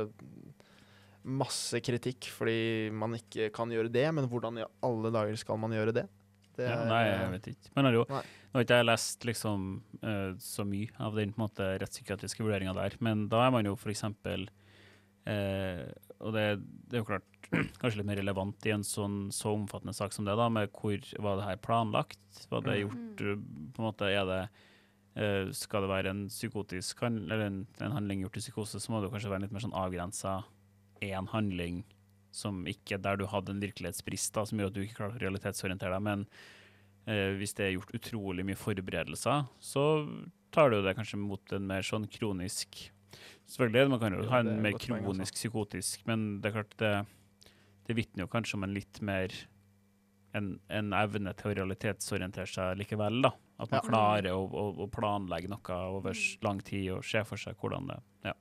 masse 1.27 1.81
kritikk 1.83 2.29
fordi 2.31 2.91
man 2.95 3.17
ikke 3.19 3.49
kan 3.55 3.71
gjøre 3.75 3.91
det, 3.93 4.07
men 4.15 4.29
hvordan 4.31 4.61
i 4.63 4.67
alle 4.87 5.11
dager 5.15 5.37
skal 5.41 5.59
man 5.59 5.75
gjøre 5.75 5.95
det? 5.97 6.05
det 6.57 6.69
Ja, 6.71 6.85
nei, 6.89 7.03
jeg 7.11 7.33
vet 7.35 7.49
ikke. 7.53 7.73
Men 7.77 7.89
har 7.89 7.97
jo, 7.99 8.05
Nei. 8.09 8.23
nå 8.23 8.57
har 8.61 8.65
ikke 8.65 8.79
jeg 8.81 8.87
lest 8.89 9.27
liksom 9.29 9.65
uh, 10.05 10.31
så 10.41 10.65
mye 10.65 10.89
av 11.03 11.19
den 11.19 11.35
på 11.35 11.43
måte 11.45 11.67
rettspsykiatriske 11.83 12.47
vurderinga 12.47 12.73
der, 12.79 12.95
men 13.05 13.27
da 13.33 13.43
er 13.47 13.51
man 13.57 13.67
jo 13.69 13.75
for 13.77 13.93
eksempel 13.93 14.47
eh, 15.27 15.83
Og 16.23 16.33
det, 16.33 16.45
det 16.89 16.97
er 16.97 17.03
jo 17.03 17.09
klart 17.11 17.27
kanskje 17.81 17.99
litt 18.01 18.09
mer 18.09 18.19
relevant 18.23 18.67
i 18.67 18.73
en 18.75 18.87
sånn 18.87 19.29
så 19.35 19.53
omfattende 19.55 19.95
sak 19.95 20.15
som 20.15 20.25
det, 20.27 20.35
da, 20.39 20.49
med 20.51 20.71
hvor 20.75 20.97
var 21.23 21.37
det 21.43 21.49
her 21.51 21.61
planlagt? 21.63 22.23
Var 22.51 22.65
det 22.67 22.79
Mm. 22.79 22.83
gjort 22.87 23.21
eh, 23.27 23.45
på 23.77 23.83
en 23.83 23.89
måte, 23.91 24.09
er 24.11 24.25
det 24.31 24.41
Skal 25.57 25.81
det 25.81 25.89
være 25.89 26.11
en 26.13 26.27
psykotisk 26.29 27.01
handling, 27.01 27.31
eller 27.33 27.47
en, 27.47 27.67
en 27.81 27.93
handling 27.95 28.21
gjort 28.21 28.37
i 28.37 28.41
psykose, 28.43 28.81
så 28.81 28.93
må 28.93 28.99
det 29.01 29.09
kanskje 29.15 29.31
være 29.33 29.47
litt 29.47 29.53
mer 29.55 29.63
sånn 29.65 29.73
avgrensa 29.77 30.43
én 31.05 31.29
handling 31.33 31.85
som 32.37 32.65
ikke 32.69 32.99
der 33.01 33.17
du 33.17 33.25
hadde 33.33 33.55
en 33.55 33.63
virkelighetsbrist 33.63 34.35
da, 34.37 34.45
som 34.45 34.61
gjør 34.61 34.69
at 34.73 34.77
du 34.77 34.83
ikke 34.85 34.99
klarer 34.99 35.17
å 35.17 35.23
realitetsorientere 35.25 35.97
deg. 35.97 36.05
Men 36.05 36.27
eh, 37.09 37.33
hvis 37.39 37.57
det 37.57 37.65
er 37.67 37.75
gjort 37.79 37.95
utrolig 37.97 38.45
mye 38.45 38.59
forberedelser, 38.61 39.47
så 39.63 39.85
tar 40.53 40.71
du 40.73 40.83
det 40.85 40.97
kanskje 40.99 41.21
mot 41.21 41.57
en 41.57 41.67
mer 41.69 41.87
sånn 41.87 42.09
kronisk 42.13 42.91
Selvfølgelig, 43.49 43.89
man 43.89 44.01
kan 44.03 44.13
jo 44.13 44.25
ha 44.29 44.41
en 44.43 44.49
er 44.51 44.59
mer 44.61 44.75
altså. 44.75 44.97
kronisk 44.99 45.37
psykotisk, 45.39 46.03
men 46.09 46.25
det 46.43 46.51
er 46.51 46.57
klart 46.59 46.73
det, 46.83 46.91
det 47.87 47.95
vitner 47.97 48.25
jo 48.27 48.31
kanskje 48.33 48.59
om 48.59 48.67
en 48.67 48.75
litt 48.75 48.99
mer 49.07 49.33
en, 50.37 50.51
en 50.69 50.91
evne 50.99 51.33
til 51.39 51.53
å 51.53 51.55
realitetsorientere 51.61 52.51
seg 52.51 52.81
likevel, 52.83 53.23
da. 53.25 53.31
At 53.63 53.71
man 53.73 53.79
Ja. 53.81 53.87
klarer 53.87 54.35
å, 54.35 54.43
å, 54.51 54.65
å 54.85 54.89
planlegge 54.93 55.49
noe 55.49 55.79
over 55.97 56.19
lang 56.45 56.61
tid 56.67 56.91
og 56.99 57.07
se 57.09 57.23
for 57.25 57.41
seg 57.41 57.57
hvordan 57.63 57.89
det 57.95 58.01
Ja. 58.29 58.35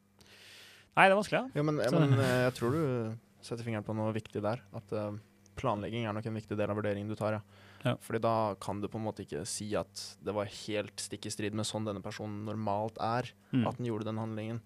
Nei, 0.95 1.05
det 1.09 1.13
er 1.13 1.19
vanskelig, 1.19 1.39
ja. 1.41 1.59
Jo, 1.59 1.63
men, 1.67 1.75
men 1.81 2.19
eh, 2.23 2.41
jeg 2.47 2.53
tror 2.59 2.75
du 2.75 3.17
setter 3.45 3.65
fingeren 3.67 3.83
på 3.85 3.95
noe 3.97 4.13
viktig 4.15 4.41
der. 4.45 4.61
At 4.77 4.93
eh, 4.95 5.17
planlegging 5.59 6.05
er 6.07 6.15
nok 6.15 6.25
en 6.29 6.37
viktig 6.39 6.55
del 6.59 6.71
av 6.71 6.77
vurderingen 6.79 7.11
du 7.11 7.15
tar, 7.19 7.37
ja. 7.39 7.41
Ja. 7.85 7.93
Fordi 8.01 8.21
da 8.23 8.31
kan 8.63 8.79
du 8.81 8.87
på 8.89 8.97
en 8.97 9.03
måte 9.05 9.21
ikke 9.25 9.43
si 9.45 9.67
at 9.77 9.99
det 10.25 10.33
var 10.33 10.47
helt 10.49 11.03
stikk 11.03 11.27
i 11.29 11.33
strid 11.33 11.53
med 11.57 11.67
sånn 11.69 11.85
denne 11.85 12.01
personen 12.01 12.45
normalt 12.47 12.97
er, 13.03 13.29
Mm. 13.53 13.67
at 13.69 13.77
den 13.77 13.85
gjorde 13.91 14.07
den 14.07 14.17
handlingen. 14.17 14.61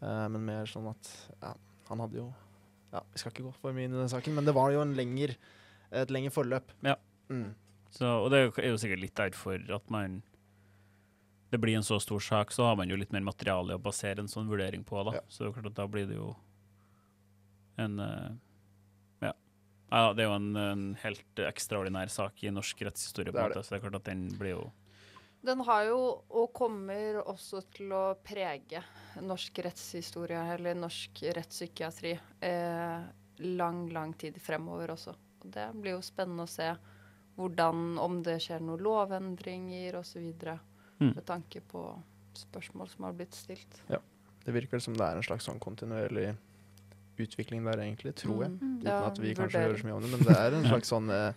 Eh, 0.00 0.24
men 0.32 0.46
mer 0.46 0.64
sånn 0.70 0.88
at 0.90 1.10
ja, 1.42 1.52
han 1.90 2.00
hadde 2.02 2.18
jo 2.22 2.30
Ja, 2.94 3.00
vi 3.12 3.18
skal 3.18 3.32
ikke 3.34 3.44
gå 3.48 3.52
for 3.58 3.74
mye 3.74 3.88
inn 3.88 3.94
i 3.96 3.98
den 3.98 4.08
saken, 4.10 4.34
men 4.38 4.46
det 4.46 4.54
var 4.54 4.70
jo 4.70 4.78
en 4.80 4.94
lenger, 4.94 5.32
et 5.90 6.10
lengre 6.14 6.30
forløp. 6.30 6.70
Ja. 6.86 6.94
Mm. 7.28 7.48
Så, 7.90 8.06
og 8.06 8.30
det 8.30 8.38
er 8.62 8.68
jo 8.70 8.78
sikkert 8.78 9.02
litt 9.02 9.16
derfor 9.18 9.58
at 9.74 9.90
man 9.90 10.20
Det 11.50 11.58
blir 11.58 11.76
en 11.76 11.84
så 11.86 12.00
stor 12.00 12.20
sak, 12.20 12.52
så 12.52 12.64
har 12.64 12.76
man 12.76 12.90
jo 12.90 12.96
litt 12.98 13.12
mer 13.14 13.22
materiale 13.24 13.76
å 13.76 13.82
basere 13.82 14.24
en 14.24 14.30
sånn 14.30 14.48
vurdering 14.50 14.84
på, 14.84 15.02
da. 15.06 15.18
Ja. 15.18 15.22
Så 15.28 15.42
det 15.42 15.46
er 15.46 15.50
jo 15.50 15.56
klart 15.58 15.70
at 15.70 15.78
da 15.78 15.86
blir 15.90 16.08
det 16.10 16.18
jo 16.18 16.32
en 17.76 17.98
eh, 18.00 18.30
Ja. 19.20 19.32
ja 19.90 20.12
det 20.14 20.24
er 20.24 20.30
jo 20.30 20.38
en, 20.38 20.56
en 20.56 20.86
helt 21.02 21.42
ekstraordinær 21.50 22.10
sak 22.12 22.42
i 22.44 22.52
norsk 22.54 22.82
rettshistorie, 22.88 23.32
på 23.32 23.38
Det 23.38 23.44
en 23.44 23.54
måte, 23.54 23.62
så 23.62 23.74
det 23.74 23.78
er 23.80 23.84
klart 23.86 24.00
at 24.00 24.10
den 24.10 24.24
blir 24.38 24.56
jo 24.56 24.64
Den 25.44 25.60
har 25.68 25.84
jo, 25.90 25.98
og 26.30 26.54
kommer 26.56 27.20
også 27.20 27.60
til 27.74 27.92
å 27.92 28.04
prege 28.24 28.80
norsk 29.20 29.58
rettshistorie, 29.66 30.40
eller 30.54 30.78
norsk 30.78 31.20
rettspsykiatri, 31.36 32.14
eh, 32.40 33.04
lang, 33.44 33.84
lang 33.92 34.14
tid 34.16 34.40
fremover 34.40 34.94
også. 34.94 35.12
Og 35.44 35.50
det 35.52 35.68
blir 35.76 35.98
jo 35.98 36.02
spennende 36.06 36.46
å 36.48 36.50
se 36.50 36.70
hvordan, 37.36 37.98
om 37.98 38.22
det 38.24 38.38
skjer 38.40 38.62
noen 38.64 38.82
lovendringer 38.86 39.98
osv. 40.00 40.32
Mm. 41.04 41.12
Med 41.18 41.24
tanke 41.28 41.60
på 41.70 41.84
spørsmål 42.34 42.88
som 42.90 43.04
har 43.06 43.14
blitt 43.16 43.36
stilt. 43.36 43.78
Ja. 43.90 44.00
Det 44.44 44.52
virker 44.52 44.80
som 44.82 44.96
det 44.98 45.04
er 45.06 45.16
en 45.20 45.24
slags 45.24 45.46
sånn 45.48 45.60
kontinuerlig 45.62 46.34
utvikling 47.20 47.62
der, 47.64 47.78
egentlig, 47.84 48.14
tror 48.18 48.42
jeg. 48.44 48.54
Mm. 48.56 48.78
Uten 48.80 48.88
Ja, 48.88 48.96
at 49.06 49.18
vi 49.22 49.34
kanskje 49.38 49.60
hører 49.62 49.78
så 49.78 49.86
mye 49.86 49.96
om 49.98 50.02
det, 50.04 50.10
men 50.16 50.24
det 50.26 50.34
er 50.40 50.56
en 50.58 50.66
slags 50.72 50.90
sånn 50.90 51.10
eh, 51.14 51.30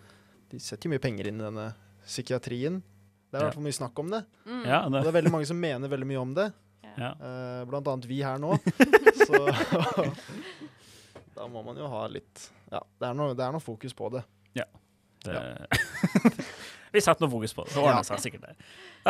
De 0.50 0.58
setter 0.60 0.88
jo 0.88 0.94
mye 0.96 1.02
penger 1.04 1.28
inn 1.30 1.38
i 1.40 1.44
denne 1.44 1.66
psykiatrien. 2.08 2.80
Det 3.28 3.36
er 3.36 3.44
i 3.44 3.46
hvert 3.46 3.58
fall 3.58 3.66
mye 3.68 3.76
snakk 3.76 4.00
om 4.00 4.10
det. 4.10 4.22
Mm. 4.48 4.62
Ja, 4.64 4.80
Og 4.86 4.92
det 4.92 5.02
det, 5.04 5.08
er 5.12 5.16
veldig 5.20 5.32
mange 5.36 5.48
som 5.50 5.60
mener 5.60 5.92
veldig 5.92 6.08
mye 6.08 6.22
om 6.24 6.34
det. 6.34 6.48
ja. 6.96 7.12
Uh, 7.20 7.62
blant 7.68 7.88
annet 7.92 8.08
vi 8.08 8.22
her 8.24 8.40
nå. 8.42 8.56
Så 9.28 9.42
da 11.36 11.46
må 11.52 11.62
man 11.62 11.76
jo 11.78 11.86
ha 11.92 12.06
litt 12.10 12.48
Ja, 12.72 12.80
det 12.98 13.10
er 13.10 13.14
noe, 13.18 13.34
det 13.36 13.44
er 13.44 13.52
noe 13.54 13.62
fokus 13.62 13.94
på 13.94 14.08
det. 14.16 14.24
Ja. 14.56 14.64
det 15.24 15.36
Vi 16.92 17.00
setter 17.04 17.24
noe 17.26 17.30
fokus 17.36 17.54
på 17.54 17.64
det, 17.66 17.72
så 17.74 17.82
ordner 17.84 18.02
det 18.02 18.08
seg 18.12 18.24
sikkert 18.28 18.48
der. 18.48 18.56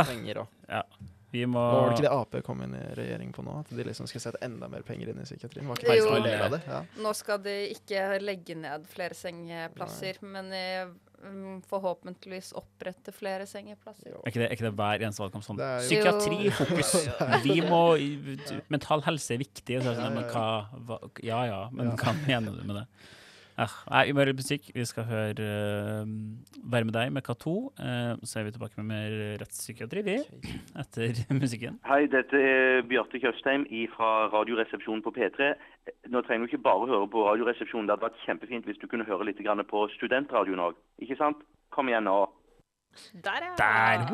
Penger 0.04 0.46
Ja. 0.68 0.82
Vi 1.30 1.42
må 1.44 1.60
Var 1.60 1.90
det 1.90 1.96
ikke 1.98 2.04
det 2.06 2.12
Ap 2.16 2.36
kom 2.46 2.62
inn 2.64 2.72
i 2.72 2.84
regjering 2.96 3.34
på 3.36 3.42
nå? 3.44 3.58
At 3.60 3.68
de 3.76 3.84
liksom 3.84 4.06
skal 4.08 4.22
sette 4.22 4.38
enda 4.46 4.64
mer 4.72 4.80
penger 4.80 5.10
inn 5.12 5.18
i 5.20 5.26
psykiatrien? 5.28 5.66
Var 5.68 5.76
ikke 5.82 5.96
Jo. 5.98 6.22
det 6.24 6.40
av 6.40 6.50
det? 6.54 6.60
Ja. 6.66 6.78
Nå 7.04 7.12
skal 7.14 7.42
de 7.44 7.56
ikke 7.74 8.06
legge 8.22 8.56
ned 8.56 8.86
flere 8.88 9.12
sengeplasser, 9.14 10.22
men 10.24 10.48
eh, 10.56 10.86
mm, 11.26 11.60
forhåpentligvis 11.68 12.54
opprette 12.56 13.12
flere 13.12 13.44
sengeplasser. 13.44 14.08
Er 14.08 14.24
ikke, 14.32 14.40
det, 14.40 14.48
er 14.48 14.56
ikke 14.56 14.68
det 14.70 14.72
hver 14.80 15.04
eneste 15.04 15.20
valgkamp 15.26 15.44
sånn? 15.44 15.60
Jo- 15.60 15.84
Psykiatri, 15.84 16.48
fokus. 16.62 16.94
Vi 17.44 17.60
må 17.60 17.82
Mental 18.72 19.04
helse 19.10 19.36
er 19.36 19.44
viktig. 19.44 19.82
Så 19.82 19.84
er 19.84 19.84
det 19.84 19.96
sånn, 20.00 20.08
Ja, 20.08 20.10
men 20.16 20.24
ja, 20.24 20.32
hva, 20.32 20.80
hva 20.88 21.24
Ja 21.28 21.44
ja, 21.44 21.60
men 21.76 21.92
Ja. 21.92 21.96
hva 22.00 22.16
mener 22.24 22.56
du 22.56 22.64
med 22.64 22.80
det? 22.80 22.86
Eh, 23.58 23.72
nei, 23.90 24.04
vi 24.06 24.14
må 24.14 24.24
musikk. 24.38 24.68
Vi 24.74 24.84
skal 24.86 25.04
høre 25.08 25.46
uh, 26.04 26.06
'Være 26.62 26.86
med 26.86 26.94
deg' 26.94 27.12
med 27.12 27.24
K2. 27.26 27.54
Uh, 27.74 28.14
så 28.22 28.38
er 28.38 28.44
vi 28.46 28.52
tilbake 28.54 28.78
med 28.78 28.86
mer 28.86 29.16
rettspsykiatri, 29.42 30.02
vi, 30.06 30.16
etter 30.78 31.18
musikken. 31.42 31.80
Hei, 31.90 32.06
dette 32.06 32.38
er 32.38 32.86
Bjarte 32.86 33.18
Tjøstheim 33.18 33.66
fra 33.96 34.30
Radioresepsjonen 34.30 35.02
på 35.02 35.10
P3. 35.16 35.54
Nå 36.06 36.22
trenger 36.22 36.46
du 36.46 36.52
ikke 36.52 36.66
bare 36.70 36.86
høre 36.86 37.10
på 37.10 37.26
Radioresepsjonen. 37.26 37.88
Det 37.88 37.96
hadde 37.96 38.06
vært 38.06 38.26
kjempefint 38.26 38.64
hvis 38.70 38.78
du 38.78 38.86
kunne 38.86 39.08
høre 39.10 39.26
litt 39.26 39.42
grann 39.42 39.64
på 39.66 39.88
Studentradioen 39.98 40.62
òg. 40.68 40.78
Ikke 41.02 41.18
sant? 41.18 41.42
Kom 41.74 41.90
igjen 41.90 42.06
nå. 42.06 42.20
Der, 43.24 43.44
ja! 43.44 43.52
Der! 43.58 44.04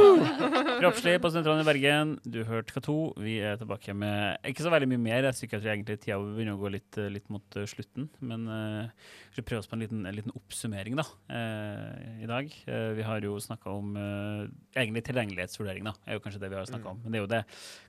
Kroppslig 0.80 1.16
på 1.22 1.30
Sentralen 1.32 1.62
i 1.62 1.66
Bergen. 1.66 2.14
Du 2.24 2.40
hørte 2.46 2.74
K2. 2.76 2.94
Vi 3.22 3.36
er 3.44 3.58
tilbake 3.60 3.94
med 3.96 4.48
ikke 4.50 4.64
så 4.64 4.72
veldig 4.72 4.88
mye 4.92 5.02
mer 5.02 5.22
rettspsykiatri, 5.26 5.70
egentlig. 5.72 5.98
Tida 6.02 6.18
begynner 6.20 6.56
å 6.56 6.60
gå 6.60 6.72
litt, 6.74 6.98
eh, 7.00 7.10
litt 7.12 7.30
mot 7.32 7.58
eh, 7.58 7.68
slutten. 7.70 8.08
Men 8.20 8.48
uh, 8.50 9.06
vi 9.30 9.38
skal 9.38 9.46
prøve 9.48 9.62
oss 9.62 9.70
på 9.70 9.78
en 9.78 9.84
liten, 9.84 10.02
en 10.08 10.18
liten 10.18 10.34
oppsummering 10.36 10.98
da, 10.98 11.06
uh, 11.30 12.18
i 12.22 12.28
dag. 12.30 12.50
Uh, 12.68 12.90
vi 12.98 13.06
har 13.06 13.24
jo 13.24 13.38
snakka 13.42 13.72
om 13.72 13.94
egentlig 13.96 15.06
tilgjengelighetsvurdering, 15.06 15.88
da. 15.88 15.94
er 16.06 16.18
jo 16.18 16.24
kanskje 16.24 16.42
det 16.42 16.52
vi 16.52 16.60
har 16.60 16.68
snakka 16.68 16.92
om. 16.92 17.00
Men 17.04 17.14
det 17.14 17.18
er 17.18 17.24
jo 17.24 17.32
det 17.36 17.46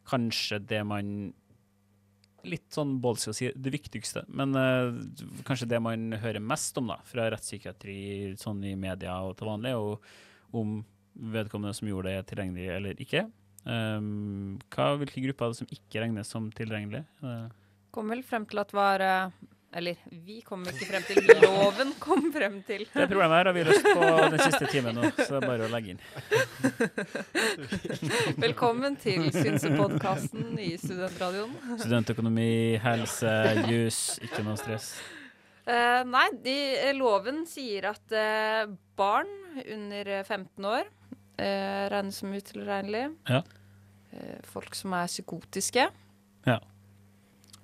kanskje 0.07 0.63
det 0.69 0.85
man 0.87 1.11
Litt 2.47 2.69
sånn 2.71 2.93
bolsig 3.03 3.31
å 3.31 3.35
si 3.35 3.47
det 3.59 3.71
viktigste, 3.73 4.21
men 4.29 4.53
uh, 4.55 4.93
kanskje 5.47 5.67
det 5.67 5.79
man 5.83 6.13
hører 6.21 6.39
mest 6.39 6.77
om 6.79 6.93
da, 6.93 6.99
fra 7.03 7.25
rettspsykiatri 7.33 7.97
sånn 8.39 8.61
i 8.69 8.75
media 8.79 9.17
og 9.25 9.33
til 9.39 9.49
vanlig, 9.49 9.73
og 9.75 10.05
om 10.55 10.79
vedkommende 11.17 11.73
som 11.73 11.89
gjorde 11.89 12.11
det, 12.11 12.17
er 12.17 12.27
tilgjengelig 12.29 12.67
eller 12.75 13.03
ikke. 13.03 13.25
Um, 13.67 14.57
hva, 14.71 14.93
hvilke 15.01 15.23
grupper 15.25 15.47
er 15.47 15.53
det 15.53 15.59
som 15.59 15.71
ikke 15.75 16.01
regnes 16.03 16.29
som 16.31 16.51
tilgjengelig? 16.55 17.03
Uh, 17.23 17.47
Kom 17.91 18.11
vel 18.13 18.23
frem 18.23 18.45
til 18.47 18.59
at 18.61 18.73
var 18.75 19.01
eh, 19.01 19.31
Eller 19.77 19.97
vi 20.11 20.37
kom 20.45 20.61
ikke 20.69 20.85
frem 20.85 21.03
til, 21.07 21.17
loven 21.41 21.93
kom 21.99 22.27
frem 22.31 22.59
til. 22.67 22.85
det 22.93 23.07
problemet 23.09 23.35
her 23.39 23.49
har 23.49 23.55
vi 23.55 23.63
løst 23.65 23.87
på 23.87 24.11
den 24.31 24.43
siste 24.43 24.69
timen 24.71 24.95
nå, 24.95 25.09
så 25.17 25.27
det 25.33 25.39
er 25.39 25.47
bare 25.47 25.65
å 25.65 25.71
legge 25.73 25.95
inn. 25.95 26.01
Velkommen 28.45 28.95
til 29.01 29.27
Synsepodkasten 29.35 30.55
i 30.61 30.71
Studentradioen. 30.79 31.57
Studentøkonomi, 31.83 32.49
helse, 32.85 33.33
jus, 33.67 34.01
ikke 34.23 34.45
noe 34.47 34.55
stress. 34.61 34.93
Eh, 35.67 36.01
nei, 36.07 36.27
de, 36.43 36.55
eh, 36.79 36.93
loven 36.95 37.41
sier 37.49 37.89
at 37.89 38.13
uh, 38.15 38.69
barn 38.95 39.27
under 39.65 40.13
eh, 40.15 40.23
15 40.23 40.63
år 40.69 40.87
uh, 40.87 41.83
regnes 41.91 42.21
som 42.21 42.31
utilregnelige. 42.31 43.11
Ja. 43.27 43.41
Eh, 44.15 44.39
folk 44.47 44.77
som 44.79 44.95
er 44.95 45.11
psykotiske. 45.11 45.89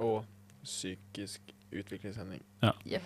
Og 0.03 0.23
psykisk 0.65 1.53
utviklingshemming. 1.71 2.41
Ja. 2.63 2.73
i 2.83 2.99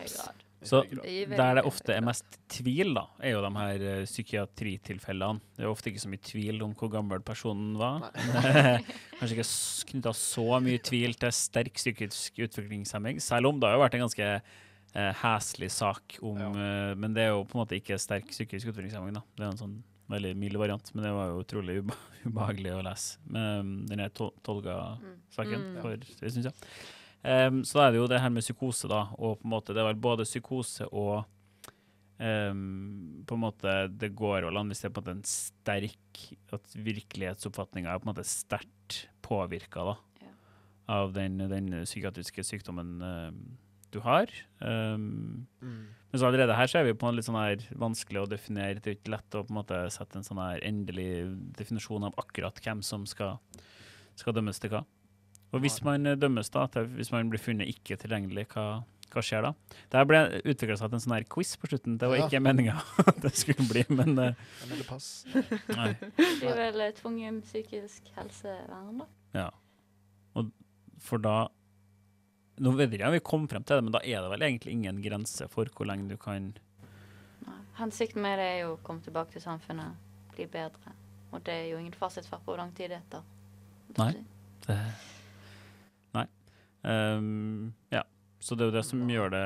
Så 0.65 0.81
høy 0.81 0.89
grad. 0.95 1.05
I 1.05 1.17
Der 1.29 1.59
det 1.59 1.63
ofte 1.69 1.93
er 1.93 2.01
mest 2.01 2.39
tvil, 2.49 2.95
da, 2.97 3.03
er 3.21 3.35
jo 3.35 3.41
de 3.45 3.51
her 3.53 4.05
psykiatritilfellene. 4.07 5.43
Det 5.57 5.65
er 5.65 5.69
ofte 5.69 5.91
ikke 5.91 6.01
så 6.01 6.09
mye 6.09 6.23
tvil 6.25 6.63
om 6.65 6.73
hvor 6.77 6.89
gammel 6.95 7.21
personen 7.21 7.75
var. 7.77 8.07
Kanskje 9.19 9.37
ikke 9.37 9.49
knytta 9.91 10.15
så 10.17 10.61
mye 10.63 10.81
tvil 10.81 11.13
til 11.21 11.35
sterk 11.35 11.77
psykisk 11.77 12.41
utviklingshemming, 12.47 13.21
selv 13.21 13.51
om 13.51 13.61
det 13.61 13.69
har 13.69 13.77
jo 13.77 13.83
vært 13.85 13.99
en 13.99 14.07
ganske 14.07 14.31
heslig 15.21 15.69
sak 15.71 16.17
om 16.25 16.37
eh, 16.41 16.95
Men 16.97 17.13
det 17.13 17.23
er 17.27 17.31
jo 17.35 17.43
på 17.45 17.57
en 17.57 17.61
måte 17.65 17.77
ikke 17.77 17.97
sterk 18.01 18.27
psykisk 18.33 18.71
utviklingshemming, 18.71 19.13
da. 19.19 19.21
Det 19.37 19.45
er 19.45 19.51
en 19.53 19.59
sånn 19.61 19.77
veldig 20.09 20.31
mild 20.39 20.55
variant, 20.57 20.89
men 20.95 21.03
det 21.03 21.11
var 21.13 21.29
jo 21.33 21.41
utrolig 21.43 21.79
ube 21.83 21.95
ubehagelig 22.27 22.71
å 22.77 22.83
lese 22.85 23.17
med 23.27 23.73
denne 23.89 24.05
den 24.07 24.13
Tol- 24.15 24.33
Tolga-saken, 24.47 25.65
Mm. 25.67 25.81
for 25.83 25.97
det 25.97 26.31
synes 26.33 26.47
jeg. 26.49 26.55
Um, 27.27 27.63
så 27.67 27.79
da 27.79 27.87
er 27.87 27.91
det 27.95 27.99
jo 27.99 28.07
det 28.07 28.21
her 28.23 28.29
med 28.31 28.45
psykose, 28.45 28.87
da, 28.87 29.01
og 29.17 29.39
på 29.41 29.47
en 29.47 29.51
måte 29.51 29.73
det 29.75 29.81
er 29.83 29.89
vel 29.89 29.99
både 29.99 30.23
psykose 30.27 30.85
og 30.95 31.25
um, 32.19 33.23
på 33.27 33.35
en 33.35 33.41
måte 33.43 33.73
Det 33.99 34.11
går 34.17 34.45
vel 34.47 34.57
an 34.59 34.69
hvis 34.71 34.81
det 34.83 34.89
er 34.89 34.93
på 34.95 35.01
en 35.03 35.07
måte 35.07 35.15
en 35.17 35.27
sterk 35.29 36.21
At 36.55 36.75
virkelighetsoppfatninga 36.87 37.91
er 37.93 37.99
på 38.01 38.07
en 38.07 38.13
måte 38.13 38.27
sterkt 38.27 39.03
påvirka 39.25 39.83
da, 39.91 39.95
Ja. 40.23 40.31
av 41.01 41.11
den, 41.13 41.37
den 41.51 41.71
psykiatriske 41.83 42.45
sykdommen 42.47 43.01
em, 43.03 43.41
du 43.91 43.99
har. 44.05 44.27
Um, 44.61 45.47
Mm. 45.61 45.87
men 46.11 46.19
så 46.21 46.27
allerede 46.27 46.55
her 46.55 46.67
så 46.67 46.79
er 46.79 46.85
vi 46.87 46.93
på 46.93 47.07
en 47.09 47.15
litt 47.17 47.25
sånn 47.27 47.35
her 47.39 47.57
vanskelig 47.75 48.21
å 48.23 48.29
definere. 48.29 48.79
Det 48.81 48.87
er 48.91 48.95
ikke 48.99 49.11
lett 49.15 49.35
å 49.35 49.43
på 49.43 49.51
en 49.53 49.57
måte 49.59 49.79
sette 49.91 50.15
en 50.19 50.23
sånn 50.27 50.39
her 50.41 50.59
endelig 50.63 51.09
definisjon 51.57 52.03
av 52.07 52.13
akkurat 52.17 52.59
hvem 52.63 52.81
som 52.83 53.05
skal, 53.05 53.39
skal 54.15 54.33
dømmes 54.37 54.59
til 54.59 54.69
hva. 54.71 54.83
Og 55.55 55.61
hvis 55.63 55.79
man 55.83 56.05
eh, 56.05 56.15
dømmes 56.19 56.49
da, 56.51 56.65
til, 56.67 56.87
hvis 56.97 57.11
man 57.11 57.29
blir 57.31 57.39
funnet 57.39 57.67
ikke 57.71 57.95
tilgjengelig, 57.99 58.47
hva, 58.53 58.83
hva 59.13 59.21
skjer 59.23 59.45
da? 59.47 59.53
Det 59.89 59.95
her 60.01 60.05
ble 60.09 60.21
utvikla 60.43 60.75
seg 60.77 60.89
til 60.91 60.97
en 60.99 61.03
sånn 61.05 61.15
her 61.15 61.27
quiz 61.31 61.53
på 61.57 61.69
slutten. 61.71 61.97
Det 61.97 62.09
var 62.11 62.17
Ja. 62.19 62.25
ikke 62.27 62.41
meninga 62.43 62.75
det 63.23 63.31
skulle 63.35 63.67
bli, 63.69 63.85
men 63.89 64.17
uh, 64.19 64.33
Jeg 64.63 64.69
melder 64.73 64.89
pass. 64.89 65.07
nei. 65.71 65.93
Det 66.17 66.49
er 66.51 66.57
vel 66.59 66.81
eh, 66.87 66.91
tvungen 66.99 67.41
psykisk 67.47 68.11
helsevern, 68.17 68.99
da. 69.03 69.07
Ja. 69.33 69.49
Og 70.35 70.51
for 70.99 71.17
da 71.23 71.47
Nå 72.57 72.71
vet 72.73 72.93
ikke 72.95 73.05
om 73.07 73.13
vi 73.13 73.19
kom 73.21 73.47
frem 73.47 73.63
til 73.67 73.77
det, 73.77 73.83
men 73.85 73.93
da 73.93 73.99
er 74.01 74.23
det 74.23 74.31
vel 74.33 74.45
egentlig 74.47 74.71
ingen 74.73 75.01
grense 75.03 75.45
for 75.53 75.69
hvor 75.75 75.85
lenge 75.89 76.09
du 76.09 76.17
kan. 76.17 76.53
Hensikten 77.77 78.23
med 78.23 78.39
det 78.41 78.45
er 78.55 78.59
jo 78.63 78.71
å 78.73 78.79
komme 78.81 79.03
tilbake 79.05 79.35
til 79.35 79.43
samfunnet, 79.43 79.93
bli 80.33 80.47
bedre. 80.49 80.95
Og 81.35 81.43
det 81.45 81.53
er 81.53 81.67
jo 81.69 81.77
ingen 81.77 81.93
fasit 81.93 82.25
for 82.25 82.41
hvor 82.45 82.57
lang 82.57 82.71
tid 82.73 82.89
det 82.95 83.01
tar. 83.11 83.25
Nei. 83.99 84.13
Det, 84.65 84.77
nei. 86.17 86.25
Um, 86.81 87.73
ja. 87.93 88.01
Så 88.39 88.55
det 88.57 88.65
er 88.65 88.71
jo 88.71 88.77
det 88.79 88.85
som 88.87 89.01
gjør 89.09 89.29
det 89.33 89.45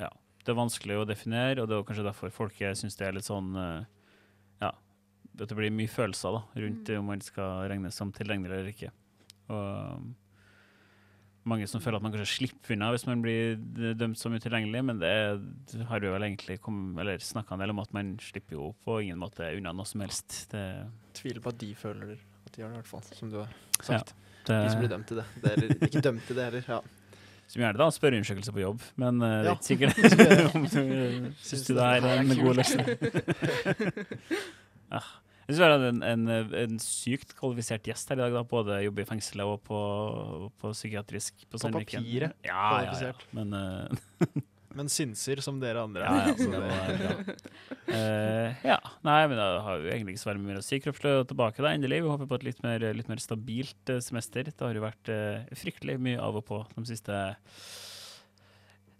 Ja. 0.00 0.08
Det 0.42 0.50
er 0.50 0.58
vanskelig 0.58 0.96
å 0.98 1.06
definere, 1.06 1.62
og 1.62 1.68
det 1.68 1.76
er 1.76 1.80
jo 1.82 1.86
kanskje 1.86 2.06
derfor 2.08 2.30
folk 2.34 2.58
syns 2.58 2.96
det 2.98 3.06
er 3.06 3.14
litt 3.14 3.28
sånn 3.28 3.54
eh, 3.54 3.84
Ja. 4.64 4.72
Det 5.38 5.48
blir 5.54 5.70
mye 5.70 5.88
følelser 5.90 6.34
da, 6.34 6.42
rundt 6.58 6.88
Mm. 6.88 6.98
om 6.98 7.06
man 7.06 7.20
skal 7.20 7.68
regnes 7.70 7.94
som 7.94 8.10
tilgjengelig 8.12 8.58
eller 8.58 8.72
ikke. 8.74 8.90
Og 9.48 10.14
mange 11.48 11.66
som 11.70 11.82
føler 11.82 11.98
at 11.98 12.04
man 12.04 12.12
kanskje 12.14 12.36
slipper 12.36 12.74
unna 12.76 12.90
hvis 12.94 13.04
man 13.08 13.22
blir 13.24 13.56
dømt 13.98 14.18
som 14.20 14.34
utilgjengelig, 14.34 14.82
men 14.86 15.00
det, 15.02 15.12
har 15.88 16.02
vi 16.02 16.12
vel 16.12 16.26
egentlig 16.28 16.58
snakka 17.26 17.56
en 17.56 17.64
del 17.64 17.74
om 17.74 17.82
at 17.82 17.92
man 17.96 18.14
slipper 18.22 18.58
jo 18.58 18.72
på 18.86 19.00
ingen 19.02 19.20
måte 19.20 19.50
unna 19.56 19.74
noe 19.74 19.88
som 19.88 20.04
helst. 20.04 20.44
Det, 20.52 20.64
Tviler 21.18 21.42
på 21.42 21.52
at 21.52 21.60
de 21.62 21.70
føler 21.78 22.14
at 22.14 22.54
de 22.54 22.62
gjør 22.62 22.72
det, 22.72 22.78
i 22.78 22.82
hvert 22.82 22.92
fall. 22.92 23.06
Som 23.18 23.32
du 23.32 23.38
har 23.40 23.48
ja, 23.50 23.84
sagt. 23.90 24.14
det, 24.46 24.58
De 24.58 24.70
som 24.70 24.82
blir 24.82 24.92
dømt 24.92 25.08
til 25.10 25.22
det. 25.22 25.26
det 25.42 25.54
er, 25.54 25.72
ikke 25.88 26.04
dømt 26.04 26.28
til 26.28 26.38
det 26.38 26.50
heller. 26.50 26.68
Ja. 26.68 26.82
Som 27.52 27.64
gjerne 27.64 27.82
da 27.82 27.88
spør 27.92 28.16
unnskyldelse 28.16 28.54
på 28.54 28.62
jobb, 28.62 28.84
men 29.02 29.18
eh, 29.26 29.38
det 29.42 29.50
er 29.50 29.58
ikke 29.58 29.72
sikkert 29.72 30.54
om 30.54 30.62
du 30.64 30.70
syns 31.42 31.66
du 31.66 31.74
det 31.76 31.88
er 31.88 32.06
en 32.12 32.32
god 32.38 32.62
løsning. 32.62 32.94
ja. 34.94 35.02
Jeg 35.52 35.58
synes 35.58 35.60
vi 35.60 35.66
har 35.68 35.82
en, 35.90 36.02
en, 36.06 36.54
en 36.62 36.78
sykt 36.80 37.34
kvalifisert 37.36 37.84
gjest 37.90 38.08
her 38.08 38.16
i 38.16 38.22
dag. 38.22 38.38
da, 38.38 38.42
Både 38.48 38.78
jobber 38.86 39.04
i 39.04 39.08
fengselet 39.10 39.44
og 39.44 39.60
på, 39.66 39.80
på 40.62 40.72
psykiatrisk 40.72 41.44
på 41.44 41.60
på 41.60 41.72
papiret 41.74 42.32
Ja, 42.40 42.48
ja, 42.48 42.54
ja. 42.54 42.70
kvalifisert. 42.72 43.26
Men 43.36 43.52
uh, 43.52 44.24
Men 44.76 44.88
synser 44.88 45.42
som 45.44 45.58
dere 45.60 45.82
andre. 45.84 46.06
ja, 46.06 46.30
ja, 46.30 46.34
det 46.38 46.60
var 46.62 47.02
ja. 47.04 47.12
Uh, 47.92 48.62
ja. 48.64 48.78
Nei, 49.04 49.18
men 49.28 49.36
da 49.36 49.46
har 49.66 49.82
vi 49.84 49.92
egentlig 49.92 50.16
ikke 50.16 50.22
så 50.22 50.30
veldig 50.30 50.44
mye 50.46 50.60
å 50.62 50.64
si. 50.64 50.80
Kroppslig 50.80 51.14
tilbake 51.28 51.60
da, 51.64 51.74
endelig. 51.76 52.00
Vi 52.06 52.12
håper 52.14 52.30
på 52.30 52.38
et 52.40 52.46
litt 52.48 52.62
mer, 52.64 52.86
litt 52.96 53.10
mer 53.10 53.20
stabilt 53.20 53.92
eh, 53.92 54.00
semester. 54.04 54.48
Det 54.48 54.64
har 54.64 54.72
jo 54.78 54.84
vært 54.86 55.12
uh, 55.12 55.56
fryktelig 55.60 55.98
mye 56.00 56.20
av 56.22 56.40
og 56.40 56.46
på 56.48 56.62
de 56.72 56.86
siste, 56.88 57.18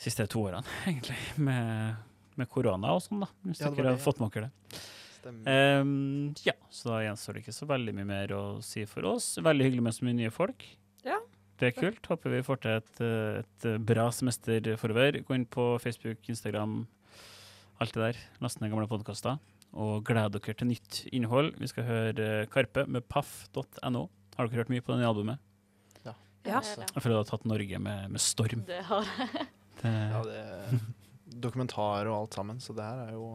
siste 0.03 0.29
to 0.29 0.45
årene, 0.51 0.77
egentlig. 0.91 1.17
Med, 1.41 2.03
med 2.37 2.53
korona 2.53 2.93
og 2.99 3.05
sånn, 3.07 3.25
da. 3.25 3.31
Hvis 3.49 3.65
Ja, 3.65 3.73
dere 3.73 3.95
har 3.95 4.03
fått 4.03 4.21
med 4.21 4.35
dere 4.37 4.51
det. 4.51 4.83
Ehm, 5.31 6.33
ja, 6.47 6.55
så 6.70 6.91
da 6.91 7.03
gjenstår 7.05 7.37
det 7.37 7.45
ikke 7.45 7.55
så 7.55 7.68
veldig 7.70 7.95
mye 7.99 8.09
mer 8.09 8.35
å 8.37 8.43
si 8.64 8.85
for 8.91 9.07
oss. 9.12 9.37
Veldig 9.43 9.68
hyggelig 9.68 9.85
med 9.87 9.97
så 9.97 10.07
mye 10.07 10.18
nye 10.18 10.33
folk. 10.35 10.66
Ja. 11.07 11.18
Det 11.61 11.70
er 11.70 11.77
kult. 11.79 12.09
Håper 12.11 12.33
vi 12.35 12.43
får 12.47 12.62
til 12.64 12.81
et, 12.81 13.03
et 13.43 13.68
bra 13.87 14.09
semester 14.14 14.73
forover. 14.81 15.20
Gå 15.23 15.37
inn 15.37 15.47
på 15.47 15.77
Facebook, 15.83 16.23
Instagram, 16.33 16.83
alt 17.83 17.95
det 17.95 18.03
der. 18.03 18.20
Last 18.43 18.62
ned 18.62 18.73
gamle 18.73 18.89
podkaster. 18.91 19.39
Og 19.73 20.03
gled 20.05 20.35
dere 20.35 20.57
til 20.59 20.68
nytt 20.68 21.05
innhold. 21.14 21.55
Vi 21.61 21.70
skal 21.70 21.87
høre 21.87 22.29
Karpe 22.53 22.85
med 22.91 23.07
paff.no. 23.09 24.09
Har 24.37 24.49
dere 24.49 24.62
hørt 24.62 24.73
mye 24.73 24.85
på 24.85 24.97
det 24.97 25.07
albumet? 25.07 25.41
Ja. 26.05 26.16
ja. 26.49 26.61
Jeg 26.61 26.99
føler 26.99 27.14
du 27.14 27.20
har 27.23 27.31
tatt 27.31 27.47
Norge 27.49 27.81
med, 27.81 28.11
med 28.12 28.23
storm. 28.23 28.66
Det 28.68 28.83
har 28.89 29.07
det. 29.07 29.47
Det, 29.83 29.93
Ja, 30.12 30.20
det 30.27 30.41
er 30.43 30.83
dokumentar 31.47 32.07
og 32.11 32.16
alt 32.16 32.37
sammen, 32.37 32.59
så 32.61 32.75
det 32.77 32.85
her 32.85 33.07
er 33.07 33.14
jo 33.16 33.29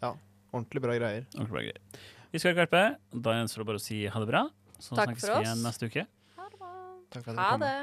ja, 0.00 0.10
ordentlig 0.54 0.82
bra 0.84 0.94
greier. 0.98 1.26
ordentlig 1.34 1.54
bra 1.56 1.62
greier. 1.66 2.02
Vi 2.34 2.40
skal 2.42 2.54
høre 2.54 2.64
Karpe. 2.64 2.82
Da 3.26 3.34
gjenstår 3.36 3.62
det 3.64 3.68
bare 3.72 3.80
å 3.82 3.84
si 3.84 4.00
ha 4.10 4.22
det 4.22 4.28
bra. 4.30 4.44
Så 4.78 4.96
Takk 4.98 5.12
snakkes 5.12 5.28
vi 5.28 5.42
igjen 5.44 5.62
neste 5.66 5.86
uke. 5.90 6.06
Ha 6.38 6.48
det 6.50 6.58
bra. 6.58 6.72
Takk 7.14 7.24
for 7.24 7.30
at 7.30 7.38
Ha 7.38 7.56
det. 7.62 7.74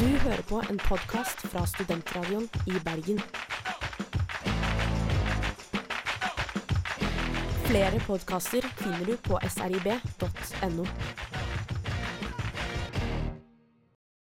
Du 0.00 0.06
hører 0.24 0.42
på 0.48 0.60
en 0.72 0.78
podkast 0.86 1.42
fra 1.52 1.66
Studentradioen 1.68 2.46
i 2.70 2.78
Bergen. 2.86 3.20
Flere 7.70 8.00
podkaster 8.06 8.64
finner 8.80 9.04
du 9.06 9.16
på 9.28 9.38
srib.no. 9.46 10.86